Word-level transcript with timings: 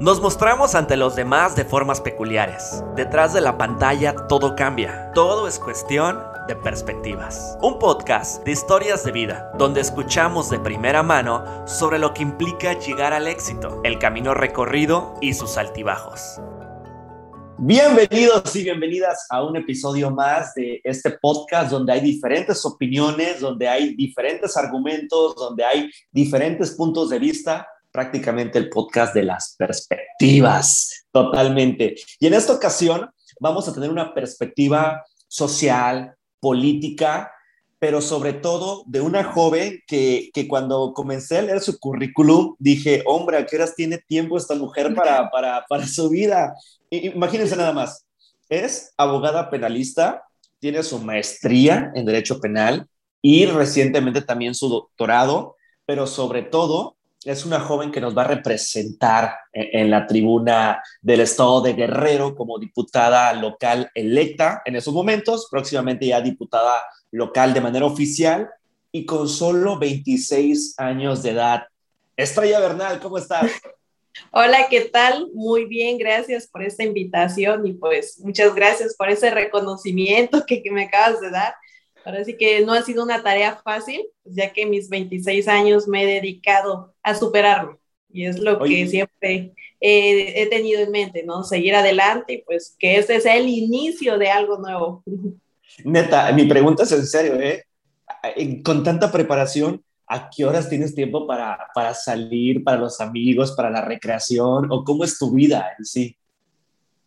Nos 0.00 0.18
mostramos 0.22 0.74
ante 0.74 0.96
los 0.96 1.14
demás 1.14 1.54
de 1.56 1.66
formas 1.66 2.00
peculiares. 2.00 2.82
Detrás 2.96 3.34
de 3.34 3.42
la 3.42 3.58
pantalla 3.58 4.14
todo 4.28 4.56
cambia. 4.56 5.12
Todo 5.12 5.46
es 5.46 5.58
cuestión 5.58 6.18
de 6.48 6.56
perspectivas. 6.56 7.58
Un 7.60 7.78
podcast 7.78 8.42
de 8.42 8.52
historias 8.52 9.04
de 9.04 9.12
vida, 9.12 9.52
donde 9.58 9.82
escuchamos 9.82 10.48
de 10.48 10.58
primera 10.58 11.02
mano 11.02 11.44
sobre 11.66 11.98
lo 11.98 12.14
que 12.14 12.22
implica 12.22 12.78
llegar 12.78 13.12
al 13.12 13.28
éxito, 13.28 13.82
el 13.84 13.98
camino 13.98 14.32
recorrido 14.32 15.16
y 15.20 15.34
sus 15.34 15.58
altibajos. 15.58 16.40
Bienvenidos 17.58 18.56
y 18.56 18.62
bienvenidas 18.64 19.26
a 19.28 19.44
un 19.44 19.58
episodio 19.58 20.10
más 20.10 20.54
de 20.54 20.80
este 20.82 21.10
podcast 21.20 21.70
donde 21.70 21.92
hay 21.92 22.00
diferentes 22.00 22.64
opiniones, 22.64 23.40
donde 23.40 23.68
hay 23.68 23.94
diferentes 23.96 24.56
argumentos, 24.56 25.36
donde 25.36 25.62
hay 25.62 25.90
diferentes 26.10 26.70
puntos 26.70 27.10
de 27.10 27.18
vista 27.18 27.66
prácticamente 27.92 28.58
el 28.58 28.70
podcast 28.70 29.14
de 29.14 29.24
las 29.24 29.54
perspectivas, 29.58 31.06
totalmente. 31.12 31.96
Y 32.18 32.26
en 32.26 32.34
esta 32.34 32.52
ocasión 32.52 33.10
vamos 33.40 33.68
a 33.68 33.74
tener 33.74 33.90
una 33.90 34.14
perspectiva 34.14 35.04
social, 35.26 36.14
política, 36.40 37.32
pero 37.78 38.02
sobre 38.02 38.34
todo 38.34 38.84
de 38.86 39.00
una 39.00 39.24
joven 39.24 39.82
que, 39.86 40.30
que, 40.34 40.46
cuando 40.46 40.92
comencé 40.92 41.38
a 41.38 41.42
leer 41.42 41.60
su 41.60 41.78
currículum 41.78 42.54
dije, 42.58 43.02
hombre, 43.06 43.38
¿a 43.38 43.46
qué 43.46 43.56
horas 43.56 43.74
tiene 43.74 43.98
tiempo 43.98 44.36
esta 44.36 44.54
mujer 44.54 44.94
para, 44.94 45.30
para, 45.32 45.64
para 45.66 45.86
su 45.86 46.10
vida? 46.10 46.54
Imagínense 46.90 47.56
nada 47.56 47.72
más, 47.72 48.06
es 48.50 48.92
abogada 48.98 49.48
penalista, 49.48 50.22
tiene 50.58 50.82
su 50.82 50.98
maestría 50.98 51.90
en 51.94 52.04
Derecho 52.04 52.38
Penal 52.38 52.86
y 53.22 53.46
recientemente 53.46 54.20
también 54.20 54.54
su 54.54 54.68
doctorado, 54.68 55.56
pero 55.86 56.06
sobre 56.06 56.42
todo 56.42 56.96
es 57.24 57.44
una 57.44 57.60
joven 57.60 57.92
que 57.92 58.00
nos 58.00 58.16
va 58.16 58.22
a 58.22 58.28
representar 58.28 59.36
en, 59.52 59.90
la 59.90 60.06
tribuna 60.06 60.82
del 61.02 61.20
estado 61.20 61.60
de 61.60 61.74
Guerrero 61.74 62.34
como 62.34 62.58
diputada 62.58 63.32
local 63.34 63.90
electa 63.94 64.62
en 64.64 64.76
esos 64.76 64.94
momentos, 64.94 65.48
próximamente 65.50 66.06
ya 66.06 66.20
diputada 66.20 66.82
local 67.10 67.52
de 67.52 67.60
manera 67.60 67.84
oficial 67.84 68.48
y 68.90 69.04
con 69.04 69.28
solo 69.28 69.78
26 69.78 70.74
años 70.78 71.22
de 71.22 71.30
edad. 71.30 71.64
Estrella 72.16 72.60
Bernal, 72.60 73.00
¿cómo 73.00 73.18
estás? 73.18 73.50
Hola, 74.32 74.66
¿qué 74.68 74.82
tal? 74.82 75.28
Muy 75.34 75.66
bien, 75.66 75.98
gracias 75.98 76.46
por 76.46 76.62
esta 76.62 76.84
invitación 76.84 77.66
y 77.66 77.74
pues 77.74 78.18
muchas 78.20 78.54
gracias 78.54 78.96
por 78.96 79.10
ese 79.10 79.30
reconocimiento 79.30 80.44
que, 80.46 80.62
que 80.62 80.70
me 80.70 80.84
acabas 80.84 81.20
de 81.20 81.30
dar. 81.30 81.54
Ahora 82.04 82.24
sí 82.24 82.36
que 82.36 82.64
no 82.64 82.72
ha 82.72 82.82
sido 82.82 83.04
una 83.04 83.22
tarea 83.22 83.60
fácil, 83.62 84.06
ya 84.24 84.52
que 84.52 84.66
mis 84.66 84.88
26 84.88 85.48
años 85.48 85.86
me 85.86 86.02
he 86.02 86.06
dedicado 86.06 86.94
a 87.02 87.14
superarme 87.14 87.80
y 88.12 88.26
es 88.26 88.38
lo 88.38 88.58
que 88.60 88.86
siempre 88.86 89.52
he, 89.80 90.46
tenido 90.50 90.80
en 90.80 90.90
mente, 90.90 91.22
¿no? 91.22 91.44
Seguir 91.44 91.74
adelante 91.74 92.34
y 92.34 92.38
pues 92.42 92.76
que 92.78 92.96
este 92.96 93.16
es 93.16 93.26
el 93.26 93.48
inicio 93.48 94.18
de 94.18 94.30
algo 94.30 94.58
nuevo. 94.58 95.02
Neta, 95.84 96.30
mi 96.32 96.44
pregunta 96.46 96.82
es 96.82 96.92
en 96.92 97.06
serio, 97.06 97.40
¿eh? 97.40 97.64
Con 98.64 98.82
tanta 98.82 99.10
preparación, 99.10 99.82
¿a 100.06 100.28
qué 100.28 100.44
horas 100.44 100.68
tienes 100.68 100.94
tiempo 100.94 101.26
para, 101.26 101.68
para 101.74 101.94
salir, 101.94 102.64
para 102.64 102.78
los 102.78 103.00
amigos, 103.00 103.52
para 103.52 103.70
la 103.70 103.82
recreación 103.82 104.66
o 104.70 104.84
cómo 104.84 105.04
es 105.04 105.18
tu 105.18 105.30
vida 105.30 105.74
en 105.78 105.84
sí? 105.84 106.16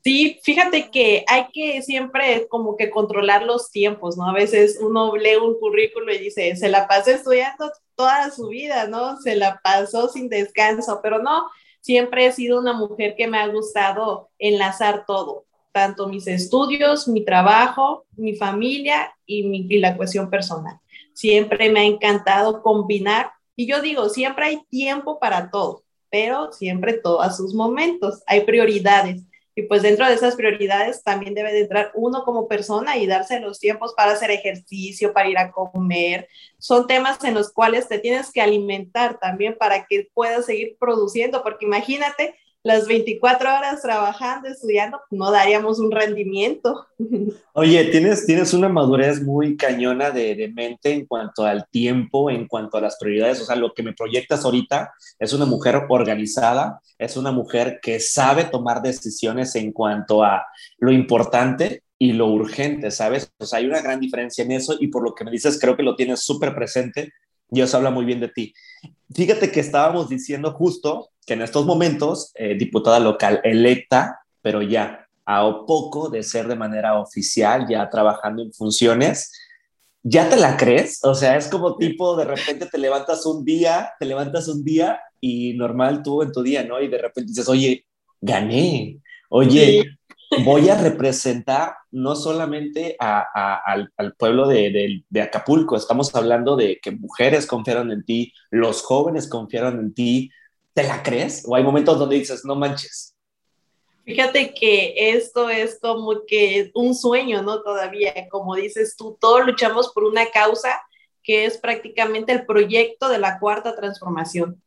Sí, 0.04 0.38
fíjate 0.44 0.92
que 0.92 1.24
hay 1.28 1.46
que 1.54 1.82
siempre 1.82 2.46
como 2.50 2.76
que 2.76 2.90
controlar 2.90 3.44
los 3.44 3.72
tiempos, 3.72 4.18
¿no? 4.18 4.28
A 4.28 4.34
veces 4.34 4.78
uno 4.82 5.16
lee 5.16 5.38
un 5.38 5.58
currículo 5.58 6.14
y 6.14 6.18
dice, 6.18 6.58
se 6.58 6.68
la 6.68 6.90
pasó 6.90 7.12
estudiando 7.12 7.72
toda 7.96 8.30
su 8.32 8.50
vida, 8.50 8.88
¿no? 8.88 9.16
Se 9.22 9.38
la 9.38 9.62
pasó 9.64 10.10
sin 10.10 10.28
descanso, 10.28 11.00
pero 11.02 11.20
no, 11.20 11.50
siempre 11.80 12.26
he 12.26 12.34
sido 12.34 12.60
una 12.60 12.74
mujer 12.74 13.16
que 13.16 13.28
me 13.28 13.38
ha 13.38 13.48
gustado 13.48 14.30
enlazar 14.40 15.06
todo, 15.06 15.46
tanto 15.72 16.10
mis 16.10 16.28
estudios, 16.28 17.08
mi 17.08 17.24
trabajo, 17.24 18.06
mi 18.18 18.36
familia 18.36 19.16
y, 19.26 19.44
mi, 19.44 19.66
y 19.70 19.80
la 19.80 19.96
cuestión 19.96 20.30
personal. 20.30 20.82
Siempre 21.14 21.70
me 21.72 21.80
ha 21.80 21.86
encantado 21.86 22.62
combinar 22.62 23.32
y 23.56 23.68
yo 23.68 23.82
digo, 23.82 24.10
siempre 24.10 24.48
hay 24.48 24.66
tiempo 24.70 25.18
para 25.18 25.50
todo, 25.50 25.84
pero 26.10 26.52
siempre 26.52 26.92
todo 26.92 27.22
a 27.22 27.32
sus 27.32 27.54
momentos, 27.54 28.22
hay 28.28 28.42
prioridades 28.42 29.24
y 29.56 29.64
pues 29.64 29.82
dentro 29.82 30.08
de 30.08 30.14
esas 30.14 30.36
prioridades 30.36 31.04
también 31.04 31.36
debe 31.36 31.54
de 31.54 31.62
entrar 31.62 31.92
uno 31.94 32.24
como 32.24 32.48
persona 32.48 32.98
y 32.98 33.06
darse 33.06 33.40
los 33.40 33.60
tiempos 33.60 33.94
para 33.94 34.14
hacer 34.14 34.32
ejercicio, 34.32 35.14
para 35.14 35.30
ir 35.30 35.38
a 35.38 35.52
comer. 35.52 36.28
Son 36.58 36.88
temas 36.88 37.24
en 37.24 37.36
los 37.36 37.52
cuales 37.52 37.88
te 37.88 38.00
tienes 38.00 38.32
que 38.32 38.42
alimentar 38.42 39.20
también 39.20 39.56
para 39.58 39.86
que 39.86 40.10
puedas 40.14 40.46
seguir 40.46 40.76
produciendo, 40.80 41.44
porque 41.44 41.66
imagínate 41.66 42.36
las 42.64 42.88
24 42.88 43.50
horas 43.50 43.82
trabajando, 43.82 44.48
estudiando, 44.48 45.02
no 45.12 45.32
daríamos 45.32 45.80
un 45.80 45.92
rendimiento. 45.92 46.88
Oye, 47.54 47.84
tienes, 47.86 48.26
tienes 48.26 48.54
una 48.54 48.70
madurez 48.70 49.22
muy 49.22 49.58
cañona 49.58 50.12
de, 50.12 50.34
de, 50.36 50.48
mente 50.48 50.94
en 50.94 51.06
cuanto 51.06 51.46
al 51.46 51.68
tiempo, 51.70 52.30
en 52.30 52.48
cuanto 52.48 52.78
a 52.78 52.82
las 52.82 52.98
prioridades. 52.98 53.42
O 53.42 53.46
sea, 53.46 53.58
lo 53.58 53.74
que 53.74 53.84
me 53.84 53.94
proyectas 53.94 54.46
ahorita 54.46 54.94
es 55.20 55.34
una 55.34 55.46
mujer 55.46 55.84
organizada, 55.90 56.80
es 56.98 57.18
una 57.18 57.34
mujer 57.34 57.80
que 57.82 58.00
sabe 58.00 58.46
tomar 58.46 58.82
decisiones 58.82 59.56
en 59.56 59.74
cuanto 59.74 60.24
a 60.24 60.46
lo 60.78 60.92
importante 60.92 61.84
y 62.00 62.14
lo 62.14 62.28
urgente, 62.28 62.92
¿sabes? 62.92 63.32
O 63.40 63.46
sea, 63.46 63.60
hay 63.60 63.66
una 63.66 63.82
gran 63.82 64.00
diferencia 64.00 64.44
en 64.44 64.54
eso 64.54 64.78
y 64.80 64.88
por 64.88 65.04
lo 65.04 65.14
que 65.14 65.26
me 65.26 65.32
dices, 65.32 65.60
creo 65.60 65.76
que 65.76 65.84
lo 65.84 65.96
tienes 65.96 66.22
súper 66.22 66.56
presente 66.56 67.12
eso 67.62 67.78
habla 67.78 67.92
muy 67.92 68.06
bien 68.06 68.20
de 68.20 68.30
ti. 68.30 68.54
Fíjate 69.14 69.52
que 69.52 69.60
estábamos 69.60 70.10
diciendo 70.10 70.52
justo 70.54 71.10
que 71.26 71.34
en 71.34 71.42
estos 71.42 71.66
momentos, 71.66 72.32
eh, 72.36 72.56
diputada 72.56 73.00
local 73.00 73.42
electa, 73.44 74.20
pero 74.42 74.62
ya 74.62 75.08
a 75.26 75.66
poco 75.66 76.10
de 76.10 76.24
ser 76.24 76.48
de 76.48 76.56
manera 76.56 77.00
oficial, 77.00 77.66
ya 77.70 77.90
trabajando 77.90 78.44
en 78.44 78.54
funciones, 78.54 79.32
¿ya 80.04 80.30
te 80.30 80.36
la 80.36 80.58
crees? 80.58 81.00
O 81.04 81.16
sea, 81.16 81.38
es 81.38 81.48
como 81.48 81.78
tipo, 81.78 82.16
de 82.18 82.26
repente 82.26 82.66
te 82.66 82.78
levantas 82.78 83.26
un 83.26 83.46
día, 83.46 83.94
te 84.00 84.06
levantas 84.06 84.48
un 84.48 84.64
día 84.64 85.00
y 85.22 85.54
normal 85.54 86.04
tú 86.04 86.22
en 86.22 86.32
tu 86.32 86.44
día, 86.44 86.64
¿no? 86.64 86.82
Y 86.82 86.90
de 86.90 86.98
repente 86.98 87.30
dices, 87.30 87.48
oye, 87.48 87.86
gané, 88.20 89.00
oye, 89.30 89.98
voy 90.44 90.70
a 90.70 90.78
representar 90.78 91.76
no 91.92 92.16
solamente 92.16 92.98
al, 93.00 93.90
pueblo 94.18 94.48
de, 94.48 95.04
de, 95.10 95.22
Acapulco, 95.22 95.78
estamos 95.78 96.14
hablando 96.16 96.56
de 96.56 96.80
que 96.82 96.92
mujeres 96.92 97.46
confiaron 97.46 97.92
en 97.92 98.04
ti, 98.04 98.34
los 98.50 98.82
jóvenes 98.82 99.30
confiaron 99.30 99.80
en 99.80 99.94
ti, 99.94 100.32
¿te 100.74 100.84
la 100.84 101.02
crees? 101.04 101.44
¿O 101.48 101.56
hay 101.56 101.64
momentos 101.64 101.98
donde 101.98 102.18
dices, 102.18 102.44
no 102.46 102.56
manches? 102.56 103.16
Fíjate 104.06 104.54
que 104.54 104.94
esto 105.16 105.50
es 105.50 105.80
como 105.80 106.26
que 106.28 106.72
un 106.74 106.94
sueño, 106.94 107.42
¿no? 107.42 107.62
Todavía, 107.62 108.28
como 108.30 108.56
dices 108.56 108.96
tú, 108.98 109.18
todos 109.20 109.46
luchamos 109.46 109.94
por 109.94 110.04
una 110.04 110.30
causa 110.30 110.82
que 111.24 111.46
es 111.46 111.58
prácticamente 111.58 112.34
el 112.34 112.46
proyecto 112.46 113.08
de 113.08 113.18
la 113.18 113.40
cuarta 113.40 113.76
transformación. 113.76 114.62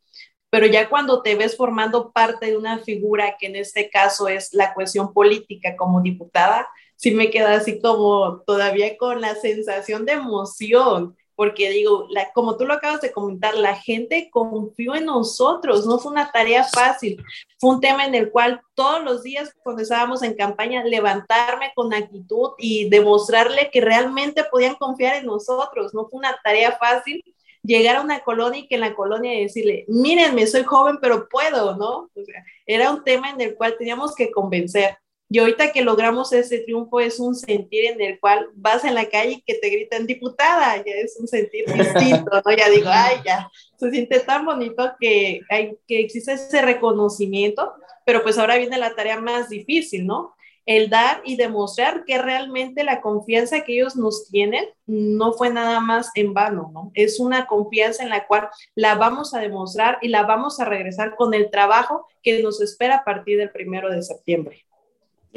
Pero 0.49 0.65
ya 0.65 0.89
cuando 0.89 1.21
te 1.21 1.35
ves 1.35 1.55
formando 1.55 2.11
parte 2.11 2.47
de 2.47 2.57
una 2.57 2.79
figura, 2.79 3.35
que 3.39 3.47
en 3.47 3.57
este 3.57 3.89
caso 3.89 4.27
es 4.27 4.53
la 4.53 4.73
cuestión 4.73 5.13
política 5.13 5.75
como 5.75 6.01
diputada, 6.01 6.67
sí 6.95 7.11
me 7.11 7.29
queda 7.29 7.55
así 7.55 7.79
como 7.79 8.41
todavía 8.47 8.97
con 8.97 9.21
la 9.21 9.35
sensación 9.35 10.05
de 10.05 10.13
emoción, 10.13 11.15
porque 11.37 11.69
digo, 11.69 12.07
como 12.33 12.57
tú 12.57 12.65
lo 12.65 12.73
acabas 12.73 12.99
de 12.99 13.11
comentar, 13.11 13.55
la 13.55 13.75
gente 13.75 14.27
confió 14.31 14.95
en 14.95 15.05
nosotros, 15.05 15.85
no 15.85 15.99
fue 15.99 16.11
una 16.11 16.31
tarea 16.31 16.63
fácil, 16.63 17.23
fue 17.59 17.75
un 17.75 17.79
tema 17.79 18.05
en 18.05 18.15
el 18.15 18.31
cual 18.31 18.59
todos 18.73 19.03
los 19.03 19.21
días 19.21 19.53
cuando 19.61 19.83
estábamos 19.83 20.23
en 20.23 20.33
campaña, 20.33 20.83
levantarme 20.83 21.71
con 21.75 21.93
actitud 21.93 22.53
y 22.57 22.89
demostrarle 22.89 23.69
que 23.71 23.81
realmente 23.81 24.45
podían 24.45 24.73
confiar 24.75 25.17
en 25.17 25.27
nosotros, 25.27 25.93
no 25.93 26.07
fue 26.07 26.17
una 26.17 26.35
tarea 26.43 26.71
fácil 26.71 27.23
llegar 27.61 27.97
a 27.97 28.01
una 28.01 28.21
colonia 28.21 28.61
y 28.61 28.67
que 28.67 28.75
en 28.75 28.81
la 28.81 28.95
colonia 28.95 29.39
decirle, 29.39 29.85
mírenme, 29.87 30.47
soy 30.47 30.63
joven, 30.63 30.97
pero 30.99 31.29
puedo, 31.29 31.75
¿no? 31.75 32.09
O 32.15 32.25
sea, 32.25 32.43
era 32.65 32.89
un 32.89 33.03
tema 33.03 33.29
en 33.29 33.39
el 33.41 33.55
cual 33.55 33.75
teníamos 33.77 34.15
que 34.15 34.31
convencer. 34.31 34.97
Y 35.29 35.39
ahorita 35.39 35.73
que 35.73 35.81
logramos 35.81 36.31
ese 36.31 36.59
triunfo 36.59 37.01
es 37.01 37.19
un 37.19 37.35
sentir 37.35 37.85
en 37.85 37.99
el 37.99 38.19
cual 38.19 38.49
vas 38.55 38.85
en 38.85 38.95
la 38.95 39.09
calle 39.09 39.31
y 39.31 39.41
que 39.41 39.55
te 39.55 39.69
gritan 39.69 40.07
diputada, 40.07 40.77
ya 40.77 40.93
es 40.93 41.17
un 41.19 41.27
sentir 41.27 41.65
distinto, 41.73 42.41
¿no? 42.45 42.55
Ya 42.55 42.69
digo, 42.69 42.89
ay, 42.89 43.17
ya, 43.25 43.49
se 43.77 43.91
siente 43.91 44.21
tan 44.21 44.45
bonito 44.45 44.93
que, 44.99 45.41
hay, 45.49 45.77
que 45.85 45.99
existe 45.99 46.33
ese 46.33 46.61
reconocimiento, 46.61 47.73
pero 48.05 48.23
pues 48.23 48.37
ahora 48.37 48.57
viene 48.57 48.77
la 48.77 48.95
tarea 48.95 49.19
más 49.19 49.49
difícil, 49.49 50.05
¿no? 50.05 50.33
El 50.65 50.89
dar 50.89 51.21
y 51.25 51.35
demostrar 51.35 52.03
que 52.05 52.17
realmente 52.17 52.83
la 52.83 53.01
confianza 53.01 53.61
que 53.61 53.73
ellos 53.73 53.95
nos 53.95 54.29
tienen 54.29 54.65
no 54.85 55.33
fue 55.33 55.49
nada 55.49 55.79
más 55.81 56.09
en 56.15 56.33
vano, 56.33 56.71
¿no? 56.73 56.91
Es 56.93 57.19
una 57.19 57.47
confianza 57.47 58.03
en 58.03 58.09
la 58.09 58.27
cual 58.27 58.49
la 58.75 58.95
vamos 58.95 59.33
a 59.33 59.39
demostrar 59.39 59.97
y 60.01 60.07
la 60.07 60.23
vamos 60.23 60.61
a 60.61 60.65
regresar 60.65 61.15
con 61.15 61.33
el 61.33 61.49
trabajo 61.51 62.05
que 62.23 62.41
nos 62.41 62.61
espera 62.61 62.97
a 62.97 63.03
partir 63.03 63.37
del 63.37 63.51
primero 63.51 63.89
de 63.89 64.01
septiembre. 64.01 64.66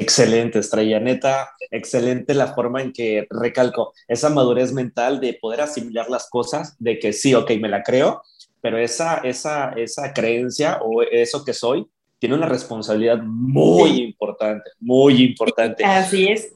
Excelente, 0.01 0.57
Estrella, 0.57 0.99
neta, 0.99 1.51
excelente 1.69 2.33
la 2.33 2.55
forma 2.55 2.81
en 2.81 2.91
que 2.91 3.27
recalco 3.29 3.93
esa 4.07 4.29
madurez 4.29 4.73
mental 4.73 5.19
de 5.19 5.35
poder 5.35 5.61
asimilar 5.61 6.09
las 6.09 6.27
cosas, 6.27 6.75
de 6.79 6.97
que 6.97 7.13
sí, 7.13 7.35
ok, 7.35 7.51
me 7.59 7.69
la 7.69 7.83
creo, 7.83 8.23
pero 8.61 8.79
esa, 8.79 9.17
esa, 9.17 9.73
esa 9.73 10.11
creencia 10.11 10.79
o 10.81 11.03
eso 11.03 11.45
que 11.45 11.53
soy, 11.53 11.85
tiene 12.17 12.33
una 12.33 12.47
responsabilidad 12.47 13.19
muy 13.21 14.01
importante, 14.01 14.71
muy 14.79 15.21
importante. 15.21 15.85
Así 15.85 16.27
es. 16.27 16.51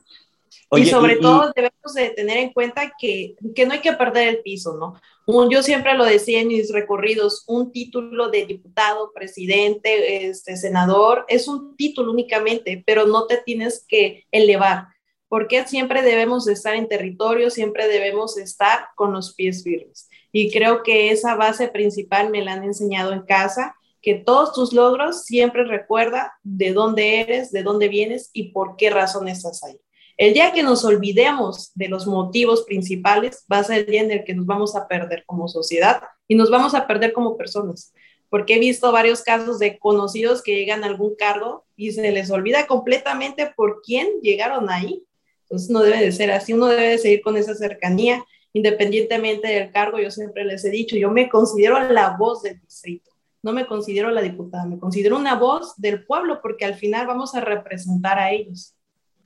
y 0.72 0.86
sobre 0.88 1.18
todo 1.18 1.52
debemos 1.56 1.94
de 1.94 2.10
tener 2.10 2.38
en 2.38 2.52
cuenta 2.52 2.94
que, 2.98 3.36
que, 3.56 3.68
no 3.68 3.74
hay 3.74 3.82
que 3.82 3.94
perder 3.94 4.28
el 4.28 4.40
piso, 4.42 4.76
¿no? 4.76 5.00
Yo 5.27 5.63
siempre 5.63 5.95
lo 5.95 6.06
decía 6.06 6.42
en 6.42 6.50
mis 6.50 6.72
recorridos, 6.72 7.44
un 7.48 7.72
título 7.72 8.30
de 8.30 8.45
diputado, 8.45 9.12
presidente, 9.13 10.27
este, 10.27 10.56
senador, 10.56 11.25
es 11.27 11.48
un 11.48 11.75
título 11.75 12.12
únicamente, 12.12 12.83
pero 12.86 13.07
no 13.07 13.25
te 13.25 13.38
tienes 13.38 13.83
que 13.88 14.25
elevar, 14.31 14.88
porque 15.27 15.66
siempre 15.68 16.04
debemos 16.04 16.48
estar 16.48 16.75
en 16.75 16.88
territorio, 16.88 17.50
siempre 17.50 17.88
debemos 17.88 18.38
estar 18.38 18.89
con 18.95 19.13
los 19.13 19.33
pies 19.33 19.63
firmes. 19.63 20.10
Y 20.31 20.51
creo 20.51 20.83
que 20.83 21.10
esa 21.12 21.36
base 21.36 21.69
principal 21.69 22.30
me 22.30 22.44
la 22.44 22.54
han 22.54 22.63
enseñado 22.63 23.12
en 23.12 23.22
casa, 23.22 23.75
que 24.01 24.13
todos 24.13 24.54
tus 24.54 24.74
logros 24.74 25.24
siempre 25.24 25.63
recuerda 25.63 26.33
de 26.44 26.74
dónde 26.74 27.22
eres, 27.22 27.51
de 27.51 27.63
dónde 27.63 27.88
vienes 27.88 28.30
y 28.33 28.51
por 28.51 28.75
qué 28.75 28.92
razón 28.92 29.27
estás 29.27 29.63
ahí. 29.63 29.80
El 30.18 30.34
día 30.34 30.54
que 30.54 30.64
nos 30.64 30.86
olvidemos 30.86 31.74
de 31.76 31.90
los 31.90 32.08
motivos 32.08 32.64
principales 32.64 33.46
va 33.52 33.60
a 33.60 33.64
ser 33.66 33.80
el 33.80 33.86
día 33.88 34.02
en 34.02 34.12
el 34.12 34.24
que 34.24 34.34
nos 34.34 34.46
vamos 34.46 34.74
a 34.78 34.88
perder 34.88 35.26
como 35.26 35.50
sociedad 35.50 36.04
y 36.26 36.36
nos 36.36 36.50
vamos 36.50 36.74
a 36.74 36.88
perder 36.88 37.12
como 37.12 37.36
personas. 37.36 37.94
Porque 38.30 38.56
he 38.56 38.60
visto 38.60 38.94
varios 38.94 39.24
casos 39.24 39.60
de 39.60 39.78
conocidos 39.78 40.42
que 40.42 40.56
llegan 40.56 40.84
a 40.84 40.88
algún 40.88 41.16
cargo 41.16 41.66
y 41.76 41.92
se 41.92 42.12
les 42.12 42.32
olvida 42.32 42.66
completamente 42.66 43.52
por 43.58 43.82
quién 43.82 44.08
llegaron 44.22 44.70
ahí. 44.70 45.04
Entonces 45.44 45.70
no 45.70 45.82
debe 45.82 46.00
de 46.00 46.14
ser 46.14 46.32
así, 46.32 46.54
uno 46.54 46.68
debe 46.68 46.92
de 46.92 46.98
seguir 46.98 47.22
con 47.22 47.36
esa 47.36 47.54
cercanía, 47.54 48.24
independientemente 48.54 49.50
del 49.50 49.70
cargo. 49.74 50.00
Yo 50.00 50.12
siempre 50.12 50.46
les 50.46 50.64
he 50.64 50.70
dicho, 50.70 50.96
yo 50.96 51.12
me 51.12 51.28
considero 51.28 51.78
la 51.92 52.16
voz 52.18 52.42
del 52.42 52.58
distrito, 52.62 53.12
no 53.44 53.52
me 53.52 53.68
considero 53.68 54.10
la 54.12 54.22
diputada, 54.22 54.66
me 54.66 54.80
considero 54.80 55.18
una 55.18 55.36
voz 55.36 55.76
del 55.76 56.06
pueblo 56.06 56.40
porque 56.42 56.64
al 56.64 56.76
final 56.76 57.06
vamos 57.06 57.36
a 57.36 57.42
representar 57.42 58.18
a 58.18 58.32
ellos 58.32 58.75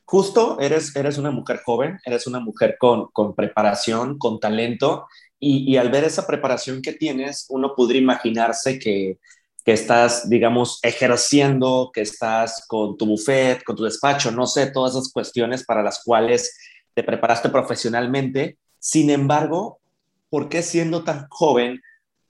justo 0.10 0.58
eres, 0.60 0.96
eres 0.96 1.20
una 1.20 1.30
mujer 1.30 1.62
joven, 1.64 2.00
eres 2.04 2.26
una 2.26 2.40
mujer 2.40 2.78
con, 2.80 3.10
con 3.14 3.36
preparación, 3.36 4.18
con 4.18 4.40
talento, 4.40 5.06
y, 5.40 5.72
y, 5.72 5.78
al 5.78 5.92
ver 5.92 6.04
esa 6.04 6.26
preparación 6.26 6.82
que 6.82 6.94
tienes, 6.94 7.46
uno 7.50 7.76
podría 7.76 8.02
imaginarse 8.02 8.80
que, 8.80 9.20
que 9.64 9.72
estás, 9.72 10.28
digamos, 10.28 10.80
ejerciendo, 10.82 11.92
que 11.94 12.02
estás 12.02 12.66
con 12.68 12.98
tu 12.98 13.06
buffet, 13.06 13.64
con 13.64 13.76
tu 13.76 13.84
despacho, 13.84 14.32
no 14.32 14.48
sé, 14.48 14.72
todas 14.72 14.96
esas 14.96 15.14
cuestiones 15.14 15.64
para 15.64 15.84
las 15.84 16.04
cuales 16.04 16.58
te 16.96 17.04
preparaste 17.04 17.50
profesionalmente. 17.50 18.58
Sin 18.80 19.12
embargo, 19.12 19.80
¿por 20.32 20.50
qué 20.50 20.64
siendo 20.64 21.04
tan 21.04 21.28
joven? 21.30 21.82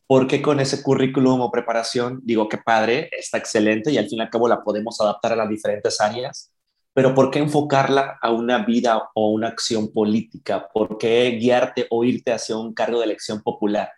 ¿Por 0.05 0.27
qué 0.27 0.41
con 0.41 0.59
ese 0.59 0.83
currículum 0.83 1.39
o 1.39 1.49
preparación? 1.49 2.19
Digo, 2.23 2.49
qué 2.49 2.57
padre, 2.57 3.09
está 3.17 3.37
excelente 3.37 3.89
y 3.89 3.97
al 3.97 4.09
fin 4.09 4.19
y 4.19 4.21
al 4.21 4.29
cabo 4.29 4.49
la 4.49 4.61
podemos 4.61 4.99
adaptar 4.99 5.31
a 5.31 5.37
las 5.37 5.49
diferentes 5.49 6.01
áreas 6.01 6.51
pero 6.93 7.13
¿por 7.13 7.31
qué 7.31 7.39
enfocarla 7.39 8.17
a 8.21 8.31
una 8.31 8.65
vida 8.65 9.09
o 9.13 9.29
una 9.29 9.47
acción 9.47 9.91
política? 9.91 10.67
¿Por 10.73 10.97
qué 10.97 11.37
guiarte 11.39 11.87
o 11.89 12.03
irte 12.03 12.31
hacia 12.31 12.57
un 12.57 12.73
cargo 12.73 12.99
de 12.99 13.05
elección 13.05 13.41
popular? 13.41 13.89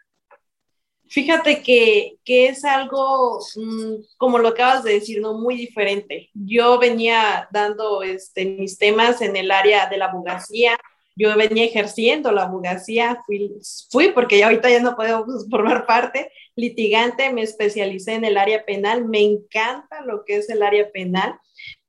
Fíjate 1.08 1.62
que, 1.62 2.20
que 2.24 2.48
es 2.48 2.64
algo, 2.64 3.40
mm, 3.58 3.96
como 4.18 4.38
lo 4.38 4.50
acabas 4.50 4.84
de 4.84 4.94
decir, 4.94 5.20
¿no? 5.20 5.34
muy 5.34 5.58
diferente. 5.58 6.30
Yo 6.34 6.80
venía 6.80 7.50
dando 7.52 8.02
este, 8.02 8.46
mis 8.46 8.78
temas 8.78 9.22
en 9.22 9.36
el 9.36 9.52
área 9.52 9.88
de 9.88 9.98
la 9.98 10.06
abogacía, 10.06 10.78
yo 11.16 11.36
venía 11.36 11.66
ejerciendo 11.66 12.32
la 12.32 12.44
abogacía, 12.44 13.22
fui, 13.26 13.52
fui 13.90 14.12
porque 14.14 14.40
ya 14.40 14.46
ahorita 14.46 14.70
ya 14.70 14.80
no 14.80 14.96
puedo 14.96 15.26
formar 15.50 15.86
parte, 15.86 16.32
litigante, 16.56 17.34
me 17.34 17.42
especialicé 17.42 18.14
en 18.14 18.24
el 18.24 18.38
área 18.38 18.64
penal, 18.66 19.06
me 19.06 19.20
encanta 19.20 20.02
lo 20.06 20.24
que 20.24 20.38
es 20.38 20.50
el 20.50 20.64
área 20.64 20.90
penal 20.92 21.38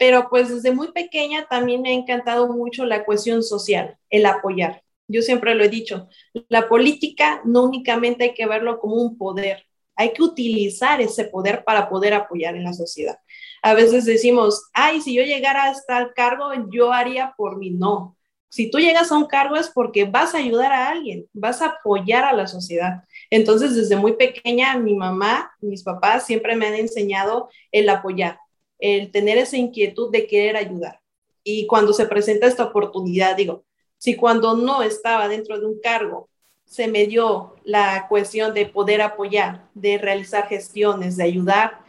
pero 0.02 0.28
pues 0.28 0.48
desde 0.48 0.74
muy 0.74 0.90
pequeña 0.90 1.46
también 1.48 1.80
me 1.80 1.90
ha 1.90 1.92
encantado 1.92 2.48
mucho 2.48 2.84
la 2.84 3.04
cuestión 3.04 3.44
social, 3.44 3.96
el 4.10 4.26
apoyar. 4.26 4.82
Yo 5.06 5.22
siempre 5.22 5.54
lo 5.54 5.62
he 5.62 5.68
dicho, 5.68 6.08
la 6.48 6.68
política 6.68 7.40
no 7.44 7.62
únicamente 7.62 8.24
hay 8.24 8.34
que 8.34 8.48
verlo 8.48 8.80
como 8.80 8.96
un 8.96 9.16
poder, 9.16 9.64
hay 9.94 10.12
que 10.12 10.24
utilizar 10.24 11.00
ese 11.00 11.26
poder 11.26 11.62
para 11.62 11.88
poder 11.88 12.14
apoyar 12.14 12.56
en 12.56 12.64
la 12.64 12.72
sociedad. 12.72 13.16
A 13.62 13.74
veces 13.74 14.04
decimos, 14.04 14.70
ay, 14.74 15.00
si 15.02 15.14
yo 15.14 15.22
llegara 15.22 15.66
hasta 15.66 16.00
el 16.00 16.12
cargo, 16.14 16.48
yo 16.72 16.92
haría 16.92 17.34
por 17.36 17.56
mí. 17.56 17.70
No, 17.70 18.16
si 18.48 18.72
tú 18.72 18.80
llegas 18.80 19.12
a 19.12 19.16
un 19.16 19.26
cargo 19.26 19.54
es 19.54 19.68
porque 19.68 20.04
vas 20.04 20.34
a 20.34 20.38
ayudar 20.38 20.72
a 20.72 20.88
alguien, 20.88 21.26
vas 21.32 21.62
a 21.62 21.66
apoyar 21.66 22.24
a 22.24 22.32
la 22.32 22.48
sociedad. 22.48 23.04
Entonces, 23.30 23.76
desde 23.76 23.94
muy 23.94 24.14
pequeña, 24.14 24.76
mi 24.78 24.96
mamá, 24.96 25.52
mis 25.60 25.84
papás 25.84 26.26
siempre 26.26 26.56
me 26.56 26.66
han 26.66 26.74
enseñado 26.74 27.50
el 27.70 27.88
apoyar 27.88 28.41
el 28.82 29.12
tener 29.12 29.38
esa 29.38 29.56
inquietud 29.56 30.10
de 30.10 30.26
querer 30.26 30.56
ayudar. 30.56 31.00
Y 31.44 31.66
cuando 31.68 31.92
se 31.92 32.06
presenta 32.06 32.48
esta 32.48 32.64
oportunidad, 32.64 33.36
digo, 33.36 33.64
si 33.96 34.16
cuando 34.16 34.56
no 34.56 34.82
estaba 34.82 35.28
dentro 35.28 35.58
de 35.58 35.66
un 35.66 35.80
cargo 35.80 36.28
se 36.64 36.88
me 36.88 37.06
dio 37.06 37.54
la 37.64 38.06
cuestión 38.08 38.54
de 38.54 38.66
poder 38.66 39.02
apoyar, 39.02 39.68
de 39.74 39.98
realizar 39.98 40.48
gestiones, 40.48 41.16
de 41.16 41.24
ayudar, 41.24 41.80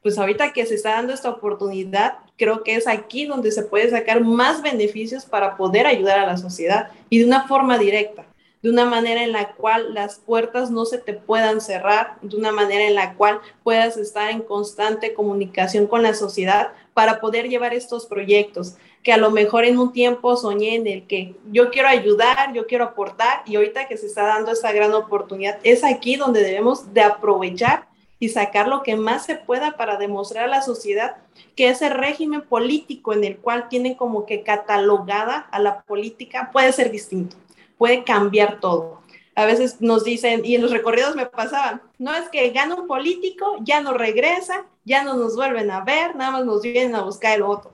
pues 0.00 0.16
ahorita 0.16 0.52
que 0.52 0.64
se 0.64 0.76
está 0.76 0.92
dando 0.92 1.12
esta 1.12 1.28
oportunidad, 1.28 2.18
creo 2.36 2.62
que 2.62 2.76
es 2.76 2.86
aquí 2.86 3.26
donde 3.26 3.50
se 3.50 3.64
puede 3.64 3.90
sacar 3.90 4.22
más 4.22 4.62
beneficios 4.62 5.26
para 5.26 5.56
poder 5.56 5.86
ayudar 5.86 6.20
a 6.20 6.26
la 6.26 6.36
sociedad 6.36 6.90
y 7.10 7.18
de 7.18 7.24
una 7.24 7.48
forma 7.48 7.78
directa 7.78 8.27
de 8.62 8.70
una 8.70 8.84
manera 8.84 9.22
en 9.22 9.32
la 9.32 9.52
cual 9.54 9.94
las 9.94 10.18
puertas 10.18 10.70
no 10.70 10.84
se 10.84 10.98
te 10.98 11.14
puedan 11.14 11.60
cerrar, 11.60 12.18
de 12.22 12.36
una 12.36 12.50
manera 12.50 12.84
en 12.84 12.94
la 12.94 13.14
cual 13.14 13.40
puedas 13.62 13.96
estar 13.96 14.30
en 14.30 14.40
constante 14.40 15.14
comunicación 15.14 15.86
con 15.86 16.02
la 16.02 16.14
sociedad 16.14 16.72
para 16.92 17.20
poder 17.20 17.48
llevar 17.48 17.72
estos 17.72 18.06
proyectos, 18.06 18.76
que 19.04 19.12
a 19.12 19.16
lo 19.16 19.30
mejor 19.30 19.64
en 19.64 19.78
un 19.78 19.92
tiempo 19.92 20.36
soñé 20.36 20.74
en 20.74 20.86
el 20.88 21.06
que 21.06 21.36
yo 21.52 21.70
quiero 21.70 21.88
ayudar, 21.88 22.52
yo 22.52 22.66
quiero 22.66 22.84
aportar 22.84 23.42
y 23.46 23.54
ahorita 23.54 23.86
que 23.86 23.96
se 23.96 24.06
está 24.06 24.24
dando 24.24 24.50
esa 24.50 24.72
gran 24.72 24.92
oportunidad, 24.92 25.58
es 25.62 25.84
aquí 25.84 26.16
donde 26.16 26.42
debemos 26.42 26.92
de 26.92 27.02
aprovechar 27.02 27.86
y 28.20 28.30
sacar 28.30 28.66
lo 28.66 28.82
que 28.82 28.96
más 28.96 29.24
se 29.26 29.36
pueda 29.36 29.76
para 29.76 29.96
demostrar 29.96 30.46
a 30.46 30.48
la 30.48 30.62
sociedad 30.62 31.18
que 31.54 31.68
ese 31.68 31.88
régimen 31.88 32.42
político 32.42 33.12
en 33.12 33.22
el 33.22 33.36
cual 33.36 33.68
tienen 33.68 33.94
como 33.94 34.26
que 34.26 34.42
catalogada 34.42 35.36
a 35.52 35.60
la 35.60 35.82
política 35.82 36.50
puede 36.52 36.72
ser 36.72 36.90
distinto 36.90 37.36
puede 37.78 38.04
cambiar 38.04 38.60
todo. 38.60 38.98
A 39.34 39.46
veces 39.46 39.80
nos 39.80 40.02
dicen, 40.02 40.44
y 40.44 40.56
en 40.56 40.62
los 40.62 40.72
recorridos 40.72 41.14
me 41.14 41.26
pasaban, 41.26 41.80
no 41.96 42.12
es 42.14 42.28
que 42.28 42.50
gana 42.50 42.74
un 42.74 42.88
político, 42.88 43.56
ya 43.62 43.80
no 43.80 43.94
regresa, 43.94 44.66
ya 44.84 45.04
no 45.04 45.14
nos 45.14 45.36
vuelven 45.36 45.70
a 45.70 45.84
ver, 45.84 46.16
nada 46.16 46.32
más 46.32 46.44
nos 46.44 46.62
vienen 46.62 46.96
a 46.96 47.02
buscar 47.02 47.36
el 47.36 47.44
voto. 47.44 47.72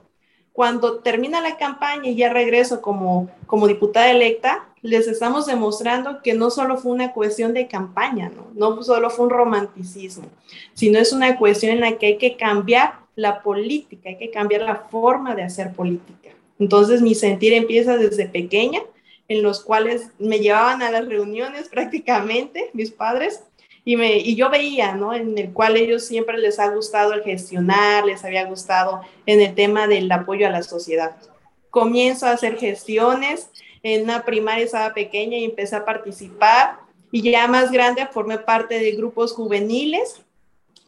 Cuando 0.53 0.99
termina 0.99 1.41
la 1.41 1.57
campaña 1.57 2.07
y 2.07 2.15
ya 2.15 2.31
regreso 2.31 2.81
como, 2.81 3.29
como 3.47 3.67
diputada 3.67 4.11
electa, 4.11 4.69
les 4.83 5.07
estamos 5.07 5.47
demostrando 5.47 6.21
que 6.21 6.35
no 6.35 6.51
solo 6.51 6.77
fue 6.77 6.91
una 6.91 7.11
cuestión 7.11 7.53
de 7.53 7.67
campaña, 7.67 8.29
¿no? 8.29 8.51
no 8.53 8.83
solo 8.83 9.09
fue 9.09 9.25
un 9.25 9.31
romanticismo, 9.31 10.25
sino 10.75 10.99
es 10.99 11.11
una 11.11 11.37
cuestión 11.37 11.73
en 11.73 11.81
la 11.81 11.97
que 11.97 12.05
hay 12.05 12.17
que 12.17 12.37
cambiar 12.37 12.99
la 13.15 13.41
política, 13.41 14.09
hay 14.09 14.17
que 14.17 14.29
cambiar 14.29 14.61
la 14.61 14.75
forma 14.75 15.33
de 15.35 15.43
hacer 15.43 15.73
política. 15.73 16.29
Entonces 16.59 17.01
mi 17.01 17.15
sentir 17.15 17.53
empieza 17.53 17.97
desde 17.97 18.27
pequeña 18.27 18.81
en 19.27 19.41
los 19.41 19.63
cuales 19.63 20.09
me 20.19 20.39
llevaban 20.39 20.81
a 20.81 20.91
las 20.91 21.07
reuniones 21.07 21.69
prácticamente, 21.71 22.69
mis 22.73 22.91
padres, 22.91 23.41
y, 23.87 23.97
me, 23.97 24.17
y 24.17 24.35
yo 24.35 24.49
veía, 24.49 24.95
¿no? 24.95 25.13
En 25.13 25.37
el 25.37 25.53
cual 25.53 25.77
ellos 25.77 26.03
siempre 26.03 26.39
les 26.39 26.59
ha 26.59 26.69
gustado 26.69 27.13
el 27.13 27.21
gestionar, 27.21 28.03
les 28.05 28.25
había 28.25 28.45
gustado 28.45 29.01
en 29.27 29.41
el 29.41 29.53
tema 29.53 29.87
del 29.87 30.11
apoyo 30.11 30.47
a 30.47 30.49
la 30.49 30.63
sociedad. 30.63 31.15
Comienzo 31.69 32.25
a 32.25 32.31
hacer 32.31 32.57
gestiones, 32.57 33.49
en 33.83 34.05
una 34.05 34.25
primaria 34.25 34.65
estaba 34.65 34.95
pequeña 34.95 35.37
y 35.37 35.45
empecé 35.45 35.75
a 35.75 35.85
participar, 35.85 36.79
y 37.11 37.21
ya 37.21 37.47
más 37.47 37.71
grande 37.71 38.07
formé 38.11 38.39
parte 38.39 38.79
de 38.79 38.91
grupos 38.93 39.33
juveniles, 39.33 40.21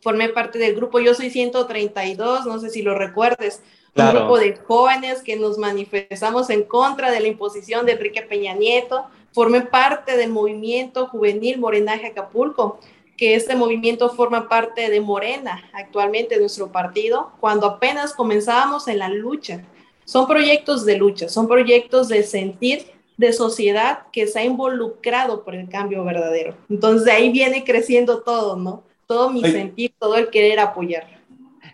formé 0.01 0.29
parte 0.29 0.57
del 0.57 0.75
grupo 0.75 0.99
Yo 0.99 1.13
Soy 1.13 1.29
132, 1.29 2.45
no 2.45 2.59
sé 2.59 2.69
si 2.69 2.81
lo 2.81 2.95
recuerdes, 2.95 3.61
un 3.97 4.11
grupo 4.11 4.37
de 4.37 4.55
jóvenes 4.55 5.21
que 5.21 5.35
nos 5.35 5.57
manifestamos 5.57 6.49
en 6.49 6.63
contra 6.63 7.11
de 7.11 7.19
la 7.19 7.27
imposición 7.27 7.85
de 7.85 7.93
Enrique 7.93 8.21
Peña 8.21 8.53
Nieto. 8.53 9.05
Formé 9.31 9.61
parte 9.61 10.17
del 10.17 10.31
movimiento 10.31 11.07
juvenil 11.07 11.59
Morenaje 11.59 12.07
Acapulco, 12.07 12.79
que 13.17 13.35
este 13.35 13.55
movimiento 13.55 14.09
forma 14.09 14.47
parte 14.47 14.89
de 14.89 15.01
Morena, 15.01 15.63
actualmente 15.73 16.39
nuestro 16.39 16.71
partido, 16.71 17.31
cuando 17.39 17.65
apenas 17.65 18.13
comenzábamos 18.13 18.87
en 18.87 18.99
la 18.99 19.09
lucha. 19.09 19.63
Son 20.05 20.27
proyectos 20.27 20.85
de 20.85 20.97
lucha, 20.97 21.27
son 21.27 21.47
proyectos 21.47 22.07
de 22.07 22.23
sentir 22.23 22.85
de 23.17 23.33
sociedad 23.33 24.03
que 24.13 24.27
se 24.27 24.39
ha 24.39 24.43
involucrado 24.43 25.43
por 25.43 25.55
el 25.55 25.67
cambio 25.67 26.03
verdadero. 26.03 26.55
Entonces 26.69 27.05
de 27.05 27.11
ahí 27.11 27.29
viene 27.29 27.63
creciendo 27.63 28.21
todo, 28.21 28.55
¿no? 28.55 28.83
Todo 29.07 29.31
mi 29.31 29.41
sentir, 29.41 29.93
todo 29.97 30.15
el 30.15 30.29
querer 30.29 30.59
apoyar. 30.59 31.16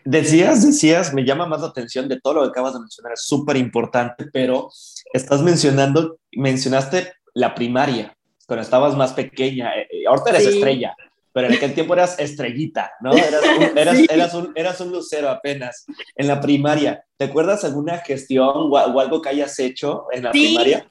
Decías, 0.05 0.65
decías, 0.65 1.13
me 1.13 1.23
llama 1.23 1.45
más 1.45 1.61
la 1.61 1.67
atención 1.67 2.07
de 2.07 2.19
todo 2.19 2.33
lo 2.33 2.41
que 2.43 2.49
acabas 2.49 2.73
de 2.73 2.79
mencionar, 2.79 3.13
es 3.13 3.25
súper 3.25 3.57
importante, 3.57 4.25
pero 4.31 4.69
estás 5.13 5.41
mencionando, 5.41 6.17
mencionaste 6.31 7.13
la 7.33 7.55
primaria, 7.55 8.15
cuando 8.45 8.63
estabas 8.63 8.95
más 8.95 9.13
pequeña, 9.13 9.73
eh, 9.75 9.87
eh, 9.91 10.07
ahorita 10.07 10.31
eres 10.31 10.47
estrella, 10.47 10.95
pero 11.31 11.47
en 11.47 11.53
aquel 11.53 11.73
tiempo 11.73 11.93
eras 11.93 12.19
estrellita, 12.19 12.91
¿no? 13.01 13.13
Eras 13.17 13.43
un, 13.57 13.77
eras, 13.77 13.99
eras, 14.09 14.33
un, 14.33 14.51
eras 14.55 14.81
un, 14.81 14.91
lucero 14.91 15.29
apenas 15.29 15.85
en 16.15 16.27
la 16.27 16.39
primaria. 16.39 17.03
¿Te 17.17 17.25
acuerdas 17.25 17.63
alguna 17.63 17.97
gestión 17.99 18.51
o, 18.55 18.77
algo 18.77 19.21
que 19.21 19.29
hayas 19.29 19.57
hecho 19.59 20.05
en 20.11 20.23
la 20.23 20.31
primaria? 20.31 20.87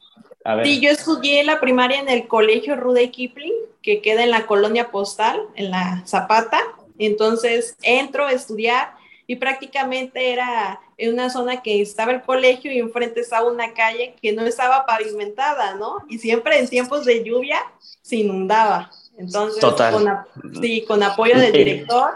Sí, 0.64 0.81
yo 0.81 0.90
estudié 0.90 1.45
la 1.45 1.61
primaria 1.61 2.00
en 2.00 2.09
el 2.09 2.26
colegio 2.26 2.75
Rude 2.75 3.11
Kipling, 3.12 3.52
que 3.81 4.00
queda 4.00 4.25
en 4.25 4.31
la 4.31 4.47
colonia 4.47 4.90
postal, 4.90 5.40
en 5.54 5.71
la 5.71 6.02
Zapata. 6.07 6.61
Entonces 6.99 7.76
entro 7.83 8.26
a 8.26 8.33
estudiar 8.33 8.95
y 9.33 9.37
prácticamente 9.37 10.31
era 10.31 10.79
en 10.99 11.15
una 11.15 11.31
zona 11.31 11.62
que 11.62 11.81
estaba 11.81 12.12
el 12.12 12.21
colegio 12.21 12.71
y 12.71 12.81
enfrente 12.81 13.21
estaba 13.21 13.51
una 13.51 13.73
calle 13.73 14.15
que 14.21 14.31
no 14.35 14.43
estaba 14.43 14.85
pavimentada, 14.85 15.75
¿no? 15.77 16.05
Y 16.07 16.19
siempre 16.19 16.59
en 16.59 16.69
tiempos 16.69 17.07
de 17.07 17.25
lluvia 17.25 17.59
se 18.03 18.17
inundaba. 18.17 18.91
Entonces, 19.17 19.65
Con, 19.65 20.61
sí, 20.61 20.85
con 20.87 21.03
apoyo 21.03 21.39
del 21.39 21.51
director, 21.51 22.11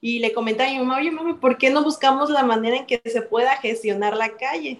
y 0.00 0.20
le 0.20 0.32
comentaba 0.32 0.70
a 0.70 0.72
mi 0.72 0.78
mamá, 0.78 0.98
oye, 0.98 1.10
mami, 1.10 1.34
¿por 1.34 1.58
qué 1.58 1.70
no 1.70 1.82
buscamos 1.82 2.30
la 2.30 2.44
manera 2.44 2.76
en 2.76 2.86
que 2.86 3.02
se 3.04 3.22
pueda 3.22 3.56
gestionar 3.56 4.16
la 4.16 4.36
calle? 4.36 4.78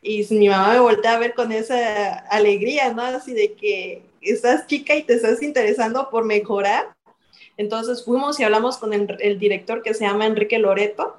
Y 0.00 0.26
mi 0.30 0.48
mamá 0.48 0.72
me 0.72 0.80
voltea 0.80 1.16
a 1.16 1.18
ver 1.18 1.34
con 1.34 1.52
esa 1.52 2.14
alegría, 2.30 2.94
¿no? 2.94 3.02
Así 3.02 3.34
de 3.34 3.52
que 3.52 4.04
estás 4.22 4.66
chica 4.66 4.94
y 4.94 5.02
te 5.02 5.16
estás 5.16 5.42
interesando 5.42 6.08
por 6.08 6.24
mejorar. 6.24 6.94
Entonces 7.60 8.06
fuimos 8.06 8.40
y 8.40 8.42
hablamos 8.42 8.78
con 8.78 8.94
el, 8.94 9.38
director 9.38 9.82
que 9.82 9.92
se 9.92 10.06
llama 10.06 10.24
Enrique 10.24 10.58
Loreto 10.58 11.18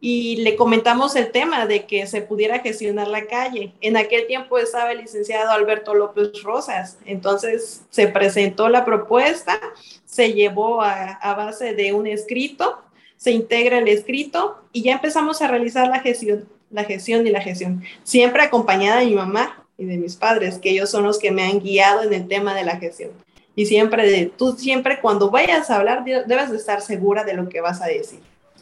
y 0.00 0.36
le 0.36 0.56
comentamos 0.56 1.14
el 1.14 1.30
tema 1.30 1.66
de 1.66 1.84
que 1.84 2.06
se 2.06 2.22
pudiera 2.22 2.60
gestionar 2.60 3.06
la 3.08 3.26
calle. 3.26 3.74
En 3.82 3.98
aquel 3.98 4.26
tiempo 4.26 4.56
estaba 4.56 4.92
el 4.92 5.02
licenciado 5.02 5.50
Alberto 5.50 5.92
López 5.92 6.42
Rosas, 6.42 6.96
entonces 7.04 7.82
se 7.90 8.08
presentó 8.08 8.70
la 8.70 8.86
propuesta, 8.86 9.60
se 10.06 10.32
llevó 10.32 10.80
a, 10.80 11.18
base 11.36 11.74
de 11.74 11.92
un 11.92 12.06
escrito, 12.06 12.80
se 13.18 13.32
integra 13.32 13.76
el 13.76 13.88
escrito 13.88 14.62
y 14.72 14.84
ya 14.84 14.92
empezamos 14.94 15.42
a 15.42 15.48
realizar 15.48 15.88
la 15.88 16.00
gestión, 16.00 16.48
la 16.70 16.84
gestión 16.84 17.26
y 17.26 17.30
la 17.30 17.42
gestión, 17.42 17.82
siempre 18.04 18.42
acompañada 18.42 19.00
de 19.00 19.06
mi 19.06 19.16
mamá 19.16 19.66
y 19.76 19.84
de 19.84 19.98
mis 19.98 20.16
padres, 20.16 20.56
que 20.56 20.70
ellos 20.70 20.88
son 20.88 21.04
los 21.04 21.18
que 21.18 21.30
me 21.30 21.42
han 21.42 21.60
guiado 21.60 22.04
en 22.04 22.14
el 22.14 22.26
tema 22.26 22.54
de 22.54 22.64
la 22.64 22.78
gestión. 22.78 23.10
Y 23.56 23.66
siempre, 23.66 24.10
de, 24.10 24.26
tú 24.26 24.52
siempre 24.52 25.00
cuando 25.00 25.30
vayas 25.30 25.70
a 25.70 25.76
hablar, 25.76 26.04
debes 26.04 26.50
de 26.50 26.56
estar 26.56 26.80
segura 26.80 27.24
de 27.24 27.34
lo 27.34 27.48
que 27.48 27.60
vas 27.60 27.80
a 27.80 27.86
decir. 27.86 28.20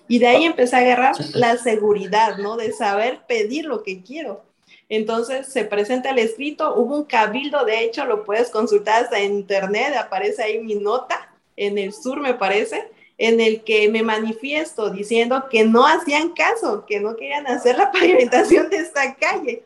Y 0.08 0.18
de 0.18 0.26
ahí 0.26 0.44
empecé 0.44 0.76
a 0.76 0.80
agarrar 0.80 1.14
la 1.34 1.56
seguridad, 1.56 2.36
¿no? 2.38 2.56
De 2.56 2.72
saber 2.72 3.20
pedir 3.26 3.64
lo 3.64 3.82
que 3.82 4.02
quiero. 4.02 4.42
Entonces 4.88 5.46
se 5.46 5.64
presenta 5.64 6.10
el 6.10 6.18
escrito, 6.18 6.74
hubo 6.74 6.96
un 6.96 7.04
cabildo, 7.04 7.64
de 7.64 7.82
hecho 7.82 8.04
lo 8.04 8.24
puedes 8.24 8.50
consultar 8.50 9.04
hasta 9.04 9.18
en 9.20 9.32
internet, 9.32 9.94
aparece 9.96 10.42
ahí 10.42 10.58
mi 10.58 10.74
nota, 10.74 11.32
en 11.56 11.78
el 11.78 11.94
sur 11.94 12.20
me 12.20 12.34
parece, 12.34 12.90
en 13.16 13.40
el 13.40 13.62
que 13.62 13.88
me 13.88 14.02
manifiesto 14.02 14.90
diciendo 14.90 15.46
que 15.50 15.64
no 15.64 15.86
hacían 15.86 16.30
caso, 16.30 16.84
que 16.84 17.00
no 17.00 17.16
querían 17.16 17.46
hacer 17.46 17.78
la 17.78 17.90
pavimentación 17.92 18.68
de 18.68 18.76
esta 18.76 19.14
calle. 19.14 19.62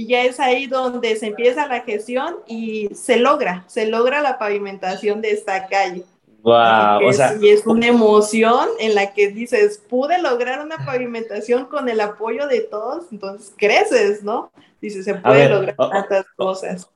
Y 0.00 0.06
ya 0.06 0.24
es 0.24 0.40
ahí 0.40 0.66
donde 0.66 1.14
se 1.16 1.26
empieza 1.26 1.66
la 1.66 1.80
gestión 1.80 2.36
y 2.46 2.88
se 2.94 3.18
logra, 3.18 3.64
se 3.66 3.86
logra 3.86 4.22
la 4.22 4.38
pavimentación 4.38 5.20
de 5.20 5.32
esta 5.32 5.66
calle. 5.66 6.04
Wow, 6.40 7.06
o 7.06 7.12
sea, 7.12 7.36
y 7.38 7.50
es 7.50 7.66
una 7.66 7.88
emoción 7.88 8.66
en 8.78 8.94
la 8.94 9.12
que 9.12 9.28
dices, 9.28 9.76
pude 9.90 10.16
lograr 10.22 10.64
una 10.64 10.86
pavimentación 10.86 11.66
con 11.66 11.86
el 11.90 12.00
apoyo 12.00 12.46
de 12.46 12.62
todos, 12.62 13.12
entonces 13.12 13.52
creces, 13.58 14.22
¿no? 14.22 14.50
Dices, 14.80 15.04
se 15.04 15.16
puede 15.16 15.50
lograr 15.50 15.76
tantas 15.76 16.24
cosas. 16.34 16.88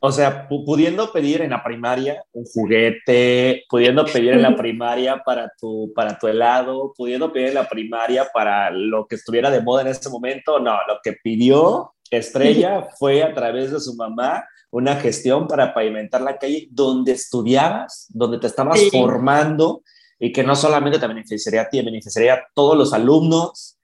O 0.00 0.10
sea, 0.10 0.48
pudiendo 0.48 1.12
pedir 1.12 1.42
en 1.42 1.50
la 1.50 1.62
primaria 1.62 2.24
un 2.32 2.44
juguete, 2.44 3.62
pudiendo 3.70 4.04
pedir 4.04 4.32
en 4.32 4.42
la 4.42 4.56
primaria 4.56 5.22
para 5.24 5.52
tu, 5.60 5.92
para 5.94 6.18
tu 6.18 6.26
helado, 6.26 6.92
pudiendo 6.96 7.32
pedir 7.32 7.50
en 7.50 7.54
la 7.54 7.68
primaria 7.68 8.26
para 8.34 8.68
lo 8.72 9.06
que 9.06 9.14
estuviera 9.14 9.48
de 9.48 9.62
moda 9.62 9.82
en 9.82 9.88
ese 9.88 10.10
momento, 10.10 10.58
no, 10.58 10.72
lo 10.88 10.98
que 11.04 11.12
pidió 11.12 11.91
Estrella 12.18 12.86
fue 12.98 13.22
a 13.22 13.34
través 13.34 13.72
de 13.72 13.80
su 13.80 13.94
mamá 13.94 14.44
una 14.70 14.96
gestión 14.96 15.46
para 15.46 15.74
pavimentar 15.74 16.22
la 16.22 16.38
calle 16.38 16.68
donde 16.70 17.12
estudiabas, 17.12 18.06
donde 18.08 18.38
te 18.38 18.46
estabas 18.46 18.80
formando 18.90 19.82
y 20.18 20.32
que 20.32 20.42
no 20.42 20.56
solamente 20.56 20.98
te 20.98 21.06
beneficiaría 21.06 21.62
a 21.62 21.68
ti, 21.68 21.82
beneficiaría 21.82 22.34
a 22.34 22.46
todos 22.54 22.76
los 22.76 22.92
alumnos, 22.92 23.76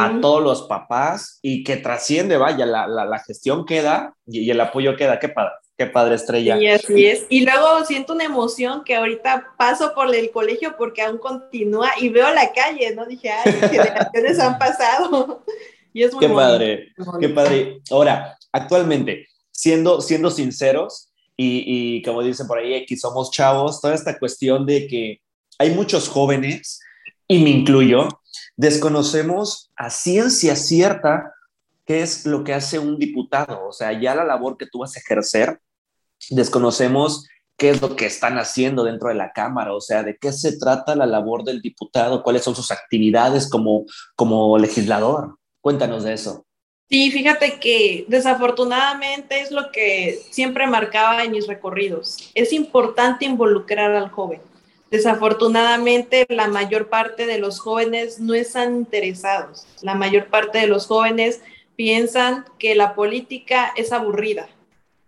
a 0.00 0.20
todos 0.20 0.42
los 0.42 0.62
papás 0.62 1.38
y 1.42 1.64
que 1.64 1.76
trasciende, 1.76 2.36
vaya, 2.36 2.66
la, 2.66 2.86
la, 2.86 3.18
gestión 3.20 3.64
queda 3.64 4.16
y, 4.26 4.50
el 4.50 4.60
apoyo 4.60 4.96
queda. 4.96 5.18
Qué 5.18 5.28
padre, 5.28 5.52
qué 5.78 5.86
padre 5.86 6.16
estrella. 6.16 6.58
Y 6.58 6.66
así 6.66 7.06
es. 7.06 7.26
Y 7.28 7.44
luego 7.44 7.84
siento 7.84 8.12
una 8.12 8.24
emoción 8.24 8.84
que 8.84 8.96
ahorita 8.96 9.54
paso 9.56 9.94
por 9.94 10.14
el 10.14 10.30
colegio 10.30 10.74
porque 10.76 11.02
aún 11.02 11.18
continúa 11.18 11.90
y 12.00 12.08
veo 12.08 12.32
la 12.34 12.52
calle, 12.52 12.94
¿no? 12.94 13.06
Dije, 13.06 13.30
ay, 13.30 13.52
generaciones 13.70 14.40
han 14.40 14.58
pasado. 14.58 15.44
Y 15.92 16.02
es 16.02 16.12
muy 16.12 16.26
Qué 16.26 16.32
padre, 16.32 16.88
qué 17.20 17.28
padre. 17.28 17.80
Ahora, 17.90 18.36
actualmente, 18.52 19.26
siendo, 19.50 20.00
siendo 20.00 20.30
sinceros, 20.30 21.10
y, 21.36 21.64
y, 21.96 22.02
como 22.02 22.22
dicen 22.22 22.46
por 22.46 22.58
ahí, 22.58 22.74
aquí 22.74 22.96
somos 22.96 23.30
chavos, 23.30 23.80
toda 23.80 23.94
esta 23.94 24.18
cuestión 24.18 24.66
de 24.66 24.86
que 24.86 25.20
hay 25.58 25.70
muchos 25.70 26.08
jóvenes, 26.08 26.80
y 27.28 27.42
me 27.42 27.50
incluyo, 27.50 28.08
desconocemos 28.56 29.70
a 29.76 29.90
ciencia 29.90 30.56
cierta 30.56 31.32
qué 31.86 32.02
es 32.02 32.26
lo 32.26 32.44
que 32.44 32.54
hace 32.54 32.78
un 32.78 32.98
diputado, 32.98 33.66
o 33.66 33.72
sea, 33.72 33.98
ya 33.98 34.14
la 34.14 34.24
labor 34.24 34.56
que 34.56 34.66
tú 34.66 34.80
vas 34.80 34.96
a 34.96 35.00
ejercer, 35.00 35.60
desconocemos 36.30 37.26
qué 37.56 37.70
es 37.70 37.80
lo 37.80 37.96
que 37.96 38.06
están 38.06 38.38
haciendo 38.38 38.84
dentro 38.84 39.08
de 39.08 39.14
la 39.14 39.32
Cámara, 39.32 39.72
o 39.74 39.80
sea, 39.80 40.02
de 40.02 40.16
qué 40.16 40.32
se 40.32 40.58
trata 40.58 40.96
la 40.96 41.06
labor 41.06 41.44
del 41.44 41.60
diputado, 41.60 42.22
cuáles 42.22 42.42
son 42.42 42.54
sus 42.54 42.70
actividades 42.70 43.48
como, 43.48 43.84
como 44.16 44.58
legislador. 44.58 45.38
Cuéntanos 45.62 46.02
de 46.02 46.12
eso. 46.12 46.44
Sí, 46.90 47.10
fíjate 47.10 47.58
que 47.58 48.04
desafortunadamente 48.08 49.40
es 49.40 49.50
lo 49.50 49.70
que 49.70 50.20
siempre 50.30 50.66
marcaba 50.66 51.22
en 51.22 51.30
mis 51.30 51.46
recorridos. 51.46 52.30
Es 52.34 52.52
importante 52.52 53.24
involucrar 53.24 53.92
al 53.92 54.10
joven. 54.10 54.42
Desafortunadamente, 54.90 56.26
la 56.28 56.48
mayor 56.48 56.90
parte 56.90 57.24
de 57.24 57.38
los 57.38 57.60
jóvenes 57.60 58.18
no 58.18 58.34
están 58.34 58.76
interesados. 58.76 59.66
La 59.80 59.94
mayor 59.94 60.26
parte 60.26 60.58
de 60.58 60.66
los 60.66 60.86
jóvenes 60.86 61.40
piensan 61.76 62.44
que 62.58 62.74
la 62.74 62.94
política 62.94 63.72
es 63.76 63.92
aburrida. 63.92 64.48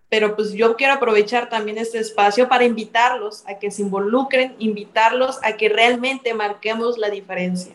Pero 0.09 0.37
pues 0.37 0.53
yo 0.53 0.77
quiero 0.77 0.95
aprovechar 0.95 1.51
también 1.51 1.79
este 1.79 1.99
espacio 1.99 2.49
para 2.49 2.65
invitarlos 2.65 3.43
a 3.47 3.59
que 3.59 3.73
se 3.73 3.83
involucren, 3.83 4.55
invitarlos 4.59 5.39
a 5.43 5.57
que 5.57 5.69
realmente 5.69 6.33
marquemos 6.33 6.97
la 6.97 7.11
diferencia 7.11 7.75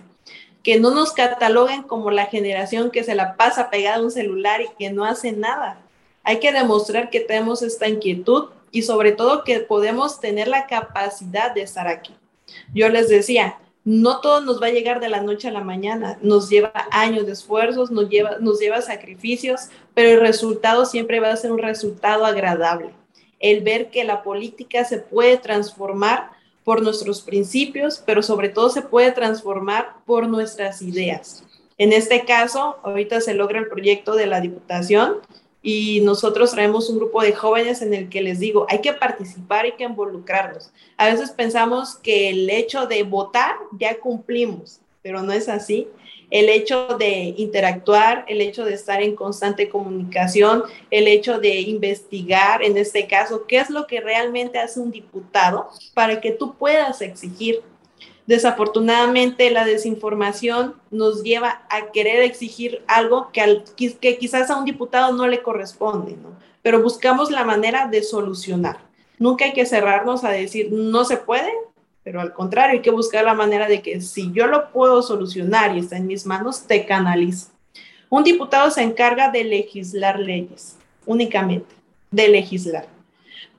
que 0.64 0.80
no 0.80 0.92
nos 0.92 1.14
cataloguen 1.14 1.84
como 1.84 2.12
la 2.12 2.26
generación 2.26 2.92
que 2.92 3.04
se 3.04 3.16
la 3.16 3.36
pasa 3.36 3.70
pegada 3.70 3.98
a 3.98 4.02
un 4.02 4.12
celular 4.12 4.62
y 4.62 4.70
que 4.78 4.92
no 4.92 5.06
hace 5.06 5.32
nada. 5.32 5.80
Hay 6.24 6.40
que 6.40 6.52
demostrar 6.52 7.10
que 7.10 7.22
tenemos 7.22 7.62
esta 7.62 7.88
inquietud 7.88 8.50
y 8.72 8.84
sobre 8.84 9.12
todo 9.14 9.44
que 9.44 9.60
podemos 9.62 10.20
tener 10.20 10.48
la 10.48 10.68
capacidad 10.68 11.54
de 11.54 11.62
estar 11.62 11.88
aquí. 11.88 12.14
Yo 12.74 12.90
les 12.90 13.10
decía, 13.10 13.58
no 13.86 14.20
todo 14.20 14.42
nos 14.42 14.62
va 14.62 14.68
a 14.68 14.72
llegar 14.72 15.00
de 15.00 15.10
la 15.10 15.22
noche 15.22 15.48
a 15.48 15.52
la 15.52 15.64
mañana, 15.64 16.20
nos 16.22 16.50
lleva 16.50 16.72
años 16.92 17.26
de 17.26 17.32
esfuerzos, 17.32 17.90
nos 17.90 18.10
lleva, 18.10 18.38
nos 18.40 18.60
lleva 18.60 18.82
sacrificios, 18.82 19.70
pero 19.94 20.10
el 20.10 20.20
resultado 20.20 20.86
siempre 20.86 21.20
va 21.20 21.32
a 21.32 21.38
ser 21.38 21.52
un 21.52 21.60
resultado 21.60 22.26
agradable. 22.26 22.92
El 23.40 23.64
ver 23.64 23.90
que 23.90 24.04
la 24.04 24.22
política 24.22 24.84
se 24.84 24.98
puede 24.98 25.38
transformar 25.38 26.32
por 26.70 26.84
nuestros 26.84 27.24
principios, 27.24 28.04
pero 28.06 28.22
sobre 28.22 28.48
todo 28.48 28.70
se 28.70 28.84
puede 28.84 29.12
transformar 29.12 29.96
por 30.06 30.28
nuestras 30.28 30.84
ideas. 30.84 31.44
En 31.80 31.94
este 31.94 32.26
caso, 32.26 32.78
ahorita 32.84 33.22
se 33.22 33.34
logra 33.34 33.58
el 33.58 33.68
proyecto 33.68 34.14
de 34.14 34.28
la 34.28 34.40
Diputación 34.40 35.16
y 35.64 36.02
nosotros 36.02 36.52
traemos 36.52 36.88
un 36.92 37.00
grupo 37.00 37.24
de 37.24 37.34
jóvenes 37.34 37.82
en 37.82 37.96
el 37.96 38.08
que 38.08 38.22
les 38.22 38.38
digo, 38.38 38.68
hay 38.70 38.82
que 38.82 38.94
participar, 38.94 39.66
hay 39.66 39.72
que 39.72 39.84
involucrarnos. 39.86 40.70
A 40.96 41.08
veces 41.08 41.32
pensamos 41.32 41.96
que 41.96 42.30
el 42.30 42.48
hecho 42.52 42.86
de 42.86 43.02
votar 43.02 43.56
ya 43.80 43.98
cumplimos, 43.98 44.80
pero 45.02 45.24
no 45.24 45.32
es 45.32 45.50
así 45.50 45.88
el 46.32 46.50
hecho 46.50 46.96
de 46.98 47.34
interactuar, 47.38 48.26
el 48.28 48.42
hecho 48.42 48.66
de 48.66 48.74
estar 48.74 49.02
en 49.02 49.16
constante 49.16 49.70
comunicación, 49.70 50.64
el 50.92 51.08
hecho 51.08 51.40
de 51.40 51.62
investigar, 51.62 52.64
en 52.64 52.78
este 52.78 53.08
caso, 53.08 53.46
qué 53.48 53.58
es 53.58 53.70
lo 53.70 53.88
que 53.88 54.02
realmente 54.02 54.60
hace 54.60 54.80
un 54.80 54.92
diputado 54.92 55.70
para 55.94 56.22
que 56.22 56.32
tú 56.32 56.56
puedas 56.56 57.02
exigir. 57.02 57.62
Desafortunadamente, 58.28 59.50
la 59.50 59.66
desinformación 59.66 60.76
nos 60.92 61.24
lleva 61.24 61.64
a 61.70 61.92
querer 61.92 62.22
exigir 62.22 62.84
algo 62.86 63.32
que, 63.34 63.64
que 64.00 64.18
quizás 64.20 64.52
a 64.52 64.58
un 64.58 64.66
diputado 64.66 65.14
no 65.14 65.28
le 65.28 65.42
corresponde, 65.42 66.12
¿no? 66.12 66.38
Pero 66.62 66.84
buscamos 66.84 67.32
la 67.32 67.44
manera 67.44 67.88
de 67.88 68.04
solucionar. 68.04 68.78
Nunca 69.18 69.46
hay 69.46 69.54
que 69.54 69.66
cerrarnos 69.66 70.24
a 70.24 70.30
decir, 70.30 70.72
no 70.72 71.06
se 71.06 71.18
puede, 71.18 71.52
pero 72.10 72.22
al 72.22 72.34
contrario, 72.34 72.72
hay 72.72 72.82
que 72.82 72.90
buscar 72.90 73.24
la 73.24 73.36
manera 73.36 73.68
de 73.68 73.84
que 73.84 74.02
si 74.02 74.32
yo 74.32 74.48
lo 74.48 74.72
puedo 74.72 75.04
solucionar 75.04 75.76
y 75.76 75.80
está 75.82 75.96
en 75.96 76.08
mis 76.08 76.26
manos, 76.26 76.64
te 76.64 76.88
canalizo. 76.88 77.50
Un 78.10 78.24
diputado 78.24 78.72
se 78.72 78.82
encarga 78.82 79.30
de 79.30 79.44
legislar 79.44 80.20
leyes, 80.20 80.76
únicamente, 81.06 81.76
de 82.10 82.28
legislar. 82.30 82.88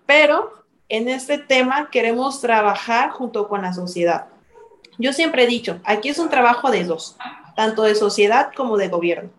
Pero 0.05 0.65
en 0.89 1.07
este 1.09 1.39
tema 1.39 1.91
queremos 1.93 2.41
trabajar 2.41 3.11
junto 3.11 3.47
con 3.47 3.63
la 3.63 3.73
sociedad. 3.73 4.27
Yo 4.99 5.13
siempre 5.13 5.45
he 5.45 5.47
dicho, 5.47 5.79
aquí 5.85 6.09
es 6.09 6.19
un 6.19 6.29
trabajo 6.29 6.73
de 6.73 6.83
dos, 6.83 7.17
tanto 7.55 7.85
de 7.85 7.95
sociedad 7.95 8.51
como 8.57 8.79
de 8.79 8.89
gobierno. 8.89 9.31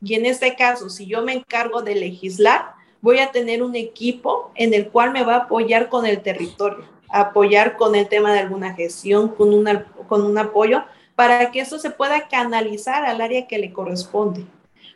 Y 0.00 0.14
en 0.14 0.26
este 0.26 0.54
caso, 0.54 0.90
si 0.90 1.06
yo 1.06 1.22
me 1.22 1.32
encargo 1.32 1.82
de 1.82 1.96
legislar, 1.96 2.74
voy 3.00 3.18
a 3.18 3.32
tener 3.32 3.64
un 3.64 3.74
equipo 3.74 4.52
en 4.54 4.74
el 4.74 4.90
cual 4.90 5.10
me 5.10 5.24
va 5.24 5.34
a 5.34 5.38
apoyar 5.38 5.88
con 5.88 6.06
el 6.06 6.22
territorio, 6.22 6.84
apoyar 7.10 7.76
con 7.76 7.94
el 7.94 8.08
tema 8.08 8.32
de 8.32 8.40
alguna 8.40 8.74
gestión, 8.74 9.28
con, 9.28 9.52
una, 9.52 9.84
con 10.08 10.22
un 10.22 10.38
apoyo, 10.38 10.84
para 11.14 11.50
que 11.50 11.60
eso 11.60 11.78
se 11.78 11.90
pueda 11.90 12.28
canalizar 12.28 13.04
al 13.04 13.20
área 13.20 13.46
que 13.46 13.58
le 13.58 13.72
corresponde. 13.72 14.44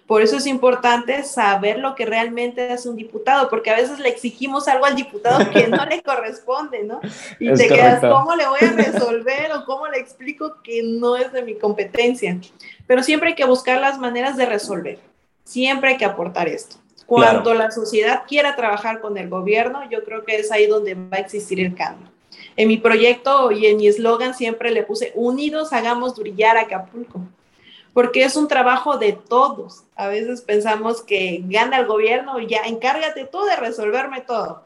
Por 0.06 0.20
eso 0.20 0.36
es 0.36 0.46
importante 0.46 1.22
saber 1.22 1.78
lo 1.78 1.94
que 1.94 2.04
realmente 2.04 2.72
es 2.72 2.84
un 2.84 2.94
diputado, 2.94 3.48
porque 3.48 3.70
a 3.70 3.76
veces 3.76 3.98
le 3.98 4.10
exigimos 4.10 4.68
algo 4.68 4.84
al 4.84 4.96
diputado 4.96 5.50
que 5.50 5.66
no 5.66 5.84
le 5.86 6.02
corresponde, 6.04 6.84
¿no? 6.84 7.00
Y 7.38 7.52
te 7.54 7.68
quedas, 7.68 8.00
¿cómo 8.00 8.36
le 8.36 8.46
voy 8.46 8.58
a 8.60 8.72
resolver 8.72 9.52
o 9.52 9.64
cómo 9.64 9.88
le 9.88 9.98
explico 9.98 10.60
que 10.62 10.82
no 10.82 11.16
es 11.16 11.32
de 11.32 11.42
mi 11.42 11.54
competencia? 11.54 12.38
Pero 12.86 13.02
siempre 13.02 13.30
hay 13.30 13.34
que 13.34 13.46
buscar 13.46 13.80
las 13.80 13.98
maneras 13.98 14.36
de 14.36 14.44
resolver. 14.44 14.98
Siempre 15.44 15.90
hay 15.90 15.96
que 15.96 16.04
aportar 16.04 16.48
esto. 16.48 16.76
Cuando 17.06 17.54
la 17.54 17.70
sociedad 17.70 18.22
quiera 18.26 18.56
trabajar 18.56 19.00
con 19.00 19.18
el 19.18 19.28
gobierno, 19.28 19.88
yo 19.90 20.04
creo 20.04 20.24
que 20.24 20.36
es 20.36 20.50
ahí 20.50 20.66
donde 20.66 20.94
va 20.94 21.18
a 21.18 21.20
existir 21.20 21.60
el 21.60 21.74
cambio. 21.74 22.08
En 22.56 22.68
mi 22.68 22.78
proyecto 22.78 23.50
y 23.52 23.66
en 23.66 23.76
mi 23.76 23.88
eslogan 23.88 24.34
siempre 24.34 24.70
le 24.70 24.82
puse, 24.82 25.12
unidos 25.14 25.72
hagamos 25.72 26.16
brillar 26.16 26.56
Acapulco 26.56 27.20
porque 27.94 28.24
es 28.24 28.36
un 28.36 28.48
trabajo 28.48 28.98
de 28.98 29.12
todos. 29.12 29.84
A 29.94 30.08
veces 30.08 30.42
pensamos 30.42 31.00
que 31.00 31.42
gana 31.44 31.78
el 31.78 31.86
gobierno 31.86 32.40
y 32.40 32.48
ya 32.48 32.62
encárgate 32.66 33.24
tú 33.24 33.42
de 33.44 33.56
resolverme 33.56 34.20
todo. 34.20 34.64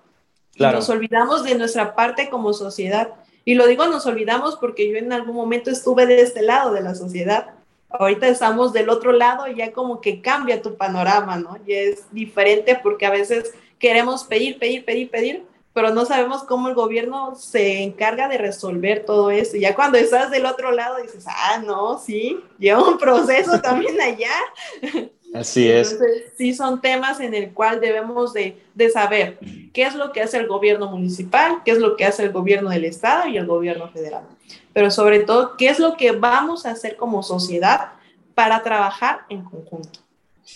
Y 0.55 0.63
nos 0.63 0.89
olvidamos 0.89 1.45
de 1.45 1.55
nuestra 1.55 1.95
parte 1.95 2.31
como 2.31 2.55
sociedad. 2.55 3.11
Y 3.45 3.55
lo 3.55 3.67
digo 3.67 3.87
nos 3.87 4.07
olvidamos 4.07 4.57
porque 4.57 4.91
yo 4.91 4.97
en 4.97 5.13
algún 5.13 5.37
momento 5.37 5.71
estuve 5.71 6.07
de 6.07 6.23
este 6.23 6.43
lado 6.43 6.73
de 6.73 6.81
la 6.81 6.95
sociedad. 6.95 7.51
Ahorita 7.91 8.29
estamos 8.29 8.73
del 8.73 8.91
otro 8.91 9.13
lado 9.13 9.49
y 9.49 9.57
ya 9.57 9.73
como 9.73 10.01
que 10.01 10.21
cambia 10.21 10.61
tu 10.61 10.77
panorama, 10.77 11.37
¿no? 11.37 11.57
Y 11.67 11.73
es 11.73 12.05
diferente 12.13 12.79
porque 12.83 13.07
a 13.07 13.11
veces 13.11 13.55
queremos 13.79 14.25
pedir, 14.25 14.59
pedir, 14.59 14.85
pedir, 14.85 15.11
pedir, 15.11 15.45
pero 15.73 15.95
no 15.95 16.05
sabemos 16.05 16.43
cómo 16.43 16.69
el 16.69 16.75
gobierno 16.75 17.35
se 17.37 17.83
encarga 17.83 18.29
de 18.29 18.37
resolver 18.37 19.05
todo 19.05 19.31
eso. 19.31 19.57
Y 19.57 19.61
ya 19.61 19.75
cuando 19.75 19.97
estás 19.97 20.31
del 20.31 20.45
otro 20.45 20.73
lado 20.73 20.97
dices, 21.01 21.25
ah, 21.29 21.63
no, 21.65 21.99
sí, 21.99 22.41
lleva 22.59 22.87
un 22.87 22.99
proceso 22.99 23.61
también 23.63 23.99
allá. 24.01 24.35
Así 25.33 25.71
es. 25.71 25.93
Entonces, 25.93 26.33
sí 26.37 26.55
son 26.55 26.81
temas 26.81 27.21
en 27.21 27.35
el 27.35 27.53
cual 27.53 27.81
debemos 27.81 28.33
de, 28.33 28.59
de, 28.75 28.91
saber 28.91 29.39
qué 29.73 29.83
es 29.83 29.95
lo 29.95 30.13
que 30.13 30.23
hace 30.23 30.39
el 30.39 30.47
gobierno 30.47 30.91
municipal, 30.91 31.63
qué 31.65 31.73
es 31.73 31.79
lo 31.79 31.97
que 31.97 32.05
hace 32.05 32.25
el 32.25 32.33
gobierno 32.33 32.71
del 32.71 32.85
estado 32.85 33.29
y 33.29 33.37
el 33.37 33.47
gobierno 33.47 33.89
federal. 33.89 34.25
Pero 34.79 34.93
sobre 34.93 35.19
todo, 35.25 35.57
qué 35.57 35.71
es 35.71 35.81
lo 35.81 35.97
que 35.97 36.13
vamos 36.13 36.65
a 36.65 36.71
hacer 36.71 36.97
como 36.97 37.25
sociedad 37.25 37.95
para 38.37 38.63
trabajar 38.63 39.23
en 39.29 39.43
conjunto. 39.43 39.99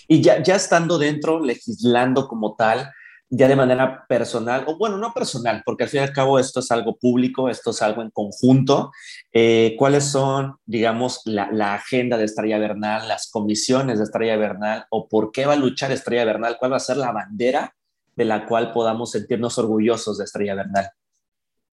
Y 0.07 0.23
ya, 0.23 0.41
ya 0.41 0.55
estando 0.55 0.97
dentro, 0.97 1.41
legislando 1.41 2.29
como 2.29 2.55
tal, 2.55 2.88
ya 3.31 3.49
de 3.49 3.57
manera 3.57 4.07
personal, 4.07 4.62
o 4.69 4.79
bueno, 4.79 4.97
no 4.97 5.12
personal, 5.12 5.64
porque 5.67 5.83
al 5.83 5.88
fin 5.88 6.02
y 6.02 6.05
al 6.05 6.12
cabo 6.12 6.38
esto 6.38 6.61
es 6.61 6.71
algo 6.71 6.97
público, 6.99 7.49
esto 7.49 7.73
es 7.73 7.83
algo 7.83 8.00
en 8.00 8.11
conjunto. 8.11 8.93
Eh, 9.33 9.75
¿Cuáles 9.76 10.05
son, 10.05 10.55
digamos, 10.67 11.23
la, 11.25 11.50
la, 11.50 11.75
agenda 11.75 12.17
de 12.17 12.26
Estrella 12.26 12.59
Bernal, 12.59 13.09
las 13.09 13.29
comisiones 13.29 13.99
de 13.99 14.05
Estrella 14.05 14.37
Bernal, 14.37 14.87
o 14.91 15.09
por 15.09 15.33
qué 15.33 15.47
va 15.47 15.55
a 15.55 15.57
luchar 15.57 15.91
Estrella 15.91 16.25
Bernal? 16.25 16.59
¿Cuál 16.61 16.75
va 16.75 16.76
a 16.76 16.79
ser 16.79 16.97
la 16.97 17.11
bandera 17.11 17.75
de 18.14 18.25
la 18.25 18.47
cual 18.47 18.71
podamos 18.71 19.11
sentirnos 19.11 19.59
orgullosos 19.59 20.19
de 20.19 20.25
Estrella 20.26 20.55
Bernal? 20.55 20.93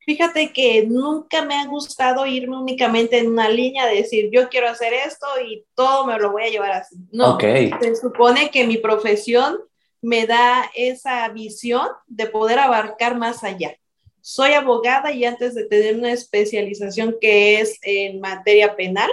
Fíjate 0.05 0.51
que 0.53 0.85
nunca 0.87 1.43
me 1.45 1.55
ha 1.55 1.67
gustado 1.67 2.25
irme 2.25 2.57
únicamente 2.57 3.17
en 3.17 3.27
una 3.27 3.49
línea 3.49 3.85
de 3.85 3.97
decir, 3.97 4.29
yo 4.31 4.49
quiero 4.49 4.67
hacer 4.67 4.93
esto 4.93 5.27
y 5.45 5.65
todo 5.75 6.05
me 6.05 6.17
lo 6.17 6.31
voy 6.31 6.43
a 6.43 6.49
llevar 6.49 6.71
así. 6.71 6.95
No, 7.11 7.37
se 7.39 7.95
supone 7.95 8.49
que 8.49 8.65
mi 8.65 8.77
profesión 8.77 9.57
me 10.01 10.25
da 10.25 10.69
esa 10.73 11.27
visión 11.29 11.87
de 12.07 12.27
poder 12.27 12.59
abarcar 12.59 13.17
más 13.17 13.43
allá. 13.43 13.75
Soy 14.21 14.53
abogada 14.53 15.11
y 15.11 15.25
antes 15.25 15.55
de 15.55 15.65
tener 15.65 15.95
una 15.95 16.11
especialización 16.11 17.15
que 17.19 17.59
es 17.59 17.77
en 17.81 18.19
materia 18.19 18.75
penal, 18.75 19.09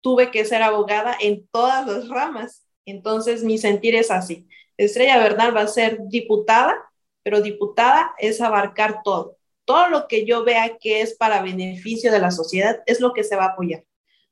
tuve 0.00 0.30
que 0.30 0.44
ser 0.44 0.62
abogada 0.62 1.16
en 1.20 1.46
todas 1.48 1.86
las 1.86 2.08
ramas. 2.08 2.66
Entonces, 2.86 3.44
mi 3.44 3.58
sentir 3.58 3.94
es 3.94 4.10
así. 4.10 4.46
Estrella 4.76 5.18
Bernal 5.18 5.54
va 5.56 5.62
a 5.62 5.68
ser 5.68 5.98
diputada, 6.08 6.74
pero 7.22 7.40
diputada 7.40 8.14
es 8.18 8.40
abarcar 8.40 9.02
todo. 9.04 9.36
Todo 9.70 9.86
lo 9.86 10.08
que 10.08 10.26
yo 10.26 10.42
vea 10.42 10.78
que 10.78 11.00
es 11.00 11.14
para 11.14 11.42
beneficio 11.42 12.10
de 12.10 12.18
la 12.18 12.32
sociedad 12.32 12.82
es 12.86 12.98
lo 12.98 13.12
que 13.12 13.22
se 13.22 13.36
va 13.36 13.44
a 13.44 13.48
apoyar. 13.50 13.84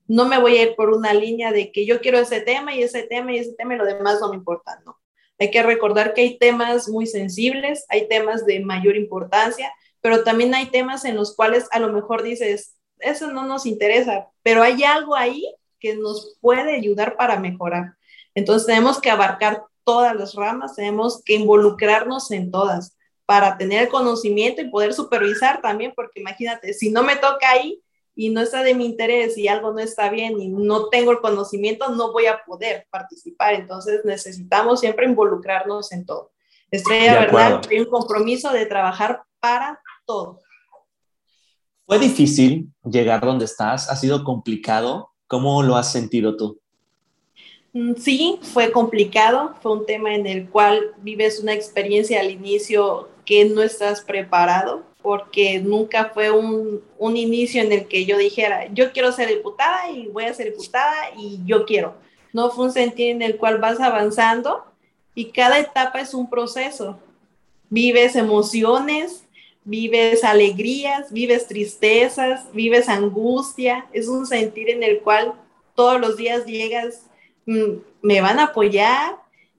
No 0.09 0.25
me 0.25 0.37
voy 0.37 0.57
a 0.57 0.63
ir 0.65 0.75
por 0.75 0.91
una 0.91 1.15
línea 1.15 1.53
de 1.53 1.71
que 1.71 1.87
yo 1.87 2.01
quiero 2.01 2.19
ese 2.19 2.41
tema 2.41 2.75
y 2.75 2.83
ese 2.83 3.05
tema 3.05 3.33
y 3.33 3.39
ese 3.39 3.53
tema 3.53 3.77
y 3.77 3.79
lo 3.79 3.85
demás 3.85 4.21
no 4.21 4.31
me 4.31 4.35
importa. 4.35 4.81
No. 4.85 4.99
Hay 5.39 5.53
que 5.53 5.63
recordar 5.63 6.13
que 6.13 6.23
hay 6.23 6.39
temas 6.39 6.89
muy 6.89 7.07
sensibles, 7.07 7.87
hay 7.89 8.09
temas 8.09 8.47
de 8.47 8.59
mayor 8.65 8.97
importancia, 8.97 9.73
pero 10.01 10.25
también 10.25 10.57
hay 10.57 10.73
temas 10.73 11.05
en 11.05 11.15
los 11.15 11.37
cuales 11.37 11.69
a 11.71 11.79
lo 11.79 11.93
mejor 11.93 12.25
dices, 12.25 12.75
eso 12.99 13.31
no 13.31 13.47
nos 13.47 13.65
interesa, 13.65 14.27
pero 14.43 14.65
hay 14.65 14.83
algo 14.83 15.15
ahí 15.15 15.55
que 15.79 15.95
nos 15.95 16.37
puede 16.41 16.75
ayudar 16.75 17.17
para 17.17 17.39
mejorar. 17.39 17.95
Entonces 18.35 18.67
tenemos 18.67 19.01
que 19.01 19.11
abarcar 19.11 19.63
todas 19.85 20.17
las 20.17 20.35
ramas, 20.35 20.75
tenemos 20.75 21.23
que 21.23 21.35
involucrarnos 21.35 22.33
en 22.33 22.51
todas 22.51 22.98
para 23.29 23.59
tener 23.59 23.91
conocimiento 23.91 24.63
y 24.63 24.71
poder 24.71 24.95
supervisar 24.95 25.61
también, 25.61 25.93
porque 25.95 26.19
imagínate, 26.19 26.73
si 26.73 26.91
no 26.91 27.03
me 27.03 27.15
toca 27.15 27.51
ahí, 27.51 27.79
y 28.17 28.31
no 28.31 28.41
está 28.41 28.63
de 28.63 28.75
mi 28.75 28.87
interés 28.87 29.37
y 29.37 29.49
algo 29.49 29.71
no 29.71 29.81
está 29.81 30.09
bien 30.09 30.41
y 30.41 30.49
no 30.49 30.89
tengo 30.89 31.13
el 31.13 31.21
conocimiento, 31.21 31.91
no 31.91 32.11
voy 32.11 32.25
a 32.25 32.43
poder 32.45 32.87
participar. 32.91 33.53
Entonces 33.55 34.01
necesitamos 34.05 34.81
siempre 34.81 35.05
involucrarnos 35.05 35.93
en 35.93 36.07
todo. 36.07 36.33
Estrella 36.71 37.21
Verdad, 37.21 37.61
hay 37.71 37.81
un 37.81 37.91
compromiso 37.91 38.51
de 38.51 38.65
trabajar 38.65 39.23
para 39.39 39.81
todo. 40.07 40.41
¿Fue 41.87 41.99
difícil 41.99 42.73
llegar 42.83 43.21
donde 43.21 43.45
estás? 43.45 43.91
¿Ha 43.91 43.95
sido 43.95 44.25
complicado? 44.25 45.11
¿Cómo 45.27 45.63
lo 45.63 45.77
has 45.77 45.93
sentido 45.93 46.35
tú? 46.35 46.59
Mm, 47.75 47.95
sí, 47.95 48.41
fue 48.43 48.73
complicado, 48.73 49.55
fue 49.61 49.73
un 49.73 49.87
tema 49.87 50.15
en 50.15 50.27
el 50.27 50.49
cual 50.49 50.95
vives 51.03 51.39
una 51.41 51.53
experiencia 51.53 52.21
al 52.21 52.31
inicio 52.31 53.11
que 53.29 53.45
no 53.45 53.63
estás 53.63 54.01
preparado, 54.01 54.85
porque 55.03 55.59
nunca 55.59 56.13
fue 56.15 56.31
un, 56.31 56.83
un, 56.97 57.17
inicio 57.19 57.61
en 57.61 57.73
el 57.73 57.87
que 57.87 58.07
yo 58.07 58.17
dijera, 58.17 58.69
yo 58.73 58.91
quiero 58.91 59.13
ser 59.13 59.29
diputada 59.29 59.91
y 59.91 60.07
voy 60.07 60.25
a 60.25 60.33
ser 60.33 60.47
diputada 60.47 61.11
y 61.15 61.39
yo 61.45 61.67
quiero. 61.67 61.95
No 62.33 62.49
fue 62.49 62.65
un 62.65 62.73
sentido 62.73 63.11
en 63.11 63.21
el 63.21 63.37
cual 63.37 63.59
vas 63.59 63.81
avanzando 63.81 64.65
y 65.15 65.27
cada 65.27 65.59
etapa 65.59 66.01
es 66.01 66.15
un 66.15 66.31
proceso. 66.31 66.99
Vives 67.69 68.17
emociones, 68.17 69.25
vives 69.63 70.25
alegrías, 70.25 71.13
vives 71.13 71.49
tristezas, 71.49 72.51
vives 72.55 72.89
angustia. 72.89 73.85
Es 73.93 74.09
un 74.09 74.27
sentir 74.27 74.71
en 74.71 74.83
el 74.83 75.01
cual 75.01 75.35
todos 75.75 76.01
los 76.01 76.17
días 76.17 76.47
llegas, 76.47 77.03
mm, 77.45 77.73
me 78.01 78.23
van 78.23 78.39
a 78.39 78.45
apoyar, 78.45 79.17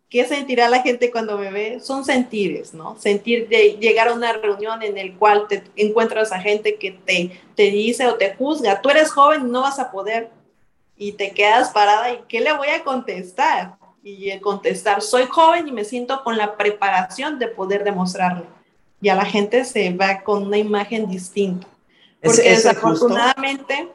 ¿Qué 0.09 0.25
sentirá 0.25 0.67
la 0.69 0.81
gente 0.81 1.11
cuando 1.11 1.37
me 1.37 1.51
ve? 1.51 1.79
Son 1.79 2.03
sentires, 2.03 2.73
¿no? 2.73 2.97
Sentir 2.99 3.47
de 3.47 3.77
llegar 3.79 4.07
a 4.07 4.13
una 4.13 4.33
reunión 4.33 4.81
en 4.81 4.97
el 4.97 5.15
cual 5.15 5.45
te 5.47 5.63
encuentras 5.75 6.31
a 6.31 6.39
gente 6.39 6.77
que 6.77 6.91
te, 6.91 7.39
te 7.55 7.63
dice 7.69 8.07
o 8.07 8.15
te 8.15 8.33
juzga, 8.33 8.81
tú 8.81 8.89
eres 8.89 9.11
joven 9.11 9.41
y 9.41 9.51
no 9.51 9.61
vas 9.61 9.77
a 9.77 9.91
poder, 9.91 10.31
y 10.99 11.13
te 11.13 11.31
quedas 11.31 11.71
parada 11.71 12.11
y 12.11 12.19
¿qué 12.27 12.41
le 12.41 12.53
voy 12.53 12.67
a 12.67 12.83
contestar? 12.83 13.77
Y 14.03 14.37
contestar, 14.39 15.01
soy 15.01 15.25
joven 15.25 15.67
y 15.67 15.71
me 15.71 15.85
siento 15.85 16.23
con 16.23 16.37
la 16.37 16.57
preparación 16.57 17.39
de 17.39 17.47
poder 17.47 17.83
demostrarle. 17.83 18.43
Y 19.01 19.09
a 19.09 19.15
la 19.15 19.25
gente 19.25 19.63
se 19.63 19.93
va 19.93 20.21
con 20.21 20.45
una 20.47 20.57
imagen 20.57 21.07
distinta. 21.07 21.67
Porque 22.21 22.49
desafortunadamente... 22.49 23.89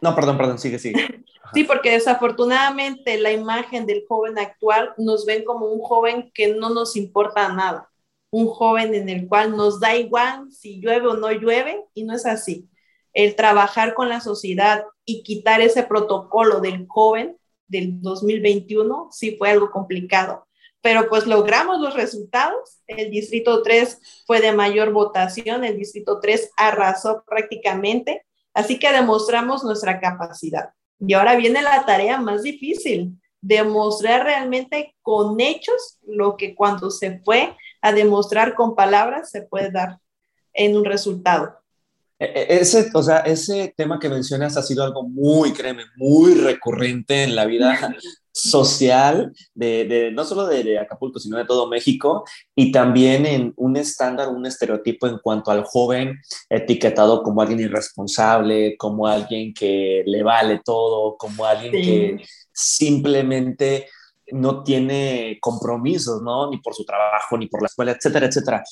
No, 0.00 0.14
perdón, 0.14 0.36
perdón, 0.36 0.58
sigue, 0.58 0.78
sigue. 0.78 1.24
Sí, 1.54 1.62
porque 1.62 1.92
desafortunadamente 1.92 3.16
la 3.18 3.30
imagen 3.30 3.86
del 3.86 4.04
joven 4.08 4.38
actual 4.38 4.92
nos 4.98 5.24
ven 5.24 5.44
como 5.44 5.66
un 5.66 5.80
joven 5.80 6.32
que 6.34 6.54
no 6.54 6.70
nos 6.70 6.96
importa 6.96 7.48
nada, 7.52 7.88
un 8.30 8.48
joven 8.48 8.92
en 8.94 9.08
el 9.08 9.28
cual 9.28 9.56
nos 9.56 9.78
da 9.78 9.94
igual 9.96 10.50
si 10.50 10.80
llueve 10.80 11.06
o 11.06 11.14
no 11.14 11.30
llueve 11.30 11.84
y 11.94 12.02
no 12.02 12.14
es 12.14 12.26
así. 12.26 12.68
El 13.12 13.36
trabajar 13.36 13.94
con 13.94 14.08
la 14.08 14.20
sociedad 14.20 14.84
y 15.04 15.22
quitar 15.22 15.60
ese 15.60 15.84
protocolo 15.84 16.60
del 16.60 16.86
joven 16.88 17.38
del 17.68 18.02
2021 18.02 19.10
sí 19.12 19.36
fue 19.38 19.50
algo 19.50 19.70
complicado, 19.70 20.48
pero 20.80 21.08
pues 21.08 21.26
logramos 21.26 21.80
los 21.80 21.94
resultados. 21.94 22.80
El 22.88 23.10
distrito 23.10 23.62
3 23.62 24.24
fue 24.26 24.40
de 24.40 24.52
mayor 24.52 24.92
votación, 24.92 25.62
el 25.64 25.76
distrito 25.78 26.18
3 26.18 26.50
arrasó 26.56 27.22
prácticamente, 27.24 28.26
así 28.52 28.80
que 28.80 28.90
demostramos 28.90 29.62
nuestra 29.62 30.00
capacidad. 30.00 30.73
Y 30.98 31.14
ahora 31.14 31.36
viene 31.36 31.62
la 31.62 31.84
tarea 31.84 32.18
más 32.20 32.42
difícil, 32.42 33.20
demostrar 33.40 34.24
realmente 34.24 34.94
con 35.02 35.40
hechos 35.40 35.98
lo 36.06 36.36
que 36.36 36.54
cuando 36.54 36.90
se 36.90 37.20
fue 37.20 37.56
a 37.82 37.92
demostrar 37.92 38.54
con 38.54 38.74
palabras 38.74 39.30
se 39.30 39.42
puede 39.42 39.70
dar. 39.70 39.98
en 40.56 40.76
un 40.76 40.84
resultado. 40.84 41.63
E, 42.18 42.26
e, 42.26 42.60
ese, 42.60 42.90
o 42.94 43.02
sea, 43.02 43.18
ese 43.18 43.74
tema 43.76 43.98
que 43.98 44.08
mencionas 44.08 44.56
ha 44.56 44.62
sido 44.62 44.84
algo 44.84 45.02
muy, 45.02 45.52
créeme, 45.52 45.84
muy 45.96 46.34
recurrente 46.34 47.24
en 47.24 47.34
la 47.34 47.44
vida 47.44 47.76
social 48.32 49.32
de, 49.54 50.10
no 50.12 50.24
solo 50.24 50.46
de, 50.46 50.78
Acapulco, 50.78 51.18
sino 51.18 51.38
de 51.38 51.44
todo 51.44 51.68
México, 51.68 52.24
y 52.54 52.72
también 52.72 53.26
en 53.26 53.52
un 53.56 53.76
estándar, 53.76 54.28
un 54.28 54.46
estereotipo 54.46 55.06
en 55.06 55.18
cuanto 55.18 55.50
al 55.50 55.64
joven 55.64 56.20
etiquetado 56.48 57.22
como 57.22 57.42
alguien 57.42 57.60
irresponsable, 57.60 58.76
como 58.76 59.06
alguien 59.06 59.54
que 59.54 60.02
le 60.06 60.22
vale 60.22 60.60
todo, 60.64 61.16
como 61.16 61.44
alguien 61.44 61.72
que 61.72 62.24
simplemente 62.52 63.88
no 64.32 64.62
tiene 64.64 65.38
compromisos, 65.40 66.22
¿no? 66.22 66.50
Ni 66.50 66.58
por 66.58 66.74
su 66.74 66.84
trabajo, 66.84 67.36
ni 67.36 67.46
por 67.46 67.62
la 67.62 67.66
escuela, 67.66 67.92
etcétera, 67.92 68.26
etcétera. 68.26 68.64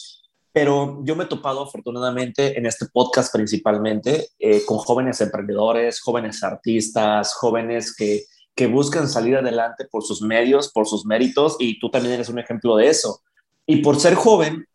Pero 0.53 1.01
yo 1.05 1.17
me 1.17 1.25
he 1.25 1.27
topado 1.27 1.63
afortunadamente 1.63 2.59
en 2.59 2.67
este 2.67 2.87
podcast 2.87 3.33
principalmente 3.33 4.29
eh, 4.39 4.63
con 4.67 4.79
jóvenes 4.79 5.21
emprendedores, 5.21 6.01
jóvenes 6.01 6.43
artistas, 6.43 7.35
jóvenes 7.35 7.97
que, 7.97 8.25
que 8.55 8.67
buscan 8.67 9.09
salir 9.09 9.37
adelante 9.37 9.87
por 9.91 10.05
sus 10.05 10.21
medios, 10.21 10.71
por 10.71 10.87
sus 10.87 11.07
méritos, 11.07 11.57
y 11.59 11.79
tú 11.81 11.91
también 11.91 12.15
eres 12.15 12.29
un 12.29 12.39
ejemplo 12.39 12.77
de 12.77 12.89
eso. 12.89 13.23
Y 13.67 13.77
por 13.77 13.99
ser 13.99 14.15
joven, 14.15 14.67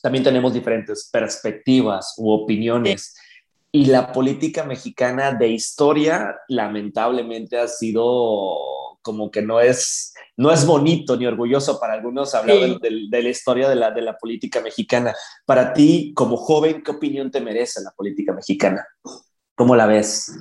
también 0.00 0.24
tenemos 0.24 0.52
diferentes 0.52 1.08
perspectivas 1.12 2.14
u 2.16 2.30
opiniones. 2.30 3.16
Y 3.72 3.86
la 3.86 4.12
política 4.12 4.64
mexicana 4.64 5.32
de 5.32 5.48
historia, 5.48 6.36
lamentablemente, 6.48 7.58
ha 7.58 7.66
sido 7.66 8.91
como 9.02 9.30
que 9.30 9.42
no 9.42 9.60
es, 9.60 10.14
no 10.36 10.50
es 10.52 10.64
bonito 10.64 11.16
ni 11.16 11.26
orgulloso 11.26 11.78
para 11.78 11.94
algunos 11.94 12.34
hablar 12.34 12.78
de, 12.80 13.22
la 13.22 13.28
historia 13.28 13.68
de 13.68 13.76
la, 13.76 13.90
de 13.90 14.02
la 14.02 14.16
política 14.16 14.60
mexicana. 14.60 15.14
Para 15.44 15.72
ti, 15.72 16.12
como 16.14 16.36
joven, 16.36 16.82
¿qué 16.82 16.92
opinión 16.92 17.30
te 17.30 17.40
merece 17.40 17.82
la 17.82 17.90
política 17.90 18.32
mexicana? 18.32 18.86
¿Cómo 19.54 19.76
la 19.76 19.86
ves? 19.86 20.32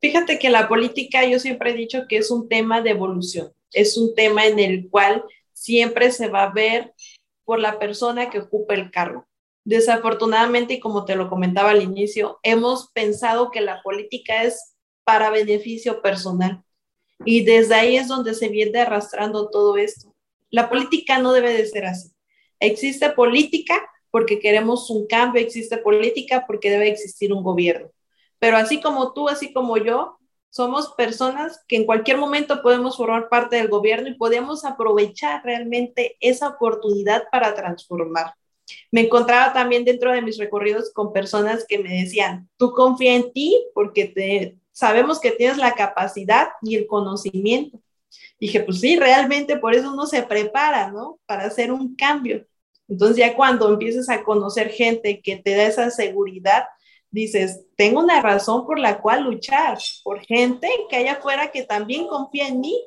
Fíjate 0.00 0.38
que 0.38 0.50
la 0.50 0.68
política, 0.68 1.26
yo 1.26 1.40
siempre 1.40 1.70
he 1.70 1.74
dicho 1.74 2.06
que 2.08 2.18
es 2.18 2.30
un 2.30 2.48
tema 2.48 2.82
de 2.82 2.90
evolución, 2.90 3.52
es 3.72 3.96
un 3.96 4.14
tema 4.14 4.46
en 4.46 4.60
el 4.60 4.88
cual 4.88 5.24
siempre 5.52 6.12
se 6.12 6.28
va 6.28 6.44
a 6.44 6.52
ver 6.52 6.94
por 7.44 7.58
la 7.58 7.78
persona 7.78 8.30
que 8.30 8.38
ocupa 8.38 8.74
el 8.74 8.90
cargo. 8.90 9.26
Desafortunadamente, 9.64 10.74
y 10.74 10.80
como 10.80 11.04
te 11.04 11.16
lo 11.16 11.28
comentaba 11.28 11.70
al 11.70 11.82
inicio, 11.82 12.38
hemos 12.42 12.90
pensado 12.92 13.50
que 13.50 13.60
la 13.60 13.82
política 13.82 14.44
es 14.44 14.74
para 15.04 15.30
beneficio 15.30 16.00
personal. 16.00 16.62
Y 17.24 17.44
desde 17.44 17.74
ahí 17.74 17.96
es 17.96 18.08
donde 18.08 18.34
se 18.34 18.48
viene 18.48 18.80
arrastrando 18.80 19.50
todo 19.50 19.76
esto. 19.76 20.14
La 20.50 20.68
política 20.68 21.18
no 21.18 21.32
debe 21.32 21.52
de 21.52 21.66
ser 21.66 21.86
así. 21.86 22.10
Existe 22.60 23.10
política 23.10 23.88
porque 24.10 24.38
queremos 24.38 24.90
un 24.90 25.06
cambio, 25.06 25.40
existe 25.40 25.78
política 25.78 26.44
porque 26.46 26.70
debe 26.70 26.88
existir 26.88 27.32
un 27.32 27.42
gobierno. 27.42 27.90
Pero 28.38 28.56
así 28.56 28.80
como 28.80 29.12
tú, 29.12 29.28
así 29.28 29.52
como 29.52 29.76
yo, 29.76 30.18
somos 30.50 30.94
personas 30.96 31.62
que 31.68 31.76
en 31.76 31.84
cualquier 31.84 32.16
momento 32.16 32.62
podemos 32.62 32.96
formar 32.96 33.28
parte 33.28 33.56
del 33.56 33.68
gobierno 33.68 34.08
y 34.08 34.14
podemos 34.14 34.64
aprovechar 34.64 35.44
realmente 35.44 36.16
esa 36.20 36.48
oportunidad 36.48 37.24
para 37.30 37.54
transformar. 37.54 38.34
Me 38.90 39.02
encontraba 39.02 39.52
también 39.52 39.84
dentro 39.84 40.12
de 40.12 40.22
mis 40.22 40.38
recorridos 40.38 40.92
con 40.92 41.12
personas 41.12 41.64
que 41.66 41.78
me 41.78 42.00
decían, 42.02 42.48
tú 42.56 42.72
confía 42.72 43.14
en 43.14 43.32
ti 43.32 43.66
porque 43.74 44.06
te, 44.06 44.56
sabemos 44.78 45.18
que 45.18 45.32
tienes 45.32 45.56
la 45.56 45.74
capacidad 45.74 46.50
y 46.62 46.76
el 46.76 46.86
conocimiento. 46.86 47.80
Dije, 48.38 48.60
pues 48.60 48.80
sí, 48.80 48.96
realmente 48.96 49.56
por 49.56 49.74
eso 49.74 49.92
uno 49.92 50.06
se 50.06 50.22
prepara, 50.22 50.92
¿no? 50.92 51.18
Para 51.26 51.46
hacer 51.46 51.72
un 51.72 51.96
cambio. 51.96 52.46
Entonces 52.86 53.16
ya 53.16 53.34
cuando 53.34 53.68
empiezas 53.68 54.08
a 54.08 54.22
conocer 54.22 54.70
gente 54.70 55.20
que 55.20 55.36
te 55.36 55.56
da 55.56 55.64
esa 55.64 55.90
seguridad, 55.90 56.66
dices, 57.10 57.64
tengo 57.76 57.98
una 57.98 58.22
razón 58.22 58.66
por 58.66 58.78
la 58.78 59.00
cual 59.00 59.24
luchar, 59.24 59.78
por 60.04 60.20
gente 60.20 60.68
que 60.88 60.94
allá 60.94 61.14
afuera 61.14 61.50
que 61.50 61.64
también 61.64 62.06
confía 62.06 62.46
en 62.46 62.60
mí, 62.60 62.80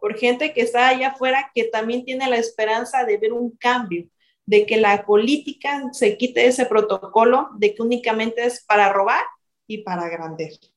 por 0.00 0.16
gente 0.16 0.54
que 0.54 0.62
está 0.62 0.88
allá 0.88 1.08
afuera 1.08 1.50
que 1.54 1.64
también 1.64 2.06
tiene 2.06 2.30
la 2.30 2.38
esperanza 2.38 3.04
de 3.04 3.18
ver 3.18 3.34
un 3.34 3.50
cambio 3.50 4.08
de 4.46 4.64
que 4.64 4.78
la 4.78 5.04
política 5.04 5.82
se 5.92 6.16
quite 6.16 6.46
ese 6.46 6.64
protocolo 6.64 7.50
de 7.58 7.74
que 7.74 7.82
únicamente 7.82 8.42
es 8.46 8.64
para 8.64 8.90
robar 8.90 9.24
y 9.66 9.78
para 9.78 10.08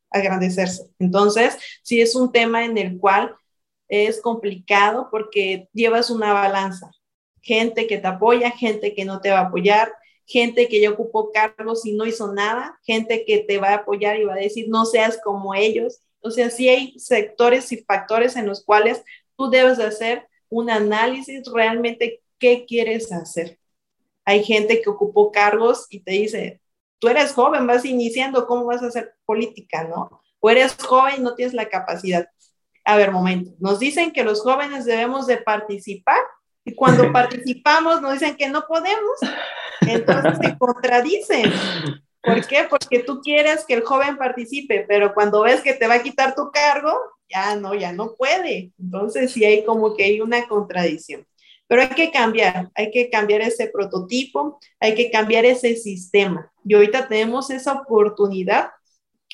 agrandecerse. 0.09 0.89
Entonces, 0.99 1.57
sí 1.83 2.01
es 2.01 2.15
un 2.15 2.31
tema 2.31 2.65
en 2.65 2.77
el 2.77 2.97
cual 2.97 3.35
es 3.87 4.21
complicado 4.21 5.09
porque 5.11 5.67
llevas 5.73 6.09
una 6.09 6.33
balanza. 6.33 6.91
Gente 7.41 7.87
que 7.87 7.97
te 7.97 8.07
apoya, 8.07 8.51
gente 8.51 8.93
que 8.93 9.05
no 9.05 9.21
te 9.21 9.31
va 9.31 9.39
a 9.39 9.47
apoyar, 9.47 9.91
gente 10.25 10.67
que 10.67 10.79
ya 10.79 10.91
ocupó 10.91 11.31
cargos 11.31 11.85
y 11.85 11.93
no 11.93 12.05
hizo 12.05 12.31
nada, 12.33 12.79
gente 12.85 13.25
que 13.25 13.39
te 13.39 13.57
va 13.57 13.69
a 13.69 13.75
apoyar 13.77 14.17
y 14.19 14.25
va 14.25 14.33
a 14.33 14.37
decir 14.37 14.67
no 14.69 14.85
seas 14.85 15.19
como 15.23 15.55
ellos. 15.55 15.99
O 16.21 16.29
sea, 16.29 16.49
sí 16.49 16.69
hay 16.69 16.99
sectores 16.99 17.71
y 17.71 17.77
factores 17.77 18.35
en 18.35 18.45
los 18.45 18.63
cuales 18.63 19.01
tú 19.35 19.49
debes 19.49 19.77
de 19.77 19.85
hacer 19.85 20.27
un 20.49 20.69
análisis 20.69 21.43
realmente 21.51 22.21
qué 22.37 22.65
quieres 22.67 23.11
hacer. 23.11 23.57
Hay 24.23 24.43
gente 24.43 24.81
que 24.81 24.89
ocupó 24.89 25.31
cargos 25.31 25.87
y 25.89 26.01
te 26.01 26.11
dice, 26.11 26.61
tú 26.99 27.07
eres 27.07 27.33
joven, 27.33 27.65
vas 27.65 27.85
iniciando, 27.85 28.45
¿cómo 28.45 28.65
vas 28.65 28.83
a 28.83 28.87
hacer 28.87 29.15
política, 29.25 29.85
no? 29.85 30.21
O 30.39 30.49
eres 30.49 30.75
joven 30.75 31.15
y 31.17 31.21
no 31.21 31.35
tienes 31.35 31.53
la 31.53 31.69
capacidad. 31.69 32.27
A 32.85 32.97
ver, 32.97 33.11
momento, 33.11 33.51
nos 33.59 33.79
dicen 33.79 34.11
que 34.11 34.23
los 34.23 34.41
jóvenes 34.41 34.85
debemos 34.85 35.27
de 35.27 35.37
participar 35.37 36.19
y 36.63 36.75
cuando 36.75 37.11
participamos 37.13 38.01
nos 38.01 38.13
dicen 38.13 38.35
que 38.35 38.49
no 38.49 38.65
podemos, 38.67 39.19
entonces 39.81 40.37
se 40.41 40.57
contradicen. 40.57 41.51
¿Por 42.21 42.45
qué? 42.47 42.67
Porque 42.69 42.99
tú 42.99 43.21
quieres 43.21 43.65
que 43.65 43.75
el 43.75 43.83
joven 43.83 44.17
participe, 44.17 44.85
pero 44.87 45.13
cuando 45.13 45.41
ves 45.41 45.61
que 45.61 45.73
te 45.73 45.87
va 45.87 45.95
a 45.95 46.03
quitar 46.03 46.35
tu 46.35 46.51
cargo, 46.51 46.99
ya 47.29 47.55
no, 47.55 47.73
ya 47.75 47.93
no 47.93 48.15
puede. 48.15 48.71
Entonces 48.77 49.31
sí 49.31 49.45
hay 49.45 49.63
como 49.63 49.95
que 49.95 50.03
hay 50.03 50.21
una 50.21 50.47
contradicción. 50.47 51.25
Pero 51.69 51.83
hay 51.83 51.89
que 51.89 52.09
cambiar, 52.09 52.71
hay 52.73 52.89
que 52.89 53.11
cambiar 53.11 53.41
ese 53.41 53.67
prototipo, 53.67 54.59
hay 54.79 54.95
que 54.95 55.11
cambiar 55.11 55.45
ese 55.45 55.75
sistema. 55.75 56.51
Y 56.65 56.73
ahorita 56.73 57.07
tenemos 57.07 57.51
esa 57.51 57.73
oportunidad 57.73 58.71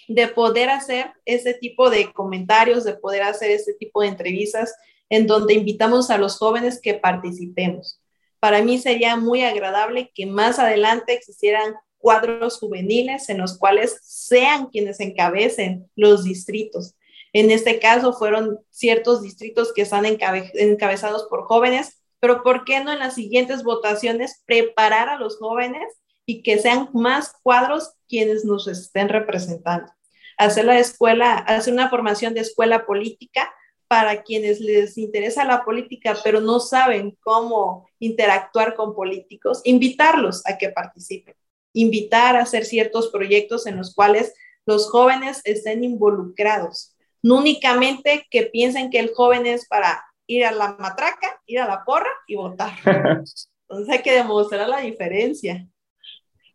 de 0.09 0.27
poder 0.27 0.69
hacer 0.69 1.13
ese 1.23 1.53
tipo 1.53 1.89
de 1.89 2.11
comentarios, 2.11 2.83
de 2.83 2.95
poder 2.95 3.23
hacer 3.23 3.51
ese 3.51 3.73
tipo 3.75 4.01
de 4.01 4.09
entrevistas 4.09 4.75
en 5.09 5.27
donde 5.27 5.53
invitamos 5.53 6.09
a 6.09 6.17
los 6.17 6.37
jóvenes 6.37 6.81
que 6.81 6.95
participemos. 6.95 8.01
Para 8.41 8.61
mí 8.61 8.79
sería 8.79 9.15
muy 9.15 9.43
agradable 9.43 10.11
que 10.13 10.25
más 10.25 10.59
adelante 10.59 11.13
existieran 11.13 11.73
cuadros 11.99 12.59
juveniles 12.59 13.29
en 13.29 13.37
los 13.37 13.57
cuales 13.57 13.97
sean 14.03 14.65
quienes 14.65 14.99
encabecen 14.99 15.89
los 15.95 16.25
distritos. 16.25 16.95
En 17.31 17.49
este 17.49 17.79
caso 17.79 18.11
fueron 18.11 18.59
ciertos 18.71 19.21
distritos 19.21 19.71
que 19.73 19.83
están 19.83 20.03
encabezados 20.05 21.27
por 21.29 21.45
jóvenes 21.45 22.01
pero 22.25 22.41
¿por 22.41 22.65
qué 22.65 22.83
no 22.83 22.91
en 22.91 22.97
las 22.97 23.13
siguientes 23.13 23.61
votaciones 23.61 24.41
preparar 24.47 25.09
a 25.09 25.19
los 25.19 25.37
jóvenes 25.37 25.83
y 26.25 26.41
que 26.41 26.57
sean 26.57 26.89
más 26.91 27.33
cuadros 27.43 27.93
quienes 28.09 28.43
nos 28.43 28.67
estén 28.67 29.09
representando? 29.09 29.93
Hacer 30.35 30.65
la 30.65 30.79
escuela, 30.79 31.35
hacer 31.35 31.71
una 31.71 31.87
formación 31.87 32.33
de 32.33 32.39
escuela 32.39 32.87
política 32.87 33.53
para 33.87 34.23
quienes 34.23 34.59
les 34.59 34.97
interesa 34.97 35.45
la 35.45 35.63
política, 35.63 36.17
pero 36.23 36.41
no 36.41 36.59
saben 36.59 37.15
cómo 37.21 37.87
interactuar 37.99 38.73
con 38.73 38.95
políticos, 38.95 39.61
invitarlos 39.63 40.41
a 40.47 40.57
que 40.57 40.69
participen, 40.69 41.35
invitar 41.73 42.37
a 42.37 42.41
hacer 42.41 42.65
ciertos 42.65 43.09
proyectos 43.09 43.67
en 43.67 43.77
los 43.77 43.93
cuales 43.93 44.33
los 44.65 44.89
jóvenes 44.89 45.41
estén 45.43 45.83
involucrados, 45.83 46.95
no 47.21 47.37
únicamente 47.37 48.25
que 48.31 48.47
piensen 48.47 48.89
que 48.89 48.97
el 48.97 49.13
joven 49.13 49.45
es 49.45 49.67
para 49.67 50.03
ir 50.27 50.45
a 50.45 50.51
la 50.51 50.75
matraca, 50.79 51.39
ir 51.45 51.59
a 51.59 51.67
la 51.67 51.83
porra 51.83 52.09
y 52.27 52.35
votar. 52.35 52.73
Entonces 53.69 53.89
hay 53.89 54.01
que 54.01 54.13
demostrar 54.13 54.67
la 54.67 54.79
diferencia. 54.79 55.67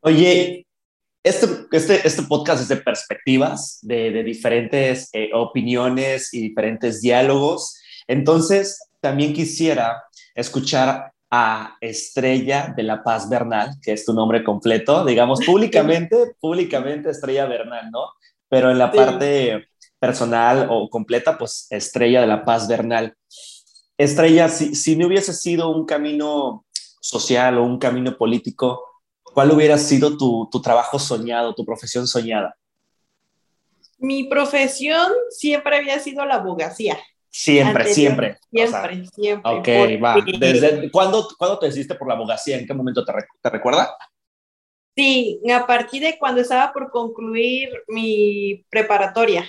Oye, 0.01 0.67
este, 1.23 1.47
este, 1.73 2.07
este 2.07 2.23
podcast 2.23 2.63
es 2.63 2.69
de 2.69 2.77
perspectivas, 2.77 3.79
de, 3.83 4.11
de 4.11 4.23
diferentes 4.23 5.11
eh, 5.13 5.31
opiniones 5.35 6.33
y 6.33 6.41
diferentes 6.41 7.01
diálogos. 7.01 7.79
Entonces, 8.07 8.91
también 9.01 9.33
quisiera 9.33 10.03
escuchar 10.35 11.13
a 11.31 11.77
Estrella 11.81 12.73
de 12.77 12.83
la 12.83 13.03
Paz 13.03 13.29
Bernal, 13.29 13.71
que 13.83 13.93
es 13.93 14.05
tu 14.05 14.13
nombre 14.13 14.43
completo, 14.43 15.05
digamos 15.05 15.41
públicamente, 15.47 16.35
públicamente 16.41 17.11
Estrella 17.11 17.47
Bernal, 17.47 17.91
¿no? 17.91 18.07
Pero 18.49 18.71
en 18.71 18.79
la 18.79 18.91
parte 18.91 19.69
personal 20.01 20.67
o 20.71 20.89
completa, 20.89 21.39
pues 21.39 21.67
Estrella 21.71 22.21
de 22.23 22.27
la 22.27 22.45
Paz 22.45 22.67
Bernal. 22.67 23.15
Estrella, 24.01 24.49
si, 24.49 24.97
no 24.97 25.09
hubiese 25.09 25.35
sido 25.35 25.69
un 25.69 25.85
camino 25.85 26.65
social 27.03 27.59
o 27.59 27.65
un 27.65 27.79
camino 27.79 28.17
político, 28.17 28.83
¿cuál 29.23 29.51
hubiera 29.53 29.77
sido 29.77 30.17
tu, 30.17 30.49
trabajo 30.63 30.99
soñado, 30.99 31.55
tu 31.55 31.67
profesión 31.67 32.07
soñada? 32.07 32.57
Mi 33.99 34.25
profesión 34.25 35.07
siempre 35.29 35.77
había 35.77 35.99
sido 35.99 36.25
la 36.25 36.37
abogacía. 36.37 36.99
Siempre, 37.29 37.93
siempre. 37.93 38.39
Siempre, 38.51 39.07
siempre. 39.07 39.53
Ok, 39.53 40.03
va. 40.03 40.17
¿Desde, 40.39 40.91
¿cuándo, 40.91 41.29
te 41.61 41.67
decidiste 41.67 41.95
por 41.95 42.09
la 42.09 42.15
abogacía? 42.15 42.57
¿En 42.57 42.67
qué 42.67 42.73
momento 42.73 43.05
te, 43.05 43.13
te 43.43 43.51
recuerda? 43.51 43.95
Sí, 44.97 45.43
a 45.53 45.67
partir 45.67 46.03
de 46.03 46.19
cuando 46.19 46.41
estaba 46.41 46.73
por 46.73 46.91
concluir 46.91 47.69
mi 47.87 48.65
preparatoria, 48.71 49.45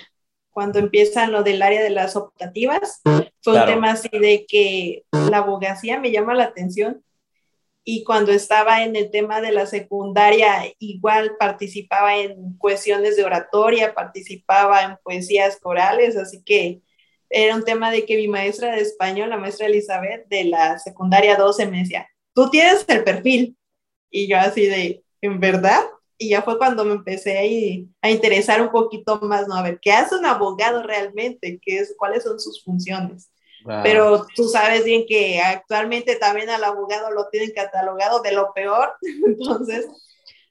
cuando 0.52 0.78
empiezan 0.78 1.32
lo 1.32 1.42
del 1.42 1.62
área 1.62 1.82
de 1.82 1.90
las 1.90 2.14
optativas, 2.14 3.00
fue 3.40 3.60
un 3.60 3.66
tema 3.66 3.92
así 3.92 4.08
de 4.12 4.46
que 4.46 5.04
la 5.10 5.38
abogacía 5.38 5.98
me 5.98 6.12
llama 6.12 6.34
la 6.34 6.44
atención 6.44 7.02
y 7.84 8.04
cuando 8.04 8.30
estaba 8.30 8.84
en 8.84 8.94
el 8.94 9.10
tema 9.10 9.40
de 9.40 9.50
la 9.50 9.66
secundaria, 9.66 10.72
igual 10.78 11.36
participaba 11.38 12.16
en 12.16 12.56
cuestiones 12.56 13.16
de 13.16 13.24
oratoria, 13.24 13.94
participaba 13.94 14.82
en 14.82 14.96
poesías 15.02 15.58
corales, 15.58 16.16
así 16.16 16.42
que 16.44 16.80
era 17.28 17.56
un 17.56 17.64
tema 17.64 17.90
de 17.90 18.04
que 18.04 18.16
mi 18.16 18.28
maestra 18.28 18.72
de 18.72 18.82
español, 18.82 19.30
la 19.30 19.38
maestra 19.38 19.66
Elizabeth 19.66 20.28
de 20.28 20.44
la 20.44 20.78
secundaria 20.78 21.36
12, 21.36 21.66
me 21.66 21.78
decía, 21.78 22.06
tú 22.34 22.50
tienes 22.50 22.84
el 22.88 23.02
perfil. 23.02 23.56
Y 24.10 24.28
yo 24.28 24.38
así 24.38 24.66
de, 24.66 25.02
¿en 25.22 25.40
verdad? 25.40 25.80
Y 26.22 26.28
ya 26.28 26.42
fue 26.42 26.56
cuando 26.58 26.84
me 26.84 26.92
empecé 26.92 27.38
a, 27.38 28.06
a 28.06 28.10
interesar 28.10 28.62
un 28.62 28.70
poquito 28.70 29.20
más, 29.22 29.48
¿no? 29.48 29.54
A 29.56 29.62
ver, 29.62 29.80
¿qué 29.80 29.92
hace 29.92 30.14
un 30.16 30.24
abogado 30.24 30.82
realmente? 30.82 31.58
¿Qué 31.60 31.78
es, 31.78 31.94
¿Cuáles 31.98 32.22
son 32.22 32.38
sus 32.38 32.62
funciones? 32.62 33.32
Pero 33.82 34.26
tú 34.34 34.48
sabes 34.48 34.84
bien 34.84 35.04
que 35.06 35.40
actualmente 35.40 36.16
también 36.16 36.50
al 36.50 36.64
abogado 36.64 37.10
lo 37.10 37.28
tienen 37.28 37.52
catalogado 37.54 38.20
de 38.20 38.32
lo 38.32 38.52
peor, 38.52 38.94
entonces 39.26 39.86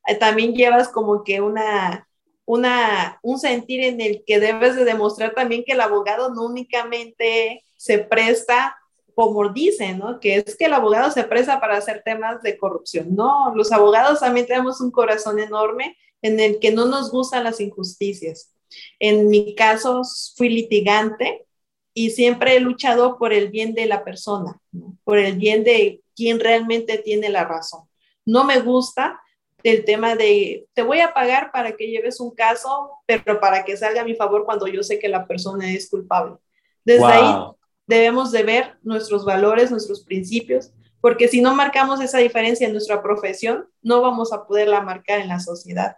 eh, 0.08 0.16
también 0.16 0.54
llevas 0.54 0.90
como 0.90 1.24
que 1.24 1.42
una, 1.42 2.08
una, 2.46 3.20
un 3.22 3.40
sentir 3.40 3.84
en 3.84 4.02
el 4.02 4.24
que 4.26 4.40
debes 4.40 4.76
de 4.76 4.86
demostrar 4.86 5.34
también 5.34 5.64
que 5.66 5.74
el 5.74 5.82
abogado 5.82 6.34
no 6.34 6.46
únicamente 6.46 7.64
se 7.76 8.00
presta 8.00 8.78
como 9.22 9.50
dicen, 9.50 10.00
¿no? 10.00 10.20
Que 10.20 10.38
es 10.38 10.58
que 10.58 10.66
el 10.66 10.74
abogado 10.74 11.12
se 11.12 11.24
presta 11.24 11.60
para 11.60 11.78
hacer 11.78 12.02
temas 12.04 12.42
de 12.42 12.58
corrupción. 12.58 13.16
No, 13.16 13.54
los 13.54 13.72
abogados 13.72 14.22
también 14.22 14.48
tenemos 14.48 14.82
un 14.82 14.90
corazón 14.90 15.38
enorme 15.38 15.96
en 16.24 16.40
el 16.40 16.58
que 16.58 16.72
no 16.72 16.86
nos 16.86 17.12
gustan 17.12 17.44
las 17.44 17.60
injusticias. 17.60 18.52
En 18.98 19.30
mi 19.30 19.54
caso, 19.54 20.02
fui 20.36 20.50
litigante 20.50 21.46
y 21.94 22.10
siempre 22.10 22.56
he 22.56 22.60
luchado 22.62 23.20
por 23.20 23.32
el 23.32 23.50
bien 23.50 23.76
de 23.76 23.86
la 23.86 24.04
persona, 24.04 24.60
por 25.04 25.20
el 25.20 25.38
bien 25.38 25.64
de 25.64 26.02
quien 26.16 26.40
realmente 26.40 26.98
tiene 26.98 27.30
la 27.30 27.44
razón. 27.44 27.82
No 28.26 28.44
me 28.44 28.60
gusta 28.60 29.22
el 29.62 29.86
tema 29.86 30.16
de 30.16 30.66
te 30.74 30.82
voy 30.82 31.00
a 31.02 31.14
pagar 31.14 31.52
para 31.52 31.76
que 31.76 31.92
lleves 31.92 32.20
un 32.20 32.34
caso, 32.34 32.90
pero 33.06 33.40
para 33.40 33.66
que 33.66 33.78
salga 33.78 34.02
a 34.02 34.06
mi 34.06 34.16
favor 34.16 34.46
cuando 34.46 34.66
yo 34.66 34.82
sé 34.82 34.98
que 34.98 35.10
la 35.10 35.28
persona 35.28 35.72
es 35.72 35.92
culpable. 35.92 36.38
Desde 36.84 37.06
ahí 37.06 37.36
debemos 37.92 38.32
de 38.32 38.44
ver 38.44 38.78
nuestros 38.84 39.26
valores, 39.26 39.72
nuestros 39.72 40.04
principios, 40.04 40.72
porque 41.02 41.28
si 41.28 41.42
no 41.42 41.56
marcamos 41.56 42.00
esa 42.00 42.20
diferencia 42.20 42.66
en 42.66 42.74
nuestra 42.74 43.02
profesión, 43.04 43.66
no 43.82 44.02
vamos 44.02 44.32
a 44.32 44.46
poderla 44.46 44.82
marcar 44.82 45.20
en 45.20 45.28
la 45.28 45.40
sociedad. 45.40 45.96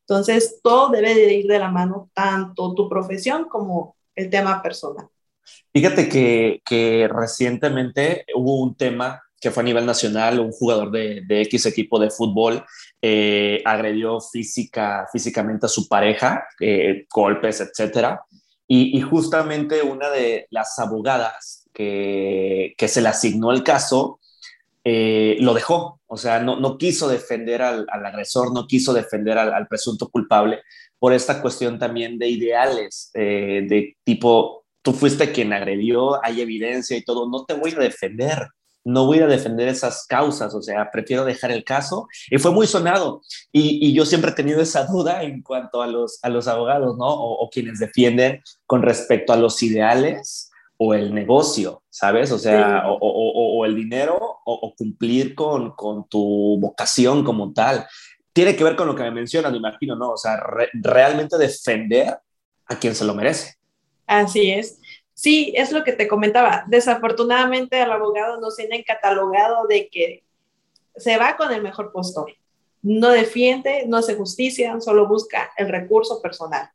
Entonces, 0.00 0.60
todo 0.62 0.88
debe 0.88 1.14
de 1.14 1.34
ir 1.34 1.46
de 1.46 1.58
la 1.58 1.70
mano, 1.70 2.10
tanto 2.14 2.74
tu 2.74 2.88
profesión 2.88 3.44
como 3.44 3.94
el 4.16 4.30
tema 4.30 4.62
personal. 4.62 5.06
Fíjate 5.72 6.08
que, 6.08 7.08
recientemente 7.12 8.24
hubo 8.34 8.62
un 8.62 8.74
tema 8.74 9.22
que 9.40 9.50
fue 9.50 9.62
a 9.62 9.64
nivel 9.64 9.86
nacional, 9.86 10.40
un 10.40 10.50
jugador 10.50 10.90
de, 10.90 11.22
X 11.28 11.66
equipo 11.66 12.00
de 12.00 12.10
fútbol 12.10 12.64
eh, 13.00 13.62
agredió 13.64 14.20
física, 14.20 15.06
físicamente 15.12 15.66
a 15.66 15.68
su 15.68 15.86
pareja, 15.86 16.44
eh, 16.58 17.06
golpes, 17.08 17.60
etcétera. 17.60 18.20
Y, 18.70 19.00
justamente 19.00 19.82
una 19.82 20.10
de 20.10 20.46
las 20.50 20.78
abogadas 20.78 21.66
que, 21.72 22.74
se 22.76 23.00
le 23.00 23.08
asignó 23.08 23.50
el 23.50 23.62
caso 23.62 24.20
eh, 24.84 25.38
lo 25.40 25.54
dejó, 25.54 26.00
o 26.06 26.16
sea, 26.18 26.40
no, 26.40 26.76
quiso 26.76 27.08
defender 27.08 27.62
al, 27.62 27.86
agresor, 27.88 28.52
no 28.52 28.66
quiso 28.66 28.92
defender 28.92 29.38
al, 29.38 29.66
presunto 29.68 30.08
culpable 30.08 30.60
por 30.98 31.14
esta 31.14 31.40
cuestión 31.40 31.78
también 31.78 32.18
de 32.18 32.28
ideales, 32.28 33.10
de 33.14 33.96
tipo, 34.04 34.66
tú 34.82 34.92
fuiste 34.92 35.32
quien 35.32 35.52
agredió, 35.52 36.22
hay 36.22 36.42
evidencia 36.42 36.96
y 36.96 37.04
todo, 37.04 37.28
no 37.28 37.44
te 37.44 37.54
voy 37.54 37.72
a 37.72 37.80
defender, 37.80 38.48
no 38.88 39.04
voy 39.04 39.18
a 39.18 39.26
defender 39.26 39.68
esas 39.68 40.06
causas, 40.06 40.54
o 40.54 40.62
sea, 40.62 40.90
prefiero 40.90 41.26
dejar 41.26 41.50
el 41.50 41.62
caso. 41.62 42.08
Y 42.30 42.38
fue 42.38 42.52
muy 42.52 42.66
sonado. 42.66 43.20
Y, 43.52 43.92
yo 43.92 44.06
siempre 44.06 44.30
he 44.30 44.34
tenido 44.34 44.62
esa 44.62 44.86
duda 44.86 45.22
en 45.22 45.42
cuanto 45.42 45.82
a 45.82 45.86
los, 45.86 46.18
a 46.22 46.30
los 46.30 46.48
abogados, 46.48 46.96
¿no? 46.96 47.06
O, 47.06 47.50
quienes 47.50 47.78
defienden 47.78 48.42
con 48.66 48.80
respecto 48.80 49.34
a 49.34 49.36
los 49.36 49.62
ideales 49.62 50.50
o 50.78 50.94
el 50.94 51.14
negocio, 51.14 51.82
¿sabes? 51.90 52.32
O 52.32 52.38
sea, 52.38 52.84
o, 52.88 53.66
el 53.66 53.76
dinero 53.76 54.16
o, 54.46 54.74
cumplir 54.74 55.34
con, 55.34 55.72
con, 55.72 56.08
tu 56.08 56.58
vocación 56.58 57.24
como 57.24 57.52
tal. 57.52 57.86
Tiene 58.32 58.56
que 58.56 58.64
ver 58.64 58.74
con 58.74 58.86
lo 58.86 58.94
que 58.94 59.02
me 59.02 59.10
mencionas, 59.10 59.52
me 59.52 59.58
imagino, 59.58 59.96
¿no? 59.96 60.12
O 60.12 60.16
sea, 60.16 60.40
realmente 60.72 61.36
defender 61.36 62.18
a 62.66 62.78
quien 62.78 62.94
se 62.94 63.04
lo 63.04 63.14
merece. 63.14 63.56
Así 64.06 64.50
es. 64.50 64.80
Sí, 65.18 65.52
es 65.56 65.72
lo 65.72 65.82
que 65.82 65.92
te 65.92 66.06
comentaba. 66.06 66.62
Desafortunadamente 66.68 67.80
al 67.80 67.90
abogado 67.90 68.40
nos 68.40 68.54
tienen 68.54 68.84
catalogado 68.84 69.66
de 69.66 69.88
que 69.88 70.22
se 70.94 71.16
va 71.16 71.36
con 71.36 71.52
el 71.52 71.60
mejor 71.60 71.90
postor. 71.90 72.36
No 72.82 73.10
defiende, 73.10 73.84
no 73.88 73.96
hace 73.96 74.14
justicia, 74.14 74.80
solo 74.80 75.08
busca 75.08 75.50
el 75.56 75.70
recurso 75.70 76.22
personal. 76.22 76.70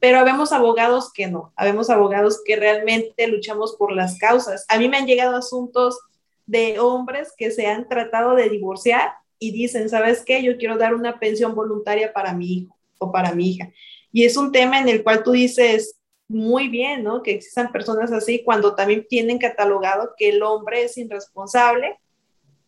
Pero 0.00 0.18
habemos 0.18 0.52
abogados 0.52 1.12
que 1.12 1.26
no, 1.26 1.52
habemos 1.56 1.90
abogados 1.90 2.40
que 2.42 2.56
realmente 2.56 3.26
luchamos 3.26 3.76
por 3.76 3.92
las 3.92 4.16
causas. 4.16 4.64
A 4.70 4.78
mí 4.78 4.88
me 4.88 4.96
han 4.96 5.06
llegado 5.06 5.36
asuntos 5.36 5.98
de 6.46 6.80
hombres 6.80 7.34
que 7.36 7.50
se 7.50 7.66
han 7.66 7.86
tratado 7.86 8.34
de 8.34 8.48
divorciar 8.48 9.12
y 9.38 9.52
dicen, 9.52 9.90
¿sabes 9.90 10.24
qué? 10.24 10.42
Yo 10.42 10.56
quiero 10.56 10.78
dar 10.78 10.94
una 10.94 11.20
pensión 11.20 11.54
voluntaria 11.54 12.14
para 12.14 12.32
mi 12.32 12.50
hijo 12.50 12.78
o 12.96 13.12
para 13.12 13.34
mi 13.34 13.50
hija. 13.50 13.70
Y 14.10 14.24
es 14.24 14.38
un 14.38 14.52
tema 14.52 14.80
en 14.80 14.88
el 14.88 15.02
cual 15.02 15.22
tú 15.22 15.32
dices, 15.32 15.97
muy 16.28 16.68
bien, 16.68 17.02
¿no? 17.02 17.22
Que 17.22 17.32
existan 17.32 17.72
personas 17.72 18.12
así 18.12 18.44
cuando 18.44 18.74
también 18.74 19.06
tienen 19.08 19.38
catalogado 19.38 20.12
que 20.16 20.28
el 20.28 20.42
hombre 20.42 20.84
es 20.84 20.96
irresponsable, 20.98 21.98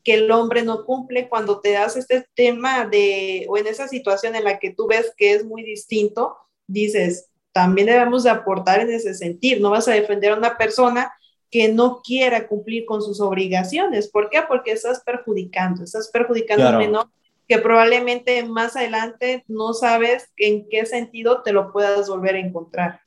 que 0.02 0.14
el 0.14 0.30
hombre 0.30 0.62
no 0.62 0.86
cumple, 0.86 1.28
cuando 1.28 1.60
te 1.60 1.72
das 1.72 1.96
este 1.96 2.26
tema 2.34 2.86
de, 2.86 3.46
o 3.48 3.58
en 3.58 3.66
esa 3.66 3.86
situación 3.86 4.34
en 4.34 4.44
la 4.44 4.58
que 4.58 4.70
tú 4.70 4.86
ves 4.86 5.12
que 5.16 5.34
es 5.34 5.44
muy 5.44 5.62
distinto, 5.62 6.36
dices, 6.66 7.28
también 7.52 7.88
debemos 7.88 8.22
de 8.22 8.30
aportar 8.30 8.80
en 8.80 8.90
ese 8.90 9.14
sentido, 9.14 9.60
no 9.60 9.70
vas 9.70 9.88
a 9.88 9.92
defender 9.92 10.32
a 10.32 10.38
una 10.38 10.56
persona 10.56 11.12
que 11.50 11.68
no 11.68 12.00
quiera 12.02 12.46
cumplir 12.46 12.86
con 12.86 13.02
sus 13.02 13.20
obligaciones. 13.20 14.08
¿Por 14.08 14.30
qué? 14.30 14.40
Porque 14.48 14.70
estás 14.72 15.02
perjudicando, 15.02 15.82
estás 15.82 16.08
perjudicando 16.12 16.66
a 16.66 16.70
un 16.70 16.78
menor 16.78 17.10
que 17.48 17.58
probablemente 17.58 18.44
más 18.44 18.76
adelante 18.76 19.44
no 19.48 19.74
sabes 19.74 20.30
en 20.36 20.68
qué 20.68 20.86
sentido 20.86 21.42
te 21.42 21.52
lo 21.52 21.72
puedas 21.72 22.08
volver 22.08 22.36
a 22.36 22.38
encontrar. 22.38 23.00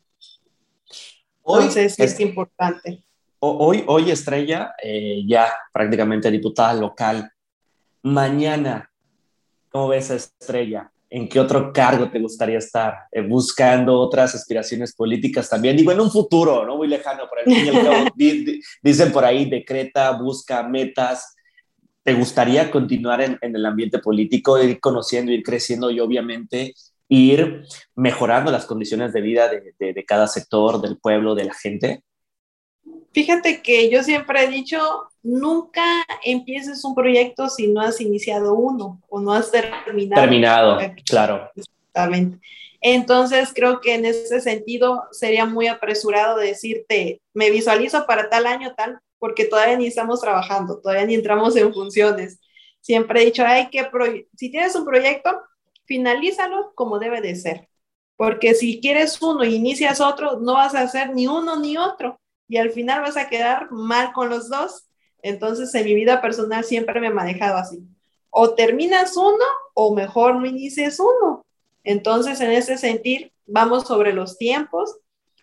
Hoy 1.46 1.70
es, 1.76 2.20
importante. 2.22 3.04
Hoy, 3.40 3.84
hoy 3.88 4.10
Estrella, 4.10 4.74
eh, 4.82 5.24
ya 5.28 5.54
prácticamente 5.74 6.32
diputada 6.32 6.74
local. 6.74 7.30
Mañana, 8.02 8.90
¿cómo 9.70 9.90
ves 9.90 10.10
a 10.12 10.16
Estrella? 10.16 10.90
¿En 11.10 11.28
qué 11.28 11.42
otro 11.42 11.74
cargo 11.74 12.10
te 12.10 12.20
gustaría 12.20 12.58
estar? 12.58 12.96
Eh, 13.12 13.22
buscando 13.22 14.00
otras 14.00 14.34
aspiraciones 14.36 14.96
políticas 14.96 15.50
también. 15.50 15.76
Digo, 15.76 15.92
en 15.92 16.00
un 16.00 16.10
futuro, 16.10 16.66
no 16.66 16.78
muy 16.78 16.88
lejano, 16.88 17.24
por 17.28 17.40
dicen 18.82 19.12
por 19.12 19.26
ahí, 19.26 19.50
decreta, 19.50 20.12
busca 20.12 20.64
metas. 20.64 21.36
¿Te 22.04 22.14
gustaría 22.14 22.72
continuar 22.72 23.22
en, 23.22 23.38
en, 23.42 23.54
el 23.54 23.66
ambiente 23.66 24.00
político, 24.00 24.62
ir 24.64 24.80
conociendo, 24.80 25.32
ir 25.32 25.44
creciendo 25.44 25.92
y 25.92 26.00
obviamente 26.00 26.74
ir 27.10 27.66
mejorando 27.96 28.52
las 28.52 28.66
condiciones 28.66 29.14
de 29.14 29.22
vida 29.22 29.50
de, 29.50 30.06
cada 30.06 30.28
sector, 30.28 30.82
del 30.82 30.98
pueblo, 30.98 31.36
de 31.36 31.46
la 31.46 31.54
gente? 31.54 32.04
Fíjate 33.12 33.62
que 33.62 33.90
yo 33.90 34.02
siempre 34.04 34.44
he 34.44 34.48
dicho, 34.48 34.80
nunca 35.22 35.84
empieces 36.24 36.84
un 36.84 36.96
proyecto 36.96 37.50
si 37.50 37.68
no 37.68 37.82
has 37.82 38.02
iniciado 38.02 38.56
uno 38.56 39.02
o 39.08 39.20
no 39.20 39.34
has 39.34 39.52
terminado. 39.52 40.22
Terminado, 40.22 40.80
claro. 41.06 41.52
Exactamente. 41.56 42.40
Entonces 42.82 43.54
creo 43.56 43.80
que 43.80 43.96
en 43.96 44.06
ese 44.06 44.42
sentido 44.42 45.04
sería 45.12 45.46
muy 45.46 45.68
apresurado 45.68 46.38
decirte, 46.38 47.22
me 47.34 47.50
visualizo 47.50 48.06
para 48.06 48.30
tal 48.30 48.46
año, 48.46 48.74
tal, 48.76 49.00
porque 49.20 49.46
todavía 49.46 49.78
ni 49.78 49.88
estamos 49.88 50.20
trabajando, 50.20 50.82
todavía 50.82 51.06
ni 51.06 51.16
entramos 51.16 51.56
en 51.56 51.74
funciones. 51.74 52.42
Siempre 52.82 53.22
he 53.22 53.26
dicho, 53.26 53.46
hay 53.46 53.70
que, 53.70 53.90
si 54.36 54.52
tienes 54.52 54.76
un 54.76 54.84
proyecto, 54.84 55.30
finalízalo 55.86 56.74
como 56.76 57.00
debe 57.00 57.22
de 57.22 57.36
ser. 57.36 57.70
Porque 58.16 58.54
si 58.54 58.80
quieres 58.80 59.22
uno 59.22 59.44
y 59.44 59.56
inicias 59.56 60.00
otro, 60.00 60.40
no 60.40 60.54
vas 60.54 60.76
a 60.76 60.82
hacer 60.82 61.14
ni 61.14 61.28
uno 61.28 61.60
ni 61.60 61.78
otro. 61.78 62.20
Y 62.48 62.58
al 62.58 62.72
final 62.72 63.02
vas 63.02 63.18
a 63.18 63.30
quedar 63.30 63.72
mal 63.72 64.14
con 64.14 64.30
los 64.30 64.50
dos. 64.50 64.86
Entonces, 65.22 65.74
en 65.74 65.86
mi 65.86 65.96
vida 65.96 66.22
personal 66.22 66.64
siempre 66.64 67.00
me 67.00 67.08
he 67.08 67.14
manejado 67.14 67.58
así. 67.58 67.80
O 68.30 68.54
terminas 68.54 69.18
uno 69.18 69.46
o 69.74 69.96
mejor 69.96 70.36
no 70.36 70.46
inicies 70.46 71.00
uno. 71.00 71.46
Entonces, 71.84 72.40
en 72.42 72.52
ese 72.52 72.78
sentido, 72.78 73.30
vamos 73.46 73.88
sobre 73.88 74.14
los 74.14 74.38
tiempos, 74.38 74.98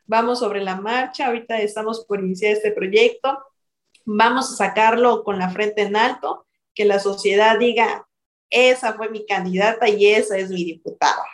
vamos 0.07 0.39
sobre 0.39 0.63
la 0.63 0.77
marcha. 0.77 1.27
Ahorita 1.27 1.61
estamos 1.61 2.05
por 2.05 2.21
iniciar 2.21 2.53
este 2.53 2.73
proyecto. 2.73 3.39
Vamos 4.05 4.53
a 4.53 4.57
sacarlo 4.57 5.25
con 5.25 5.39
la 5.39 5.51
frente 5.51 5.83
en 5.83 5.97
alto, 5.97 6.47
que 6.75 6.85
la 6.85 6.99
sociedad 6.99 7.59
diga, 7.59 8.07
esa 8.51 8.95
fue 8.95 9.09
mi 9.09 9.25
candidata 9.27 9.89
y 9.89 10.07
esa 10.07 10.37
es 10.37 10.51
mi 10.51 10.65
diputada, 10.65 11.25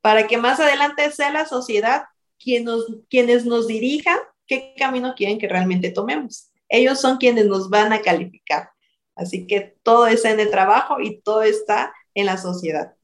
para 0.00 0.26
que 0.26 0.38
más 0.38 0.60
adelante 0.60 1.10
sea 1.10 1.30
la 1.30 1.46
sociedad 1.46 2.04
quien 2.38 2.64
nos, 2.64 2.86
quienes 3.08 3.44
nos 3.44 3.66
dirijan 3.66 4.18
qué 4.46 4.74
camino 4.76 5.14
quieren 5.14 5.38
que 5.38 5.48
realmente 5.48 5.90
tomemos. 5.90 6.50
Ellos 6.68 7.00
son 7.00 7.18
quienes 7.18 7.46
nos 7.46 7.70
van 7.70 7.92
a 7.92 8.00
calificar. 8.00 8.70
Así 9.14 9.46
que 9.46 9.76
todo 9.82 10.06
está 10.06 10.30
en 10.30 10.40
el 10.40 10.50
trabajo 10.50 11.00
y 11.00 11.20
todo 11.20 11.42
está 11.42 11.92
en 12.14 12.26
la 12.26 12.36
sociedad. 12.36 12.94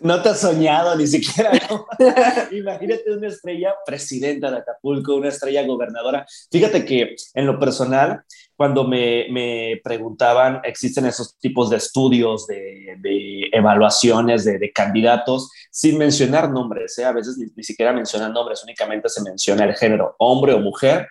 No 0.00 0.22
te 0.22 0.30
has 0.30 0.40
soñado 0.40 0.96
ni 0.96 1.06
siquiera. 1.06 1.52
Imagínate 2.50 3.12
una 3.12 3.28
estrella 3.28 3.74
presidenta 3.86 4.50
de 4.50 4.58
Acapulco, 4.58 5.14
una 5.14 5.28
estrella 5.28 5.64
gobernadora. 5.66 6.26
Fíjate 6.50 6.84
que 6.84 7.14
en 7.34 7.46
lo 7.46 7.58
personal, 7.58 8.22
cuando 8.56 8.84
me, 8.84 9.26
me 9.30 9.80
preguntaban, 9.82 10.60
existen 10.64 11.06
esos 11.06 11.36
tipos 11.38 11.70
de 11.70 11.76
estudios, 11.76 12.46
de, 12.46 12.96
de 12.98 13.48
evaluaciones 13.52 14.44
de, 14.44 14.58
de, 14.58 14.72
candidatos, 14.72 15.50
sin 15.70 15.98
mencionar 15.98 16.50
nombres, 16.50 16.96
¿eh? 16.98 17.04
a 17.04 17.12
veces 17.12 17.36
ni, 17.36 17.46
ni, 17.56 17.64
siquiera 17.64 17.92
mencionan 17.92 18.32
nombres, 18.32 18.62
únicamente 18.62 19.08
se 19.08 19.22
menciona 19.22 19.64
el 19.64 19.74
género, 19.74 20.14
hombre 20.18 20.52
o 20.52 20.60
mujer. 20.60 21.08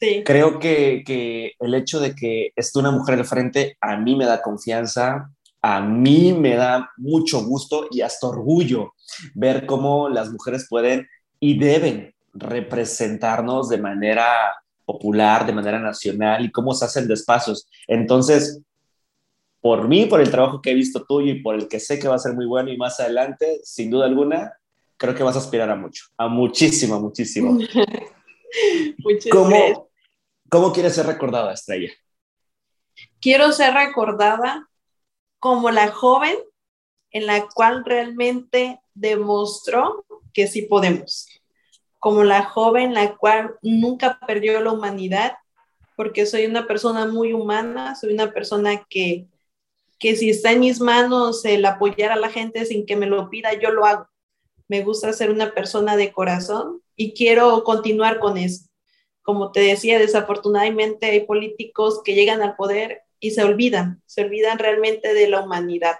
Sí. 0.00 0.22
Creo 0.24 0.58
que, 0.58 1.04
que 1.06 1.52
el 1.60 1.74
hecho 1.74 2.00
de 2.00 2.14
que 2.14 2.52
esté 2.56 2.80
una 2.80 2.90
mujer 2.90 3.18
al 3.18 3.24
frente 3.24 3.76
a 3.80 3.96
mí 3.96 4.16
me 4.16 4.26
da 4.26 4.42
confianza, 4.42 5.30
a 5.62 5.80
mí 5.80 6.32
me 6.32 6.56
da 6.56 6.90
mucho 6.96 7.44
gusto 7.44 7.86
y 7.92 8.00
hasta 8.00 8.26
orgullo 8.26 8.94
ver 9.34 9.64
cómo 9.66 10.08
las 10.08 10.30
mujeres 10.30 10.66
pueden 10.68 11.08
y 11.38 11.56
deben 11.58 12.12
representarnos 12.34 13.68
de 13.68 13.78
manera 13.78 14.26
popular, 14.84 15.46
de 15.46 15.52
manera 15.52 15.78
nacional 15.78 16.44
y 16.44 16.50
cómo 16.50 16.74
se 16.74 16.84
hacen 16.84 17.08
despacios. 17.08 17.68
Entonces, 17.86 18.60
por 19.60 19.88
mí, 19.88 20.06
por 20.06 20.20
el 20.20 20.30
trabajo 20.30 20.60
que 20.60 20.72
he 20.72 20.74
visto 20.74 21.04
tuyo 21.04 21.32
y 21.32 21.42
por 21.42 21.54
el 21.54 21.68
que 21.68 21.80
sé 21.80 21.98
que 21.98 22.08
va 22.08 22.16
a 22.16 22.18
ser 22.18 22.34
muy 22.34 22.46
bueno 22.46 22.70
y 22.70 22.76
más 22.76 22.98
adelante, 23.00 23.60
sin 23.62 23.90
duda 23.90 24.06
alguna, 24.06 24.52
creo 24.96 25.14
que 25.14 25.22
vas 25.22 25.36
a 25.36 25.38
aspirar 25.38 25.70
a 25.70 25.76
mucho, 25.76 26.04
a 26.16 26.28
muchísimo, 26.28 27.00
muchísimo. 27.00 27.58
¿Cómo, 29.30 29.88
¿Cómo 30.48 30.72
quieres 30.72 30.94
ser 30.94 31.06
recordada, 31.06 31.52
Estrella? 31.52 31.90
Quiero 33.20 33.52
ser 33.52 33.74
recordada 33.74 34.68
como 35.38 35.70
la 35.70 35.90
joven 35.92 36.36
en 37.10 37.26
la 37.26 37.46
cual 37.48 37.84
realmente 37.84 38.80
demostró 38.94 40.04
que 40.32 40.46
sí 40.46 40.62
podemos, 40.62 41.28
como 42.02 42.24
la 42.24 42.42
joven 42.42 42.94
la 42.94 43.16
cual 43.16 43.54
nunca 43.62 44.18
perdió 44.26 44.60
la 44.60 44.72
humanidad, 44.72 45.34
porque 45.96 46.26
soy 46.26 46.46
una 46.46 46.66
persona 46.66 47.06
muy 47.06 47.32
humana, 47.32 47.94
soy 47.94 48.12
una 48.12 48.32
persona 48.32 48.84
que, 48.90 49.28
que 50.00 50.16
si 50.16 50.30
está 50.30 50.50
en 50.50 50.58
mis 50.58 50.80
manos 50.80 51.44
el 51.44 51.64
apoyar 51.64 52.10
a 52.10 52.16
la 52.16 52.28
gente 52.28 52.66
sin 52.66 52.86
que 52.86 52.96
me 52.96 53.06
lo 53.06 53.30
pida, 53.30 53.52
yo 53.54 53.70
lo 53.70 53.86
hago. 53.86 54.08
Me 54.66 54.82
gusta 54.82 55.12
ser 55.12 55.30
una 55.30 55.54
persona 55.54 55.94
de 55.96 56.10
corazón 56.10 56.82
y 56.96 57.14
quiero 57.14 57.62
continuar 57.62 58.18
con 58.18 58.36
eso. 58.36 58.66
Como 59.22 59.52
te 59.52 59.60
decía, 59.60 60.00
desafortunadamente 60.00 61.06
hay 61.06 61.20
políticos 61.20 62.02
que 62.02 62.16
llegan 62.16 62.42
al 62.42 62.56
poder 62.56 63.02
y 63.20 63.30
se 63.30 63.44
olvidan, 63.44 64.02
se 64.06 64.22
olvidan 64.24 64.58
realmente 64.58 65.14
de 65.14 65.28
la 65.28 65.42
humanidad, 65.42 65.98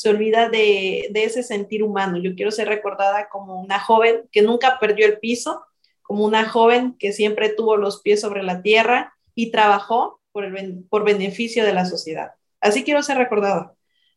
se 0.00 0.08
olvida 0.08 0.48
de, 0.48 1.10
ese 1.12 1.42
sentir 1.42 1.82
humano. 1.82 2.16
Yo 2.16 2.34
quiero 2.34 2.50
ser 2.50 2.68
recordada 2.68 3.28
como 3.28 3.60
una 3.60 3.78
joven 3.78 4.26
que 4.32 4.40
nunca 4.40 4.78
perdió 4.80 5.04
el 5.04 5.18
piso, 5.18 5.62
como 6.00 6.24
una 6.24 6.48
joven 6.48 6.96
que 6.98 7.12
siempre 7.12 7.50
tuvo 7.50 7.76
los 7.76 8.00
pies 8.00 8.22
sobre 8.22 8.42
la 8.42 8.62
tierra 8.62 9.12
y 9.34 9.50
trabajó 9.50 10.18
por 10.32 11.04
beneficio 11.04 11.66
de 11.66 11.74
la 11.74 11.84
sociedad. 11.84 12.32
Así 12.62 12.82
quiero 12.82 13.02
ser 13.02 13.18
recordada, 13.18 13.74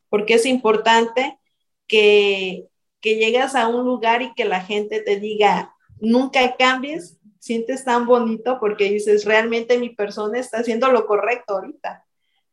porque 0.07 0.35
es 0.35 0.45
importante 0.45 1.37
que, 1.85 2.69
que 3.01 3.17
llegas 3.17 3.53
a 3.53 3.67
un 3.67 3.83
lugar 3.83 4.21
y 4.21 4.33
que 4.35 4.45
la 4.45 4.61
gente 4.61 5.01
te 5.01 5.19
diga, 5.19 5.75
nunca 5.99 6.55
cambies, 6.55 7.19
sientes 7.39 7.83
tan 7.83 8.05
bonito 8.05 8.57
porque 8.61 8.89
dices, 8.89 9.25
realmente 9.25 9.77
mi 9.77 9.89
persona 9.89 10.39
está 10.39 10.59
haciendo 10.59 10.89
lo 10.93 11.05
correcto 11.07 11.55
ahorita 11.55 12.05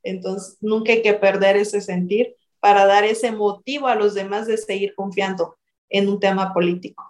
entonces, 0.03 0.57
nunca 0.61 0.93
hay 0.93 1.03
que 1.03 1.14
perder 1.14 1.57
ese 1.57 1.81
sentir 1.81 2.37
para 2.61 2.87
dar 2.87 3.05
ese 3.05 3.33
motivo 3.33 3.88
a 3.88 3.94
los 3.94 4.14
demás 4.14 4.46
de 4.46 4.57
seguir 4.57 4.94
confiando 4.94 5.57
en 5.88 6.09
un 6.09 6.20
tema 6.20 6.53
político. 6.53 7.05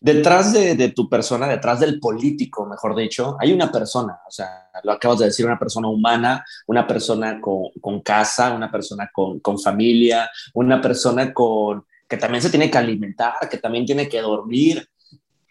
Detrás 0.00 0.52
de, 0.54 0.76
de, 0.76 0.88
tu 0.92 1.10
persona, 1.10 1.46
detrás 1.46 1.80
del 1.80 2.00
político, 2.00 2.64
mejor 2.64 2.96
dicho, 2.96 3.36
hay 3.38 3.52
una 3.52 3.70
persona, 3.70 4.18
o 4.26 4.30
sea, 4.30 4.70
lo 4.82 4.92
acabas 4.92 5.18
de 5.18 5.26
decir, 5.26 5.44
una 5.44 5.58
persona 5.58 5.88
humana, 5.88 6.42
una 6.66 6.86
persona 6.86 7.38
con, 7.38 7.68
con 7.82 8.00
casa, 8.00 8.52
una 8.52 8.70
persona 8.70 9.10
con, 9.12 9.40
con, 9.40 9.58
familia, 9.58 10.30
una 10.54 10.80
persona 10.80 11.34
con, 11.34 11.84
que 12.08 12.16
también 12.16 12.40
se 12.40 12.48
tiene 12.48 12.70
que 12.70 12.78
alimentar, 12.78 13.34
que 13.50 13.58
también 13.58 13.84
tiene 13.84 14.08
que 14.08 14.22
dormir, 14.22 14.88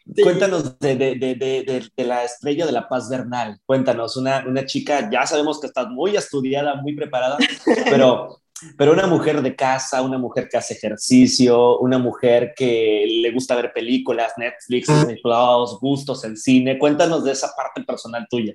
Sí. 0.06 0.22
Cuéntanos 0.22 0.78
de, 0.80 0.98
de, 0.98 1.16
de, 1.16 1.90
de, 1.96 2.04
la 2.04 2.26
estrella 2.26 2.66
de 2.66 2.74
la 2.74 2.90
paz 2.90 3.10
Bernal. 3.10 3.62
Cuéntanos, 3.66 4.18
una, 4.18 4.44
una 4.46 4.66
chica, 4.66 5.10
ya 5.10 5.26
sabemos 5.26 5.62
que 5.62 5.68
estás 5.68 5.88
muy 5.88 6.16
estudiada, 6.18 6.76
muy 6.76 6.94
preparada, 6.94 7.38
pero, 7.90 8.42
pero 8.78 8.94
una 8.94 9.08
mujer 9.08 9.42
de 9.42 9.56
casa, 9.56 10.02
una 10.02 10.18
mujer 10.18 10.48
que 10.50 10.58
hace 10.58 10.74
ejercicio, 10.74 11.80
una 11.80 11.98
mujer 11.98 12.54
que 12.56 13.06
le 13.08 13.32
gusta 13.32 13.56
ver 13.56 13.72
películas, 13.74 14.34
Netflix, 14.38 14.88
Disney 14.88 15.22
Plus, 15.22 15.80
gustos, 15.80 16.24
el 16.24 16.38
cine. 16.38 16.78
Cuéntanos 16.78 17.24
de 17.24 17.32
esa 17.32 17.54
parte 17.56 17.84
personal 17.84 18.28
tuya. 18.30 18.54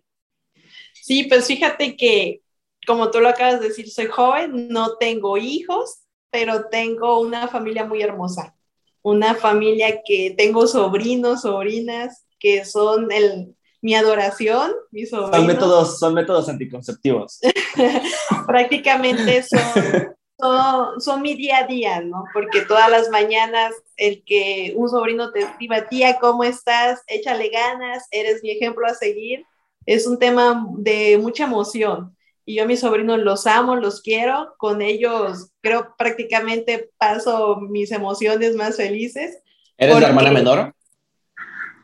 Sí, 0.93 1.25
pues 1.25 1.47
fíjate 1.47 1.97
que, 1.97 2.43
como 2.87 3.11
tú 3.11 3.21
lo 3.21 3.29
acabas 3.29 3.61
de 3.61 3.69
decir, 3.69 3.89
soy 3.91 4.07
joven, 4.07 4.69
no 4.69 4.97
tengo 4.97 5.37
hijos, 5.39 6.01
pero 6.31 6.69
tengo 6.71 7.21
una 7.21 7.49
familia 7.49 7.85
muy 7.85 8.03
hermosa 8.03 8.55
una 9.03 9.35
familia 9.35 10.03
que 10.05 10.35
tengo 10.37 10.67
sobrinos, 10.67 11.43
sobrinas, 11.43 12.27
que 12.39 12.65
son 12.65 13.11
el, 13.11 13.55
mi 13.81 13.95
adoración, 13.95 14.73
mi 14.91 15.07
sobrinos. 15.07 15.37
Son 15.37 15.47
métodos, 15.47 15.99
son 15.99 16.15
métodos 16.15 16.49
anticonceptivos. 16.49 17.41
Prácticamente 18.47 19.43
son, 19.43 20.15
son, 20.39 21.01
son, 21.01 21.23
mi 21.23 21.35
día 21.35 21.59
a 21.59 21.67
día, 21.67 22.01
¿no? 22.01 22.25
Porque 22.33 22.63
todas 22.63 22.91
las 22.91 23.09
mañanas 23.11 23.75
el 23.97 24.23
que 24.25 24.73
un 24.77 24.89
sobrino 24.89 25.33
te 25.33 25.41
escriba, 25.41 25.89
tía, 25.89 26.19
¿cómo 26.19 26.45
estás? 26.45 27.03
Échale 27.07 27.49
ganas, 27.51 28.07
eres 28.11 28.43
mi 28.43 28.51
ejemplo 28.51 28.87
a 28.87 28.95
seguir, 28.95 29.45
es 29.87 30.07
un 30.07 30.19
tema 30.19 30.67
de 30.77 31.19
mucha 31.19 31.45
emoción 31.45 32.17
y 32.49 32.55
yo 32.55 32.63
a 32.63 32.67
mis 32.67 32.81
sobrinos 32.81 33.19
los 33.19 33.47
amo, 33.47 33.77
los 33.77 34.01
quiero, 34.01 34.55
con 34.57 34.81
ellos 34.81 35.51
creo 35.61 35.95
prácticamente 35.99 36.91
paso 36.97 37.61
mis 37.61 37.93
emociones 37.93 38.57
más 38.57 38.79
felices. 38.79 39.43
¿Eres 39.77 39.95
porque, 39.95 40.01
la 40.01 40.09
hermana 40.09 40.31
menor? 40.31 40.75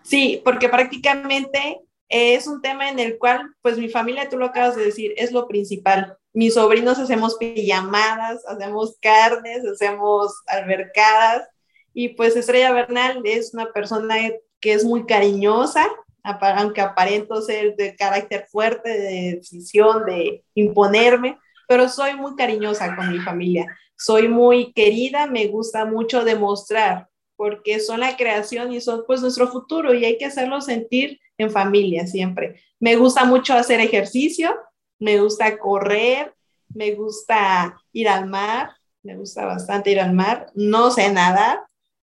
Sí, 0.03 0.41
porque 0.43 0.71
prácticamente 0.71 1.83
es 2.09 2.47
un 2.47 2.61
tema 2.63 2.91
en 2.91 2.99
el 2.99 3.19
cual, 3.19 3.55
pues 3.63 3.79
mi 3.79 3.89
familia, 3.89 4.29
tú 4.29 4.37
lo 4.37 4.47
acabas 4.47 4.77
de 4.77 4.85
decir, 4.85 5.15
es 5.17 5.33
lo 5.33 5.49
principal. 5.49 6.17
Mis 6.33 6.55
sobrinos 6.55 6.99
hacemos 6.99 7.37
pijamadas, 7.37 8.45
hacemos 8.47 8.97
carnes, 9.01 9.65
hacemos 9.65 10.35
albercadas 10.47 11.49
y 11.93 12.11
pues 12.11 12.37
Estrella 12.37 12.73
Bernal 12.73 13.23
es 13.25 13.55
una 13.55 13.73
persona 13.73 14.17
que 14.61 14.73
es 14.73 14.85
muy 14.85 15.07
cariñosa, 15.07 15.87
aunque 16.23 16.81
aparento 16.81 17.41
ser 17.43 17.77
de 17.77 17.95
carácter 17.97 18.47
fuerte, 18.51 18.89
de 18.89 19.37
decisión, 19.37 20.05
de 20.07 20.45
imponerme, 20.55 21.39
pero 21.69 21.89
soy 21.89 22.17
muy 22.17 22.35
cariñosa 22.35 22.97
con 22.97 23.13
mi 23.13 23.19
familia. 23.21 23.67
Soy 23.97 24.29
muy 24.29 24.73
querida, 24.73 25.27
me 25.27 25.47
gusta 25.47 25.85
mucho 25.85 26.25
demostrar, 26.25 27.09
porque 27.45 27.79
son 27.79 28.01
la 28.01 28.17
creación 28.17 28.73
y 28.73 28.81
son 28.81 29.05
pues 29.07 29.21
nuestro 29.21 29.49
futuro 29.49 29.93
y 29.93 30.03
hay 30.03 30.17
que 30.17 30.25
hacerlo 30.25 30.63
sentir 30.63 31.21
en 31.37 31.51
familia 31.51 32.07
siempre. 32.07 32.59
Me 32.81 32.97
gusta 32.97 33.27
mucho 33.27 33.53
hacer 33.53 33.81
ejercicio, 33.81 34.57
me 34.99 35.21
gusta 35.21 35.59
correr, 35.59 36.33
me 36.75 36.93
gusta 36.93 37.77
ir 37.93 38.09
al 38.09 38.31
mar, 38.31 38.71
me 39.03 39.15
gusta 39.15 39.45
bastante 39.45 39.91
ir 39.91 40.01
al 40.01 40.15
mar. 40.15 40.47
No 40.55 40.91
sé 40.91 41.13
nadar, 41.13 41.61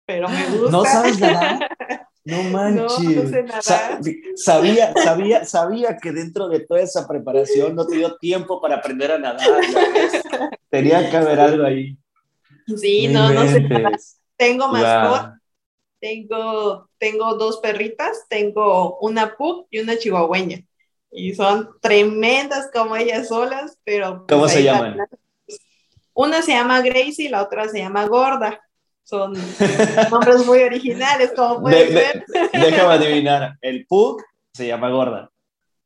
pero 0.07 0.27
me 0.27 0.43
gusta. 0.57 0.71
¿No 0.71 0.83
sabes 0.83 1.19
nadar? 1.19 1.69
No 2.25 2.43
manches. 2.43 3.31
No, 3.31 3.41
no 3.43 3.61
Sa 3.61 4.01
sabía, 4.35 4.93
sabía, 5.01 5.45
sabía 5.45 5.95
que 5.95 6.11
dentro 6.11 6.49
de 6.49 6.59
toda 6.59 6.81
esa 6.81 7.07
preparación 7.07 7.73
no 7.73 7.87
te 7.87 7.95
dio 7.95 8.17
tiempo 8.17 8.59
para 8.59 8.75
aprender 8.75 9.13
a 9.13 9.17
nadar. 9.17 9.47
Tenía 10.69 11.09
que 11.09 11.15
haber 11.15 11.39
algo 11.39 11.63
ahí. 11.63 11.97
Sí, 12.75 13.07
no, 13.07 13.29
no 13.29 13.47
sé 13.47 13.61
nada. 13.61 13.91
Tengo 14.37 14.67
mascota, 14.67 15.36
tengo, 15.99 16.89
tengo 16.97 17.35
dos 17.35 17.57
perritas, 17.57 18.25
tengo 18.29 18.97
una 18.99 19.35
pug 19.35 19.67
y 19.71 19.79
una 19.79 19.97
chihuahueña. 19.97 20.63
Y 21.11 21.33
son 21.33 21.69
tremendas 21.81 22.69
como 22.73 22.95
ellas 22.95 23.27
solas, 23.27 23.77
pero... 23.83 24.25
Pues, 24.25 24.37
¿Cómo 24.37 24.47
se 24.47 24.63
llaman? 24.63 24.97
Una 26.13 26.41
se 26.41 26.51
llama 26.51 26.81
Gracie 26.81 27.25
y 27.25 27.29
la 27.29 27.43
otra 27.43 27.69
se 27.69 27.79
llama 27.79 28.07
Gorda 28.07 28.61
son 29.07 29.33
nombres 30.11 30.45
muy 30.45 30.59
originales, 30.59 31.31
como 31.33 31.61
puedes 31.61 31.87
de, 31.87 31.95
ver. 31.95 32.25
De, 32.27 32.59
déjame 32.59 32.93
adivinar, 32.93 33.57
el 33.61 33.85
Pug 33.85 34.21
se 34.53 34.67
llama 34.67 34.89
Gorda. 34.89 35.31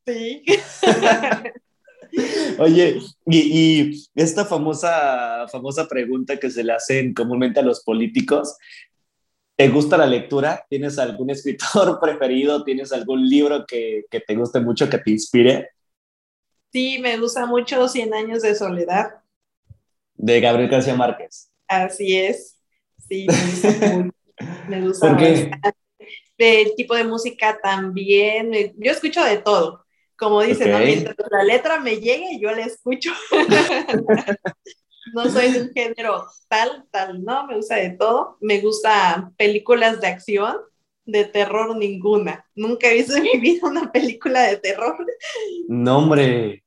Sí. 0.07 0.43
Oye, 2.57 2.99
y, 3.27 4.09
esta 4.15 4.43
famosa, 4.43 5.45
famosa 5.51 5.87
pregunta 5.87 6.37
que 6.37 6.49
se 6.49 6.63
le 6.63 6.73
hacen 6.73 7.13
comúnmente 7.13 7.59
a 7.59 7.63
los 7.63 7.83
políticos, 7.83 8.57
¿te 9.55 9.69
gusta 9.69 9.97
la 9.97 10.05
lectura? 10.05 10.65
¿Tienes 10.69 10.97
algún 10.99 11.29
escritor 11.29 11.99
preferido? 12.01 12.63
¿Tienes 12.63 12.91
algún 12.91 13.27
libro 13.27 13.65
que, 13.65 14.05
que 14.09 14.19
te 14.19 14.35
guste 14.35 14.59
mucho, 14.59 14.89
que 14.89 14.97
te 14.97 15.11
inspire? 15.11 15.69
Sí, 16.71 16.99
me 16.99 17.17
gusta 17.17 17.45
mucho 17.45 17.87
Cien 17.87 18.13
años 18.13 18.41
de 18.41 18.55
soledad. 18.55 19.11
De 20.13 20.39
Gabriel 20.39 20.69
García 20.69 20.95
Márquez. 20.95 21.51
Así 21.67 22.17
es. 22.17 22.57
Sí, 23.07 23.27
me 23.27 23.41
gusta 23.49 23.97
mucho. 23.97 24.15
Me 24.67 24.81
gusta 24.81 25.07
¿Por 25.07 25.17
qué? 25.17 25.51
El 26.37 26.75
tipo 26.75 26.95
de 26.95 27.03
música 27.03 27.59
también. 27.61 28.73
Yo 28.77 28.91
escucho 28.91 29.23
de 29.23 29.37
todo. 29.37 29.85
Como 30.17 30.41
dicen, 30.41 30.71
¿no? 30.71 30.79
mientras 30.79 31.15
la 31.31 31.43
letra 31.43 31.79
me 31.79 31.97
llegue, 31.97 32.39
yo 32.39 32.51
la 32.51 32.65
escucho. 32.65 33.11
no 35.13 35.29
soy 35.29 35.51
de 35.51 35.61
un 35.61 35.71
género 35.73 36.25
tal, 36.47 36.85
tal, 36.91 37.23
no, 37.23 37.47
me 37.47 37.55
gusta 37.55 37.75
de 37.75 37.91
todo. 37.91 38.37
Me 38.41 38.59
gusta 38.61 39.31
películas 39.37 40.01
de 40.01 40.07
acción, 40.07 40.57
de 41.05 41.25
terror 41.25 41.75
ninguna. 41.75 42.45
Nunca 42.55 42.87
he 42.87 42.95
visto 42.95 43.15
en 43.15 43.23
mi 43.23 43.39
vida 43.39 43.67
una 43.67 43.91
película 43.91 44.43
de 44.43 44.57
terror. 44.57 44.97
No, 45.67 45.97
hombre. 45.97 46.63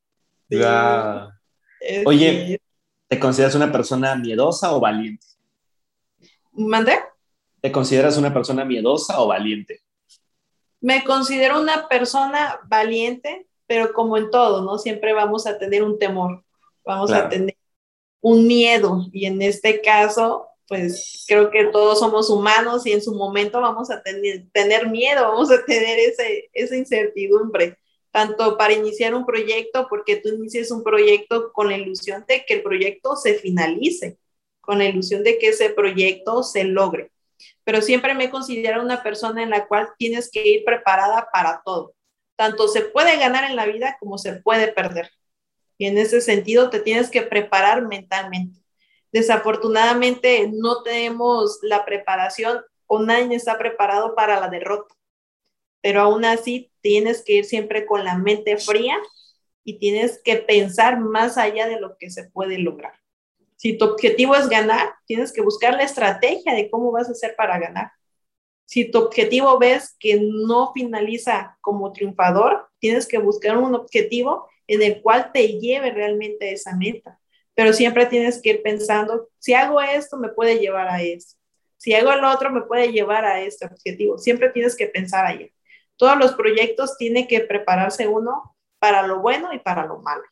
Oye, 2.05 2.61
¿te 3.09 3.19
consideras 3.19 3.55
una 3.55 3.71
persona 3.71 4.15
miedosa 4.17 4.73
o 4.75 4.81
valiente? 4.81 5.27
¿Mande? 6.53 6.99
¿Te 7.61 7.73
consideras 7.73 8.17
una 8.17 8.33
persona 8.33 8.65
miedosa 8.65 9.21
o 9.21 9.27
valiente? 9.27 9.83
Me 10.81 11.03
considero 11.03 11.61
una 11.61 11.89
persona 11.89 12.61
valiente, 12.67 13.47
pero 13.67 13.93
como 13.93 14.19
en 14.19 14.31
todo, 14.31 14.63
¿no? 14.63 14.79
Siempre 14.79 15.15
vamos 15.15 15.47
a 15.47 15.59
tener 15.59 15.83
un 15.83 15.99
temor, 15.99 16.45
vamos 16.85 17.11
a 17.11 17.29
tener 17.29 17.57
un 18.25 18.47
miedo 18.47 19.07
y 19.13 19.27
en 19.27 19.43
este 19.43 19.83
caso, 19.83 20.49
pues 20.67 21.25
creo 21.29 21.51
que 21.51 21.67
todos 21.67 21.99
somos 21.99 22.31
humanos 22.31 22.87
y 22.87 22.93
en 22.93 23.03
su 23.03 23.15
momento 23.15 23.61
vamos 23.61 23.91
a 23.91 24.03
tener, 24.03 24.45
tener 24.51 24.89
miedo, 24.89 25.23
vamos 25.25 25.51
a 25.51 25.63
tener 25.67 25.99
ese, 25.99 26.49
esa 26.55 26.75
incertidumbre, 26.75 27.77
tanto 28.11 28.57
para 28.57 28.73
iniciar 28.73 29.15
un 29.15 29.27
proyecto, 29.27 29.87
porque 29.91 30.17
tú 30.17 30.31
inicies 30.31 30.71
un 30.71 30.83
proyecto 30.83 31.53
con 31.53 31.69
la 31.69 31.77
ilusión 31.77 32.25
de 32.27 32.47
que 32.47 32.55
el 32.55 32.63
proyecto 32.63 33.15
se 33.17 33.35
finalice, 33.35 34.17
con 34.63 34.79
la 34.79 34.87
ilusión 34.87 35.23
de 35.23 35.37
que 35.37 35.49
ese 35.49 35.69
proyecto 35.69 36.43
se 36.43 36.65
logre 36.65 37.11
pero 37.63 37.83
siempre 37.83 38.15
me 38.15 38.25
he 38.25 38.31
considerado 38.31 38.83
una 38.83 39.03
persona 39.03 39.43
en 39.43 39.51
la 39.51 39.67
cual 39.67 39.89
tienes 39.99 40.31
que 40.31 40.47
ir 40.47 40.65
preparada 40.65 41.29
para 41.31 41.61
todo. 41.63 41.95
Tanto 42.37 42.69
se 42.69 42.83
puede 42.83 43.19
ganar 43.19 43.45
en 43.45 43.57
la 43.57 43.67
vida 43.67 43.99
como 44.01 44.17
se 44.17 44.35
puede 44.35 44.69
perder. 44.69 45.11
Y 45.79 45.87
en 45.87 45.99
ese 45.99 46.21
sentido 46.21 46.71
te 46.71 46.81
tienes 46.81 47.11
que 47.11 47.23
preparar 47.23 47.87
mentalmente. 47.87 48.61
Desafortunadamente 49.13 50.51
no 50.53 50.83
tenemos 50.83 51.59
la 51.63 51.85
preparación 51.85 52.61
o 52.87 53.01
nadie 53.01 53.37
está 53.37 53.59
preparado 53.59 54.15
para 54.15 54.41
la 54.41 54.49
derrota. 54.49 54.95
Pero 55.81 56.01
aún 56.01 56.25
así 56.25 56.73
tienes 56.81 57.23
que 57.23 57.35
ir 57.35 57.45
siempre 57.45 57.87
con 57.87 58.05
la 58.05 58.17
mente 58.17 58.57
fría 58.57 58.97
y 59.65 59.79
tienes 59.79 60.21
que 60.23 60.37
pensar 60.37 61.01
más 61.01 61.39
allá 61.39 61.67
de 61.67 61.81
lo 61.81 61.97
que 61.97 62.11
se 62.11 62.25
puede 62.25 62.59
lograr. 62.59 62.95
Si 63.57 63.79
tu 63.79 63.85
objetivo 63.85 64.35
es 64.35 64.49
ganar, 64.49 64.95
tienes 65.07 65.33
que 65.33 65.41
buscar 65.41 65.75
la 65.75 65.85
estrategia 65.85 66.55
de 66.55 66.69
cómo 66.69 66.93
vas 66.93 67.09
a 67.09 67.13
hacer 67.13 67.35
para 67.37 67.59
ganar. 67.59 67.93
Si 68.67 68.91
tu 68.91 68.99
objetivo 68.99 69.59
ves 69.59 69.95
que 69.99 70.19
no 70.21 70.73
finaliza 70.73 71.57
como 71.61 71.93
triunfador, 71.93 72.69
tienes 72.79 73.07
que 73.07 73.19
buscar 73.19 73.57
un 73.59 73.75
objetivo 73.75 74.49
en 74.67 74.83
el 74.83 75.03
cual 75.03 75.31
te 75.33 75.59
lleve 75.61 75.91
realmente 75.91 76.49
a 76.49 76.53
esa 76.53 76.77
meta. 76.77 77.19
Pero 77.55 77.73
siempre 77.73 78.07
tienes 78.07 78.41
que 78.43 78.51
ir 78.51 78.63
pensando, 78.63 79.29
si 79.39 79.55
hago 79.55 79.81
esto, 79.81 80.17
me 80.17 80.29
puede 80.29 80.59
llevar 80.59 80.89
a 80.89 81.03
esto. 81.03 81.37
Si 81.77 81.95
hago 81.95 82.13
el 82.13 82.25
otro, 82.25 82.51
me 82.51 82.63
puede 82.63 82.93
llevar 82.93 83.25
a 83.25 83.41
este 83.41 83.67
objetivo. 83.67 84.19
Siempre 84.19 84.49
tienes 84.51 84.77
que 84.77 84.87
pensar 84.87 85.27
ahí. 85.27 85.53
Todos 85.97 86.17
los 86.19 86.33
proyectos 86.33 86.97
tienen 86.97 87.27
que 87.27 87.41
prepararse 87.41 88.09
uno 88.09 88.57
para 88.79 89.07
lo 89.07 89.21
bueno 89.21 89.53
y 89.53 89.59
para 89.59 89.87
lo 89.87 89.99
malo. 89.99 90.25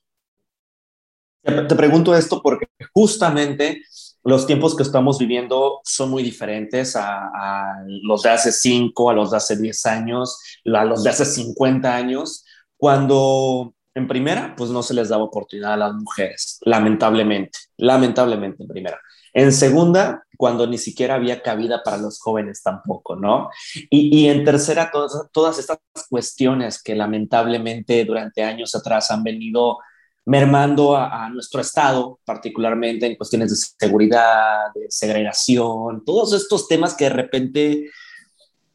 Te 1.42 1.74
pregunto 1.74 2.14
esto 2.14 2.40
porque 2.40 2.66
justamente 2.92 3.82
los 4.22 4.46
tiempos 4.46 4.76
que 4.76 4.84
estamos 4.84 5.18
viviendo 5.18 5.80
son 5.82 6.10
muy 6.10 6.22
diferentes 6.22 6.94
a, 6.96 7.82
los 8.02 8.22
de 8.22 8.30
hace 8.30 8.52
5, 8.52 9.10
a 9.10 9.14
los 9.14 9.32
de 9.32 9.36
hace 9.36 9.56
10 9.56 9.86
años, 9.86 10.38
a 10.72 10.84
los 10.84 11.02
de 11.02 11.10
hace 11.10 11.24
50 11.24 11.94
años, 11.94 12.44
cuando 12.76 13.74
en 13.94 14.08
primera, 14.08 14.54
pues 14.56 14.70
no 14.70 14.82
se 14.82 14.94
les 14.94 15.08
daba 15.08 15.24
oportunidad 15.24 15.74
a 15.74 15.76
las 15.76 15.94
mujeres, 15.94 16.58
lamentablemente, 16.62 17.58
lamentablemente 17.76 18.62
en 18.62 18.68
primera. 18.68 18.98
En 19.34 19.52
segunda, 19.52 20.24
cuando 20.36 20.66
ni 20.66 20.76
siquiera 20.76 21.14
había 21.14 21.42
cabida 21.42 21.82
para 21.82 21.96
los 21.96 22.20
jóvenes 22.20 22.62
tampoco, 22.62 23.16
¿no? 23.16 23.48
Y, 23.88 24.28
en 24.28 24.44
tercera, 24.44 24.90
todas, 24.90 25.12
todas 25.32 25.58
estas 25.58 25.78
cuestiones 26.08 26.82
que 26.82 26.94
lamentablemente 26.94 28.04
durante 28.04 28.42
años 28.42 28.74
atrás 28.74 29.10
han 29.10 29.22
venido 29.22 29.78
mermando 30.24 30.96
a, 30.96 31.28
nuestro 31.30 31.60
Estado, 31.60 32.20
particularmente 32.24 33.06
en 33.06 33.16
cuestiones 33.16 33.50
de 33.50 33.86
seguridad, 33.86 34.72
de 34.74 34.86
segregación, 34.88 36.04
todos 36.04 36.32
estos 36.32 36.68
temas 36.68 36.94
que 36.94 37.04
de 37.04 37.10
repente 37.10 37.90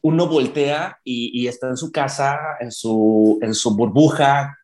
uno 0.02 0.28
voltea 0.28 0.98
y, 1.04 1.46
está 1.48 1.68
en 1.68 1.76
su 1.76 1.90
casa, 1.90 2.38
en 2.60 2.70
su, 2.70 3.38
en 3.42 3.54
su 3.54 3.74
burbuja, 3.74 4.58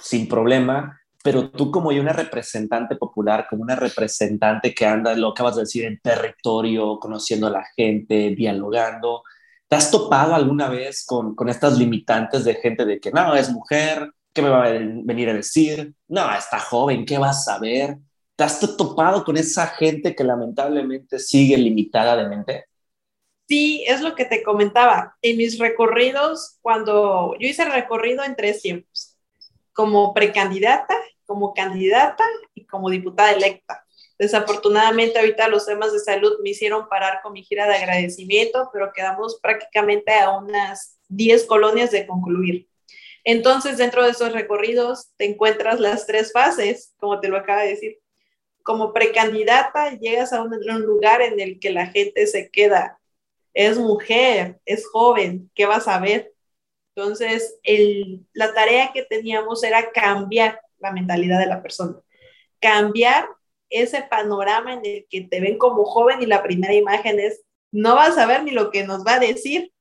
sin 0.00 0.28
problema, 0.28 1.00
pero 1.22 1.50
tú 1.50 1.70
como 1.70 1.88
una 1.88 2.12
representante 2.12 2.96
popular, 2.96 3.46
como 3.48 3.62
una 3.62 3.76
representante 3.76 4.72
que 4.74 4.86
anda, 4.86 5.14
lo 5.14 5.28
acabas 5.28 5.56
de 5.56 5.62
decir, 5.62 5.84
en 5.84 6.00
territorio, 6.00 6.98
conociendo 7.00 7.48
a 7.48 7.50
la 7.50 7.66
gente, 7.76 8.34
dialogando, 8.36 9.24
¿te 9.68 9.76
has 9.76 9.90
topado 9.90 10.34
alguna 10.34 10.68
vez 10.68 11.04
con, 11.04 11.34
con 11.34 11.48
estas 11.48 11.78
limitantes 11.78 12.44
de 12.44 12.54
gente 12.54 12.84
de 12.84 13.00
que 13.00 13.10
no, 13.10 13.34
es 13.34 13.50
mujer, 13.50 14.10
¿Qué 14.36 14.42
me 14.42 14.50
va 14.50 14.66
a 14.66 14.70
venir 14.70 15.30
a 15.30 15.32
decir? 15.32 15.94
No, 16.08 16.30
está 16.36 16.60
joven, 16.60 17.06
¿qué 17.06 17.16
vas 17.16 17.38
a 17.38 17.54
saber? 17.54 17.96
¿Te 18.36 18.44
has 18.44 18.60
topado 18.76 19.24
con 19.24 19.38
esa 19.38 19.66
gente 19.68 20.14
que 20.14 20.24
lamentablemente 20.24 21.18
sigue 21.18 21.56
limitada 21.56 22.14
de 22.16 22.28
mente? 22.28 22.64
Sí, 23.48 23.82
es 23.86 24.02
lo 24.02 24.14
que 24.14 24.26
te 24.26 24.42
comentaba. 24.42 25.16
En 25.22 25.38
mis 25.38 25.58
recorridos, 25.58 26.58
cuando 26.60 27.34
yo 27.40 27.48
hice 27.48 27.62
el 27.62 27.72
recorrido 27.72 28.24
en 28.24 28.36
tres 28.36 28.60
tiempos, 28.60 29.15
como 29.76 30.14
precandidata, 30.14 30.96
como 31.26 31.52
candidata 31.52 32.24
y 32.54 32.64
como 32.64 32.88
diputada 32.88 33.32
electa. 33.32 33.84
Desafortunadamente 34.18 35.18
ahorita 35.18 35.48
los 35.48 35.66
temas 35.66 35.92
de 35.92 35.98
salud 35.98 36.32
me 36.42 36.50
hicieron 36.50 36.88
parar 36.88 37.20
con 37.22 37.34
mi 37.34 37.42
gira 37.42 37.68
de 37.68 37.74
agradecimiento, 37.74 38.70
pero 38.72 38.90
quedamos 38.94 39.38
prácticamente 39.38 40.14
a 40.14 40.30
unas 40.30 40.98
10 41.08 41.44
colonias 41.44 41.90
de 41.90 42.06
concluir. 42.06 42.68
Entonces, 43.22 43.76
dentro 43.76 44.02
de 44.02 44.12
esos 44.12 44.32
recorridos 44.32 45.10
te 45.18 45.26
encuentras 45.26 45.78
las 45.78 46.06
tres 46.06 46.32
fases, 46.32 46.94
como 46.96 47.20
te 47.20 47.28
lo 47.28 47.36
acaba 47.36 47.62
de 47.62 47.68
decir. 47.68 47.98
Como 48.62 48.94
precandidata, 48.94 49.90
llegas 49.98 50.32
a 50.32 50.42
un, 50.42 50.58
lugar 50.86 51.20
en 51.20 51.38
el 51.38 51.60
que 51.60 51.70
la 51.70 51.86
gente 51.86 52.26
se 52.26 52.50
queda. 52.50 52.98
Es 53.52 53.76
mujer, 53.76 54.58
es 54.64 54.86
joven, 54.86 55.50
¿qué 55.54 55.66
vas 55.66 55.86
a 55.86 55.98
ver? 55.98 56.32
Entonces, 56.96 57.58
la 58.32 58.54
tarea 58.54 58.90
que 58.92 59.02
teníamos 59.02 59.62
era 59.62 59.92
cambiar 59.92 60.60
la 60.78 60.92
mentalidad 60.92 61.38
de 61.38 61.46
la 61.46 61.62
persona, 61.62 61.94
cambiar 62.58 63.28
ese 63.68 64.02
panorama 64.02 64.72
en 64.72 64.80
el 64.82 65.06
que 65.10 65.20
te 65.20 65.40
ven 65.40 65.58
como 65.58 65.84
joven 65.84 66.22
y 66.22 66.26
la 66.26 66.42
primera 66.42 66.72
imagen 66.72 67.20
es, 67.20 67.42
no 67.70 67.96
vas 67.96 68.16
a 68.16 68.24
ver 68.24 68.44
ni 68.44 68.52
lo 68.52 68.70
que 68.70 68.84
nos 68.84 69.04
va 69.04 69.14
a 69.14 69.20
decir, 69.20 69.72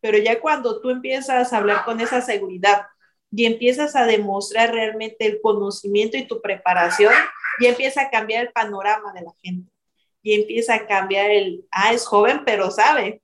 pero 0.00 0.16
ya 0.16 0.40
cuando 0.40 0.80
tú 0.80 0.90
empiezas 0.90 1.52
a 1.52 1.56
hablar 1.56 1.84
con 1.84 2.00
esa 2.00 2.20
seguridad 2.20 2.82
y 3.32 3.44
empiezas 3.44 3.96
a 3.96 4.06
demostrar 4.06 4.72
realmente 4.72 5.26
el 5.26 5.40
conocimiento 5.42 6.16
y 6.16 6.28
tu 6.28 6.40
preparación, 6.40 7.12
y 7.58 7.66
empieza 7.66 8.02
a 8.02 8.10
cambiar 8.10 8.46
el 8.46 8.52
panorama 8.52 9.12
de 9.12 9.22
la 9.22 9.32
gente. 9.42 9.72
Y 10.22 10.34
empieza 10.34 10.74
a 10.74 10.86
cambiar 10.86 11.30
el, 11.30 11.66
ah, 11.72 11.92
es 11.92 12.06
joven, 12.06 12.42
pero 12.44 12.70
sabe. 12.70 13.22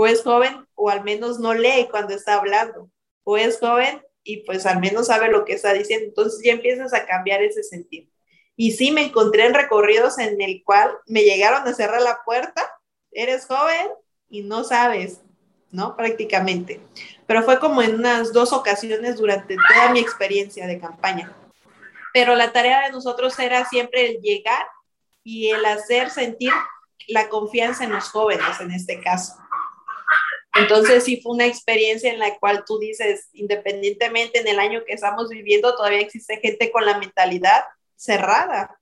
O 0.00 0.06
es 0.06 0.22
joven, 0.22 0.64
o 0.76 0.90
al 0.90 1.02
menos 1.02 1.40
no 1.40 1.54
lee 1.54 1.88
cuando 1.90 2.14
está 2.14 2.34
hablando. 2.34 2.88
O 3.24 3.36
es 3.36 3.58
joven 3.58 4.00
y 4.22 4.44
pues 4.44 4.64
al 4.64 4.78
menos 4.78 5.08
sabe 5.08 5.28
lo 5.28 5.44
que 5.44 5.54
está 5.54 5.72
diciendo. 5.72 6.06
Entonces 6.06 6.40
ya 6.44 6.52
empiezas 6.52 6.94
a 6.94 7.04
cambiar 7.04 7.42
ese 7.42 7.64
sentido. 7.64 8.08
Y 8.54 8.70
sí, 8.72 8.92
me 8.92 9.02
encontré 9.02 9.46
en 9.46 9.54
recorridos 9.54 10.20
en 10.20 10.40
el 10.40 10.62
cual 10.62 10.96
me 11.08 11.24
llegaron 11.24 11.66
a 11.66 11.74
cerrar 11.74 12.00
la 12.00 12.20
puerta. 12.24 12.72
Eres 13.10 13.46
joven 13.46 13.88
y 14.28 14.42
no 14.42 14.62
sabes. 14.62 15.20
¿no? 15.72 15.96
Prácticamente. 15.96 16.80
Pero 17.26 17.42
fue 17.42 17.58
como 17.58 17.82
en 17.82 17.96
unas 17.96 18.32
dos 18.32 18.52
ocasiones 18.52 19.16
durante 19.16 19.56
toda 19.56 19.90
mi 19.90 19.98
experiencia 19.98 20.68
de 20.68 20.78
campaña. 20.78 21.36
Pero 22.14 22.36
la 22.36 22.52
tarea 22.52 22.84
de 22.84 22.92
nosotros 22.92 23.36
era 23.40 23.64
siempre 23.64 24.06
el 24.06 24.20
llegar 24.20 24.64
y 25.24 25.50
el 25.50 25.64
hacer 25.66 26.10
sentir 26.10 26.52
la 27.08 27.28
confianza 27.28 27.82
en 27.82 27.92
los 27.92 28.10
jóvenes 28.10 28.60
en 28.60 28.70
este 28.70 29.00
caso. 29.00 29.34
Entonces 30.58 31.04
sí 31.04 31.20
fue 31.22 31.32
una 31.32 31.46
experiencia 31.46 32.12
en 32.12 32.18
la 32.18 32.36
cual 32.38 32.64
tú 32.66 32.78
dices, 32.78 33.28
independientemente 33.32 34.40
en 34.40 34.48
el 34.48 34.58
año 34.58 34.82
que 34.86 34.94
estamos 34.94 35.28
viviendo, 35.28 35.74
todavía 35.76 36.00
existe 36.00 36.38
gente 36.38 36.70
con 36.70 36.84
la 36.84 36.98
mentalidad 36.98 37.62
cerrada. 37.96 38.78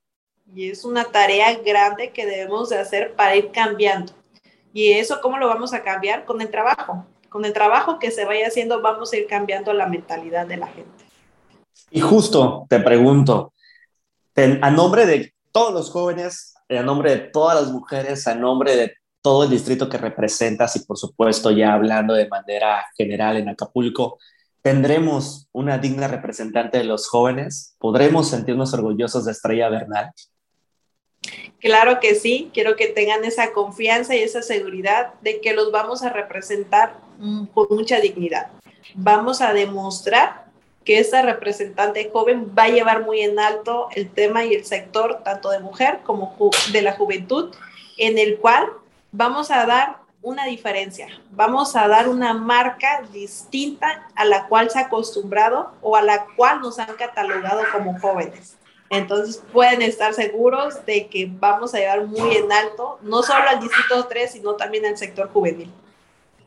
Y 0.54 0.70
es 0.70 0.84
una 0.84 1.04
tarea 1.04 1.54
grande 1.56 2.12
que 2.12 2.24
debemos 2.24 2.68
de 2.68 2.78
hacer 2.78 3.14
para 3.14 3.36
ir 3.36 3.50
cambiando. 3.50 4.12
Y 4.72 4.92
eso, 4.92 5.20
¿cómo 5.20 5.38
lo 5.38 5.48
vamos 5.48 5.74
a 5.74 5.82
cambiar? 5.82 6.24
Con 6.24 6.40
el 6.40 6.50
trabajo. 6.50 7.06
Con 7.28 7.44
el 7.44 7.52
trabajo 7.52 7.98
que 7.98 8.10
se 8.10 8.24
vaya 8.24 8.46
haciendo, 8.46 8.80
vamos 8.80 9.12
a 9.12 9.16
ir 9.16 9.26
cambiando 9.26 9.72
la 9.72 9.86
mentalidad 9.86 10.46
de 10.46 10.56
la 10.56 10.68
gente. 10.68 11.04
Y 11.90 12.00
justo 12.00 12.66
te 12.68 12.80
pregunto, 12.80 13.52
a 14.62 14.70
nombre 14.70 15.06
de 15.06 15.32
todos 15.52 15.72
los 15.72 15.90
jóvenes, 15.90 16.54
a 16.68 16.82
nombre 16.82 17.10
de 17.10 17.18
todas 17.18 17.60
las 17.60 17.72
mujeres, 17.72 18.26
a 18.26 18.34
nombre 18.34 18.76
de 18.76 18.94
todo 19.26 19.42
el 19.42 19.50
distrito 19.50 19.88
que 19.88 19.98
representas 19.98 20.76
y 20.76 20.84
por 20.84 20.96
supuesto 20.96 21.50
ya 21.50 21.72
hablando 21.72 22.14
de 22.14 22.28
manera 22.28 22.86
general 22.96 23.36
en 23.36 23.48
Acapulco, 23.48 24.20
¿tendremos 24.62 25.48
una 25.50 25.78
digna 25.78 26.06
representante 26.06 26.78
de 26.78 26.84
los 26.84 27.08
jóvenes? 27.08 27.74
¿Podremos 27.80 28.30
sentirnos 28.30 28.72
orgullosos 28.72 29.24
de 29.24 29.32
Estrella 29.32 29.68
Bernal? 29.68 30.12
Claro 31.58 31.98
que 31.98 32.14
sí, 32.14 32.52
quiero 32.54 32.76
que 32.76 32.86
tengan 32.86 33.24
esa 33.24 33.52
confianza 33.52 34.14
y 34.14 34.20
esa 34.20 34.42
seguridad 34.42 35.14
de 35.22 35.40
que 35.40 35.54
los 35.54 35.72
vamos 35.72 36.04
a 36.04 36.10
representar 36.10 36.94
mm, 37.18 37.46
con 37.46 37.66
mucha 37.70 37.98
dignidad. 37.98 38.52
Vamos 38.94 39.40
a 39.40 39.52
demostrar 39.52 40.44
que 40.84 41.00
esa 41.00 41.22
representante 41.22 42.10
joven 42.12 42.52
va 42.56 42.62
a 42.62 42.68
llevar 42.68 43.04
muy 43.04 43.22
en 43.22 43.40
alto 43.40 43.88
el 43.96 44.08
tema 44.08 44.44
y 44.44 44.54
el 44.54 44.64
sector 44.64 45.24
tanto 45.24 45.50
de 45.50 45.58
mujer 45.58 46.02
como 46.04 46.36
de 46.70 46.82
la 46.82 46.92
juventud, 46.92 47.52
en 47.98 48.18
el 48.18 48.36
cual 48.38 48.68
vamos 49.16 49.50
a 49.50 49.64
dar 49.64 49.96
una 50.20 50.44
diferencia, 50.44 51.08
vamos 51.30 51.74
a 51.74 51.88
dar 51.88 52.08
una 52.08 52.34
marca 52.34 53.02
distinta 53.12 54.08
a 54.14 54.24
la 54.24 54.46
cual 54.46 54.70
se 54.70 54.78
ha 54.78 54.82
acostumbrado 54.82 55.72
o 55.80 55.96
a 55.96 56.02
la 56.02 56.26
cual 56.36 56.60
nos 56.60 56.78
han 56.78 56.94
catalogado 56.96 57.62
como 57.72 57.98
jóvenes. 57.98 58.56
Entonces 58.90 59.42
pueden 59.52 59.82
estar 59.82 60.12
seguros 60.14 60.84
de 60.84 61.08
que 61.08 61.28
vamos 61.30 61.74
a 61.74 61.78
llevar 61.78 62.06
muy 62.06 62.36
en 62.36 62.52
alto, 62.52 62.98
no 63.02 63.22
solo 63.22 63.48
al 63.48 63.60
Distrito 63.60 64.06
3, 64.06 64.32
sino 64.32 64.54
también 64.54 64.86
al 64.86 64.96
sector 64.96 65.28
juvenil. 65.32 65.72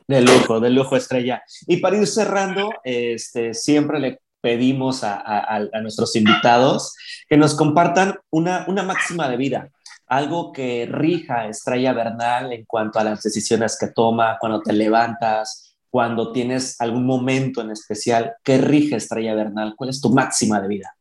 De 0.07 0.21
lujo, 0.21 0.59
de 0.59 0.69
lujo 0.69 0.95
estrella. 0.95 1.43
Y 1.67 1.77
para 1.77 1.97
ir 1.97 2.07
cerrando, 2.07 2.69
este, 2.83 3.53
siempre 3.53 3.99
le 3.99 4.19
pedimos 4.41 5.03
a, 5.03 5.59
nuestros 5.81 6.15
invitados 6.15 6.95
que 7.27 7.35
nos 7.35 7.55
compartan 7.55 8.17
una 8.29 8.83
máxima 8.83 9.27
de 9.27 9.37
vida, 9.37 9.69
algo 10.09 10.51
que 10.51 10.87
rija 10.91 11.47
Estrella 11.47 11.93
Bernal 11.93 12.51
en 12.51 12.65
cuanto 12.65 12.99
a 12.99 13.03
las 13.03 13.21
decisiones 13.21 13.77
que 13.79 13.87
toma, 13.87 14.37
cuando 14.39 14.61
te 14.61 14.73
levantas, 14.73 15.77
cuando 15.89 16.31
tienes 16.31 16.81
algún 16.81 17.05
momento 17.05 17.61
en 17.61 17.71
especial, 17.71 18.35
¿qué 18.43 18.57
rige 18.57 18.95
Estrella 18.95 19.35
Bernal? 19.35 19.75
¿Cuál 19.75 19.91
es 19.91 20.01
tu 20.01 20.09
máxima 20.09 20.59
de 20.59 20.67
vida? 20.67 20.97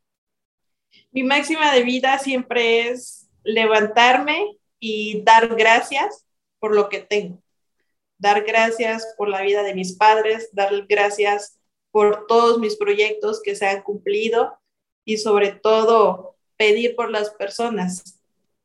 Mi 1.11 1.23
máxima 1.23 1.73
de 1.73 1.83
vida 1.83 2.19
siempre 2.19 2.91
es 2.91 3.27
levantarme 3.43 4.59
y 4.79 5.23
dar 5.23 5.57
gracias 5.57 6.27
por 6.59 6.75
lo 6.75 6.91
que 6.91 7.01
tengo. 7.01 7.43
Dar 8.19 8.45
gracias 8.45 9.15
por 9.17 9.31
la 9.31 9.41
vida 9.41 9.63
de 9.63 9.75
mis 9.75 9.97
padres, 9.97 10.51
dar 10.53 10.87
gracias 10.87 11.59
por 11.91 12.27
todos 12.27 12.59
mis 12.59 12.77
proyectos 12.77 13.41
que 13.43 13.57
se 13.57 13.67
han 13.67 13.83
cumplido 13.83 14.59
y 15.07 15.17
sobre 15.17 15.53
todo 15.53 16.37
pedir 16.59 16.95
por 16.95 17.11
las 17.11 17.31
personas. 17.31 18.18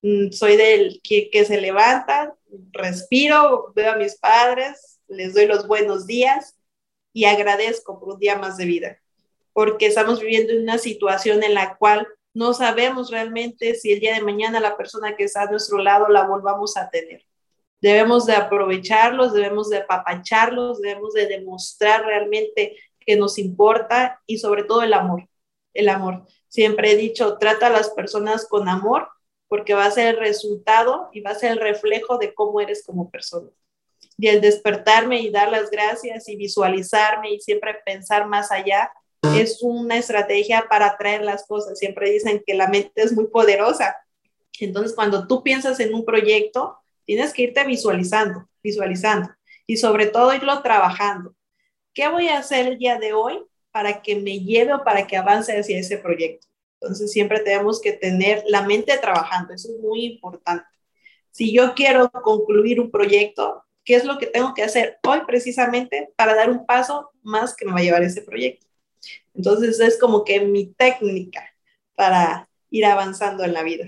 Mm, 0.03 0.31
soy 0.31 0.57
del 0.57 1.01
que, 1.01 1.45
se 1.45 1.61
levanta, 1.61 2.35
respiro, 2.73 3.71
veo 3.73 3.93
a 3.93 3.95
mis 3.95 4.17
padres, 4.17 4.99
les 5.07 5.33
doy 5.33 5.45
los 5.47 5.65
buenos 5.65 6.05
días 6.05 6.57
y 7.13 7.23
agradezco 7.23 7.99
por 7.99 8.09
un 8.09 8.19
día 8.19 8.37
más 8.37 8.57
de 8.57 8.65
vida, 8.65 8.99
porque 9.53 9.85
estamos 9.85 10.19
viviendo 10.19 10.51
en 10.51 10.63
una 10.63 10.77
situación 10.77 11.41
en 11.41 11.53
la 11.53 11.77
cual 11.77 12.05
no 12.33 12.53
sabemos 12.53 13.11
realmente 13.11 13.75
si 13.75 13.93
el 13.93 14.01
día 14.01 14.15
de 14.15 14.21
mañana 14.23 14.59
la 14.59 14.75
persona 14.75 15.15
que 15.15 15.23
está 15.23 15.43
a 15.43 15.51
nuestro 15.51 15.77
lado 15.77 16.09
la 16.09 16.27
volvamos 16.27 16.75
a 16.75 16.89
tener. 16.89 17.25
Debemos 17.79 18.25
de 18.25 18.33
aprovecharlos, 18.33 19.31
debemos 19.31 19.69
de 19.69 19.77
apapacharlos, 19.77 20.81
debemos 20.81 21.13
de 21.13 21.27
demostrar 21.27 22.05
realmente 22.05 22.75
que 22.99 23.15
nos 23.15 23.37
importa 23.37 24.21
y 24.25 24.39
sobre 24.39 24.63
todo 24.63 24.81
el 24.81 24.93
amor, 24.93 25.29
el 25.73 25.87
amor. 25.87 26.25
Siempre 26.49 26.91
he 26.91 26.97
dicho, 26.97 27.37
trata 27.37 27.67
a 27.67 27.69
las 27.69 27.89
personas 27.91 28.45
con 28.47 28.67
amor 28.67 29.07
porque 29.53 29.75
va 29.75 29.85
a 29.85 29.91
ser 29.91 30.15
el 30.15 30.19
resultado 30.19 31.09
y 31.13 31.21
va 31.21 31.29
a 31.29 31.35
ser 31.35 31.51
el 31.51 31.59
reflejo 31.59 32.17
de 32.17 32.33
cómo 32.33 32.59
eres 32.59 32.83
como 32.83 33.11
persona. 33.11 33.51
Y 34.17 34.27
el 34.27 34.41
despertarme 34.41 35.21
y 35.21 35.29
dar 35.29 35.51
las 35.51 35.69
gracias 35.69 36.27
y 36.27 36.35
visualizarme 36.35 37.33
y 37.33 37.39
siempre 37.39 37.75
pensar 37.85 38.27
más 38.27 38.51
allá 38.51 38.91
es 39.35 39.59
una 39.61 39.97
estrategia 39.97 40.65
para 40.67 40.87
atraer 40.87 41.21
las 41.23 41.45
cosas. 41.45 41.77
Siempre 41.77 42.09
dicen 42.09 42.41
que 42.43 42.55
la 42.55 42.67
mente 42.67 43.03
es 43.03 43.13
muy 43.13 43.27
poderosa. 43.27 43.95
Entonces, 44.59 44.95
cuando 44.95 45.27
tú 45.27 45.43
piensas 45.43 45.79
en 45.79 45.93
un 45.93 46.03
proyecto, 46.03 46.79
tienes 47.05 47.31
que 47.31 47.43
irte 47.43 47.63
visualizando, 47.63 48.49
visualizando 48.63 49.29
y 49.67 49.77
sobre 49.77 50.07
todo 50.07 50.33
irlo 50.33 50.63
trabajando. 50.63 51.35
¿qué 51.93 52.07
voy 52.07 52.29
a 52.29 52.39
hacer 52.39 52.65
el 52.65 52.79
día 52.79 52.97
de 52.97 53.13
hoy 53.13 53.39
para 53.69 54.01
que 54.01 54.15
me 54.15 54.39
lleve 54.39 54.73
o 54.73 54.83
para 54.83 55.05
que 55.05 55.15
avance 55.15 55.55
hacia 55.55 55.77
ese 55.77 55.99
proyecto? 55.99 56.47
Entonces 56.83 57.13
siempre 57.13 57.39
tenemos 57.39 57.79
que 57.79 57.93
tener 57.93 58.43
la 58.47 58.63
mente 58.63 58.97
trabajando, 58.97 59.53
eso 59.53 59.69
es 59.73 59.79
muy 59.79 60.05
importante. 60.05 60.65
Si 61.31 61.53
yo 61.53 61.73
quiero 61.75 62.11
concluir 62.11 62.81
un 62.81 62.91
proyecto, 62.91 63.63
¿qué 63.85 63.95
es 63.95 64.03
lo 64.03 64.17
que 64.17 64.27
tengo 64.27 64.53
que 64.53 64.63
hacer 64.63 64.99
hoy 65.07 65.21
precisamente 65.25 66.11
para 66.17 66.35
dar 66.35 66.49
un 66.49 66.65
paso 66.65 67.11
más 67.21 67.55
que 67.55 67.65
me 67.65 67.71
va 67.71 67.79
a 67.79 67.83
llevar 67.83 68.03
ese 68.03 68.21
proyecto? 68.21 68.67
Entonces 69.33 69.79
es 69.79 69.97
como 69.97 70.25
que 70.25 70.41
mi 70.41 70.73
técnica 70.73 71.49
para 71.95 72.49
ir 72.69 72.85
avanzando 72.85 73.45
en 73.45 73.53
la 73.53 73.63
vida. 73.63 73.85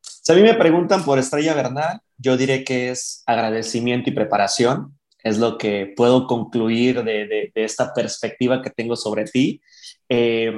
Si 0.00 0.32
a 0.32 0.36
mí 0.36 0.42
me 0.42 0.54
preguntan 0.54 1.04
por 1.04 1.18
Estrella 1.18 1.54
Bernal, 1.54 2.00
yo 2.18 2.36
diré 2.36 2.62
que 2.62 2.90
es 2.90 3.24
agradecimiento 3.26 4.10
y 4.10 4.14
preparación 4.14 4.96
es 5.24 5.38
lo 5.38 5.58
que 5.58 5.92
puedo 5.96 6.28
concluir 6.28 7.02
de, 7.02 7.50
esta 7.54 7.92
perspectiva 7.92 8.62
que 8.62 8.70
tengo 8.70 8.96
sobre 8.96 9.24
ti. 9.24 9.60
Eh, 10.08 10.52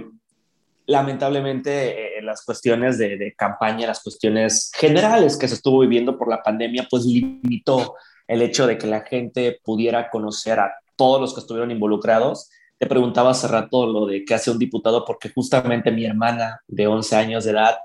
lamentablemente, 0.87 2.19
eh, 2.19 2.23
las 2.23 2.45
cuestiones 2.45 2.99
de, 2.99 3.35
campaña, 3.37 3.87
las 3.87 4.03
cuestiones 4.03 4.71
generales 4.75 5.37
que 5.37 5.49
se 5.49 5.55
estuvo 5.55 5.81
viviendo 5.81 6.19
por 6.19 6.29
la 6.29 6.43
pandemia, 6.43 6.87
pues 6.91 7.05
limitó 7.05 7.95
el 8.27 8.43
hecho 8.43 8.67
de 8.67 8.79
que 8.79 8.87
la 8.87 9.03
gente 9.03 9.61
pudiera 9.63 10.11
conocer 10.11 10.61
a 10.61 10.73
todos 10.97 11.21
los 11.21 11.35
que 11.35 11.41
estuvieron 11.41 11.71
involucrados. 11.71 12.51
Te 12.79 12.87
preguntaba 12.87 13.31
hace 13.31 13.49
rato 13.49 13.87
lo 13.87 14.07
de 14.07 14.25
qué 14.25 14.35
hace 14.35 14.51
un 14.51 14.59
diputado, 14.59 15.05
porque 15.05 15.31
justamente 15.31 15.91
mi 15.91 16.05
hermana 16.05 16.61
de 16.67 16.87
11 16.87 17.17
años 17.17 17.45
de 17.45 17.53
edad, 17.53 17.77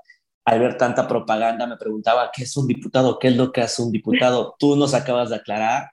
al 0.44 0.58
ver 0.58 0.76
tanta 0.76 1.06
propaganda, 1.06 1.66
me 1.66 1.76
preguntaba, 1.76 2.30
¿qué 2.32 2.44
es 2.44 2.56
un 2.56 2.66
diputado? 2.66 3.18
¿Qué 3.18 3.28
es 3.28 3.36
lo 3.36 3.52
que 3.52 3.60
hace 3.60 3.82
un 3.82 3.92
diputado? 3.92 4.56
Tú 4.58 4.76
nos 4.76 4.94
acabas 4.94 5.30
de 5.30 5.36
aclarar 5.36 5.90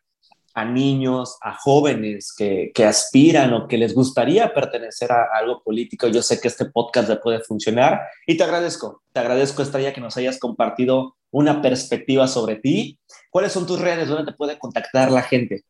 a 0.58 0.66
niños, 0.66 1.38
a 1.42 1.54
jóvenes 1.54 2.34
que, 2.36 2.72
aspiran 2.84 3.54
o 3.54 3.68
que 3.68 3.78
les 3.78 3.94
gustaría 3.94 4.52
pertenecer 4.52 5.12
a, 5.12 5.28
algo 5.36 5.62
político. 5.62 6.08
Yo 6.08 6.24
sé 6.24 6.42
que 6.42 6.48
este 6.48 6.66
podcast 6.66 7.08
le 7.08 7.18
puede 7.18 7.42
funcionar 7.42 8.02
y 8.26 8.38
te 8.38 8.44
agradezco, 8.44 9.04
te 9.14 9.20
agradezco 9.20 9.62
Estrella 9.62 9.94
que 9.94 10.02
nos 10.02 10.18
hayas 10.18 10.40
compartido 10.40 11.16
una 11.30 11.62
perspectiva 11.62 12.28
sobre 12.28 12.56
ti. 12.56 12.98
¿Cuáles 13.30 13.52
son 13.52 13.68
tus 13.68 13.80
redes? 13.80 14.08
¿Dónde 14.08 14.32
te 14.32 14.36
puede 14.36 14.58
contactar 14.58 15.12
la 15.12 15.22
gente? 15.22 15.64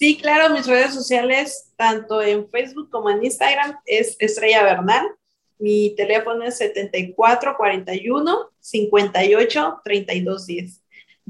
Sí, 0.00 0.18
claro, 0.18 0.52
mis 0.52 0.66
redes 0.66 0.92
sociales, 0.92 1.70
tanto 1.76 2.20
en 2.20 2.50
Facebook 2.50 2.90
como 2.90 3.10
en 3.10 3.24
Instagram, 3.24 3.78
es 3.86 4.16
Estrella 4.18 4.64
Bernal. 4.64 5.06
Mi 5.60 5.94
teléfono 5.94 6.42
es 6.42 6.58
7441 6.58 8.50
58 8.58 9.80
32 9.84 10.46
10 10.46 10.79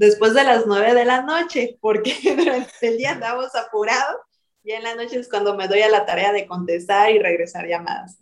después 0.00 0.32
de 0.32 0.44
las 0.44 0.66
nueve 0.66 0.94
de 0.94 1.04
la 1.04 1.20
noche, 1.20 1.76
porque 1.78 2.16
durante 2.36 2.88
el 2.88 2.96
día 2.96 3.10
andamos 3.10 3.54
apurados 3.54 4.16
y 4.64 4.72
en 4.72 4.82
la 4.82 4.94
noche 4.94 5.18
es 5.18 5.28
cuando 5.28 5.54
me 5.54 5.68
doy 5.68 5.82
a 5.82 5.90
la 5.90 6.06
tarea 6.06 6.32
de 6.32 6.46
contestar 6.46 7.10
y 7.10 7.18
regresar 7.18 7.68
llamadas. 7.68 8.16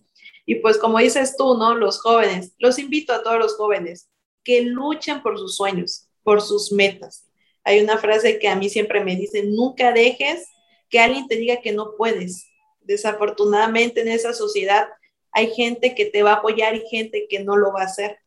Y 0.44 0.56
pues 0.56 0.76
como 0.76 0.98
dices 0.98 1.36
tú, 1.36 1.56
¿no? 1.56 1.76
Los 1.76 2.00
jóvenes, 2.00 2.52
los 2.58 2.80
invito 2.80 3.12
a 3.12 3.22
todos 3.22 3.38
los 3.38 3.54
jóvenes 3.54 4.08
que 4.42 4.62
luchen 4.62 5.22
por 5.22 5.38
sus 5.38 5.54
sueños, 5.54 6.08
por 6.24 6.42
sus 6.42 6.72
metas. 6.72 7.28
Hay 7.62 7.80
una 7.80 7.98
frase 7.98 8.40
que 8.40 8.48
a 8.48 8.56
mí 8.56 8.68
siempre 8.68 9.04
me 9.04 9.14
dice, 9.14 9.44
nunca 9.44 9.92
dejes 9.92 10.48
que 10.90 10.98
alguien 10.98 11.28
te 11.28 11.36
diga 11.36 11.60
que 11.60 11.70
no 11.70 11.94
puedes. 11.96 12.48
Desafortunadamente 12.80 14.00
en 14.00 14.08
esa 14.08 14.32
sociedad 14.32 14.88
hay 15.30 15.54
gente 15.54 15.94
que 15.94 16.06
te 16.06 16.24
va 16.24 16.32
a 16.32 16.36
apoyar 16.36 16.74
y 16.74 16.88
gente 16.88 17.28
que 17.30 17.38
no 17.38 17.56
lo 17.56 17.72
va 17.72 17.82
a 17.82 17.86
hacer, 17.86 18.18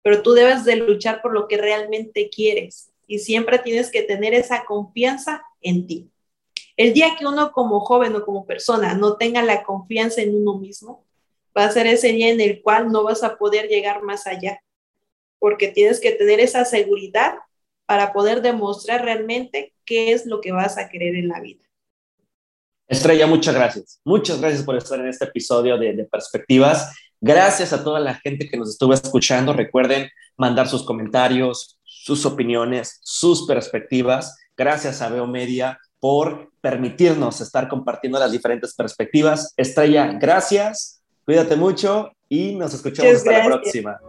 pero 0.00 0.22
tú 0.22 0.32
debes 0.32 0.64
de 0.64 0.76
luchar 0.76 1.20
por 1.22 1.32
lo 1.32 1.48
que 1.48 1.56
realmente 1.56 2.30
quieres 2.30 2.89
y 3.10 3.18
siempre 3.18 3.58
tienes 3.58 3.90
que 3.90 4.02
tener 4.02 4.34
esa 4.34 4.64
confianza 4.64 5.42
en 5.60 5.88
ti. 5.88 6.12
El 6.76 6.92
día 6.92 7.16
que 7.18 7.26
uno 7.26 7.50
como 7.50 7.80
joven 7.80 8.14
o 8.14 8.24
como 8.24 8.46
persona 8.46 8.94
no 8.94 9.16
tenga 9.16 9.42
la 9.42 9.64
confianza 9.64 10.22
en 10.22 10.36
uno 10.36 10.58
mismo, 10.58 11.04
va 11.58 11.64
a 11.64 11.72
ser 11.72 11.88
ese 11.88 12.12
día 12.12 12.28
en 12.28 12.40
el 12.40 12.62
cual 12.62 12.92
no 12.92 13.02
vas 13.02 13.24
a 13.24 13.36
poder 13.36 13.66
llegar 13.66 14.04
más 14.04 14.28
allá, 14.28 14.62
porque 15.40 15.66
tienes 15.66 15.98
que 15.98 16.12
tener 16.12 16.38
esa 16.38 16.64
seguridad 16.64 17.34
para 17.84 18.12
poder 18.12 18.42
demostrar 18.42 19.04
realmente 19.04 19.74
qué 19.84 20.12
es 20.12 20.24
lo 20.24 20.40
que 20.40 20.52
vas 20.52 20.78
a 20.78 20.88
querer 20.88 21.16
en 21.16 21.26
la 21.26 21.40
vida. 21.40 21.64
Estrella, 22.86 23.26
muchas 23.26 23.56
gracias. 23.56 24.00
Muchas 24.04 24.40
gracias 24.40 24.62
por 24.62 24.76
estar 24.76 25.00
en 25.00 25.08
este 25.08 25.24
episodio 25.24 25.76
de, 25.76 25.94
de 25.94 26.04
Perspectivas. 26.04 26.96
Gracias 27.20 27.72
a 27.72 27.82
toda 27.82 27.98
la 27.98 28.14
gente 28.14 28.48
que 28.48 28.56
nos 28.56 28.70
estuvo 28.70 28.94
escuchando. 28.94 29.52
Recuerden 29.52 30.08
mandar 30.36 30.68
sus 30.68 30.84
comentarios, 30.84 31.79
sus 32.16 32.26
opiniones, 32.26 32.98
sus 33.02 33.46
perspectivas. 33.46 34.36
Gracias 34.56 35.00
a 35.00 35.08
Veo 35.08 35.28
Media 35.28 35.78
por 36.00 36.50
permitirnos 36.60 37.40
estar 37.40 37.68
compartiendo 37.68 38.18
las 38.18 38.32
diferentes 38.32 38.74
perspectivas. 38.74 39.54
Estrella, 39.56 40.06
gracias. 40.20 41.02
Cuídate 41.24 41.54
mucho 41.54 42.10
y 42.28 42.56
nos 42.56 42.74
escuchamos 42.74 43.14
hasta 43.14 43.38
la 43.38 43.44
próxima. 43.44 44.00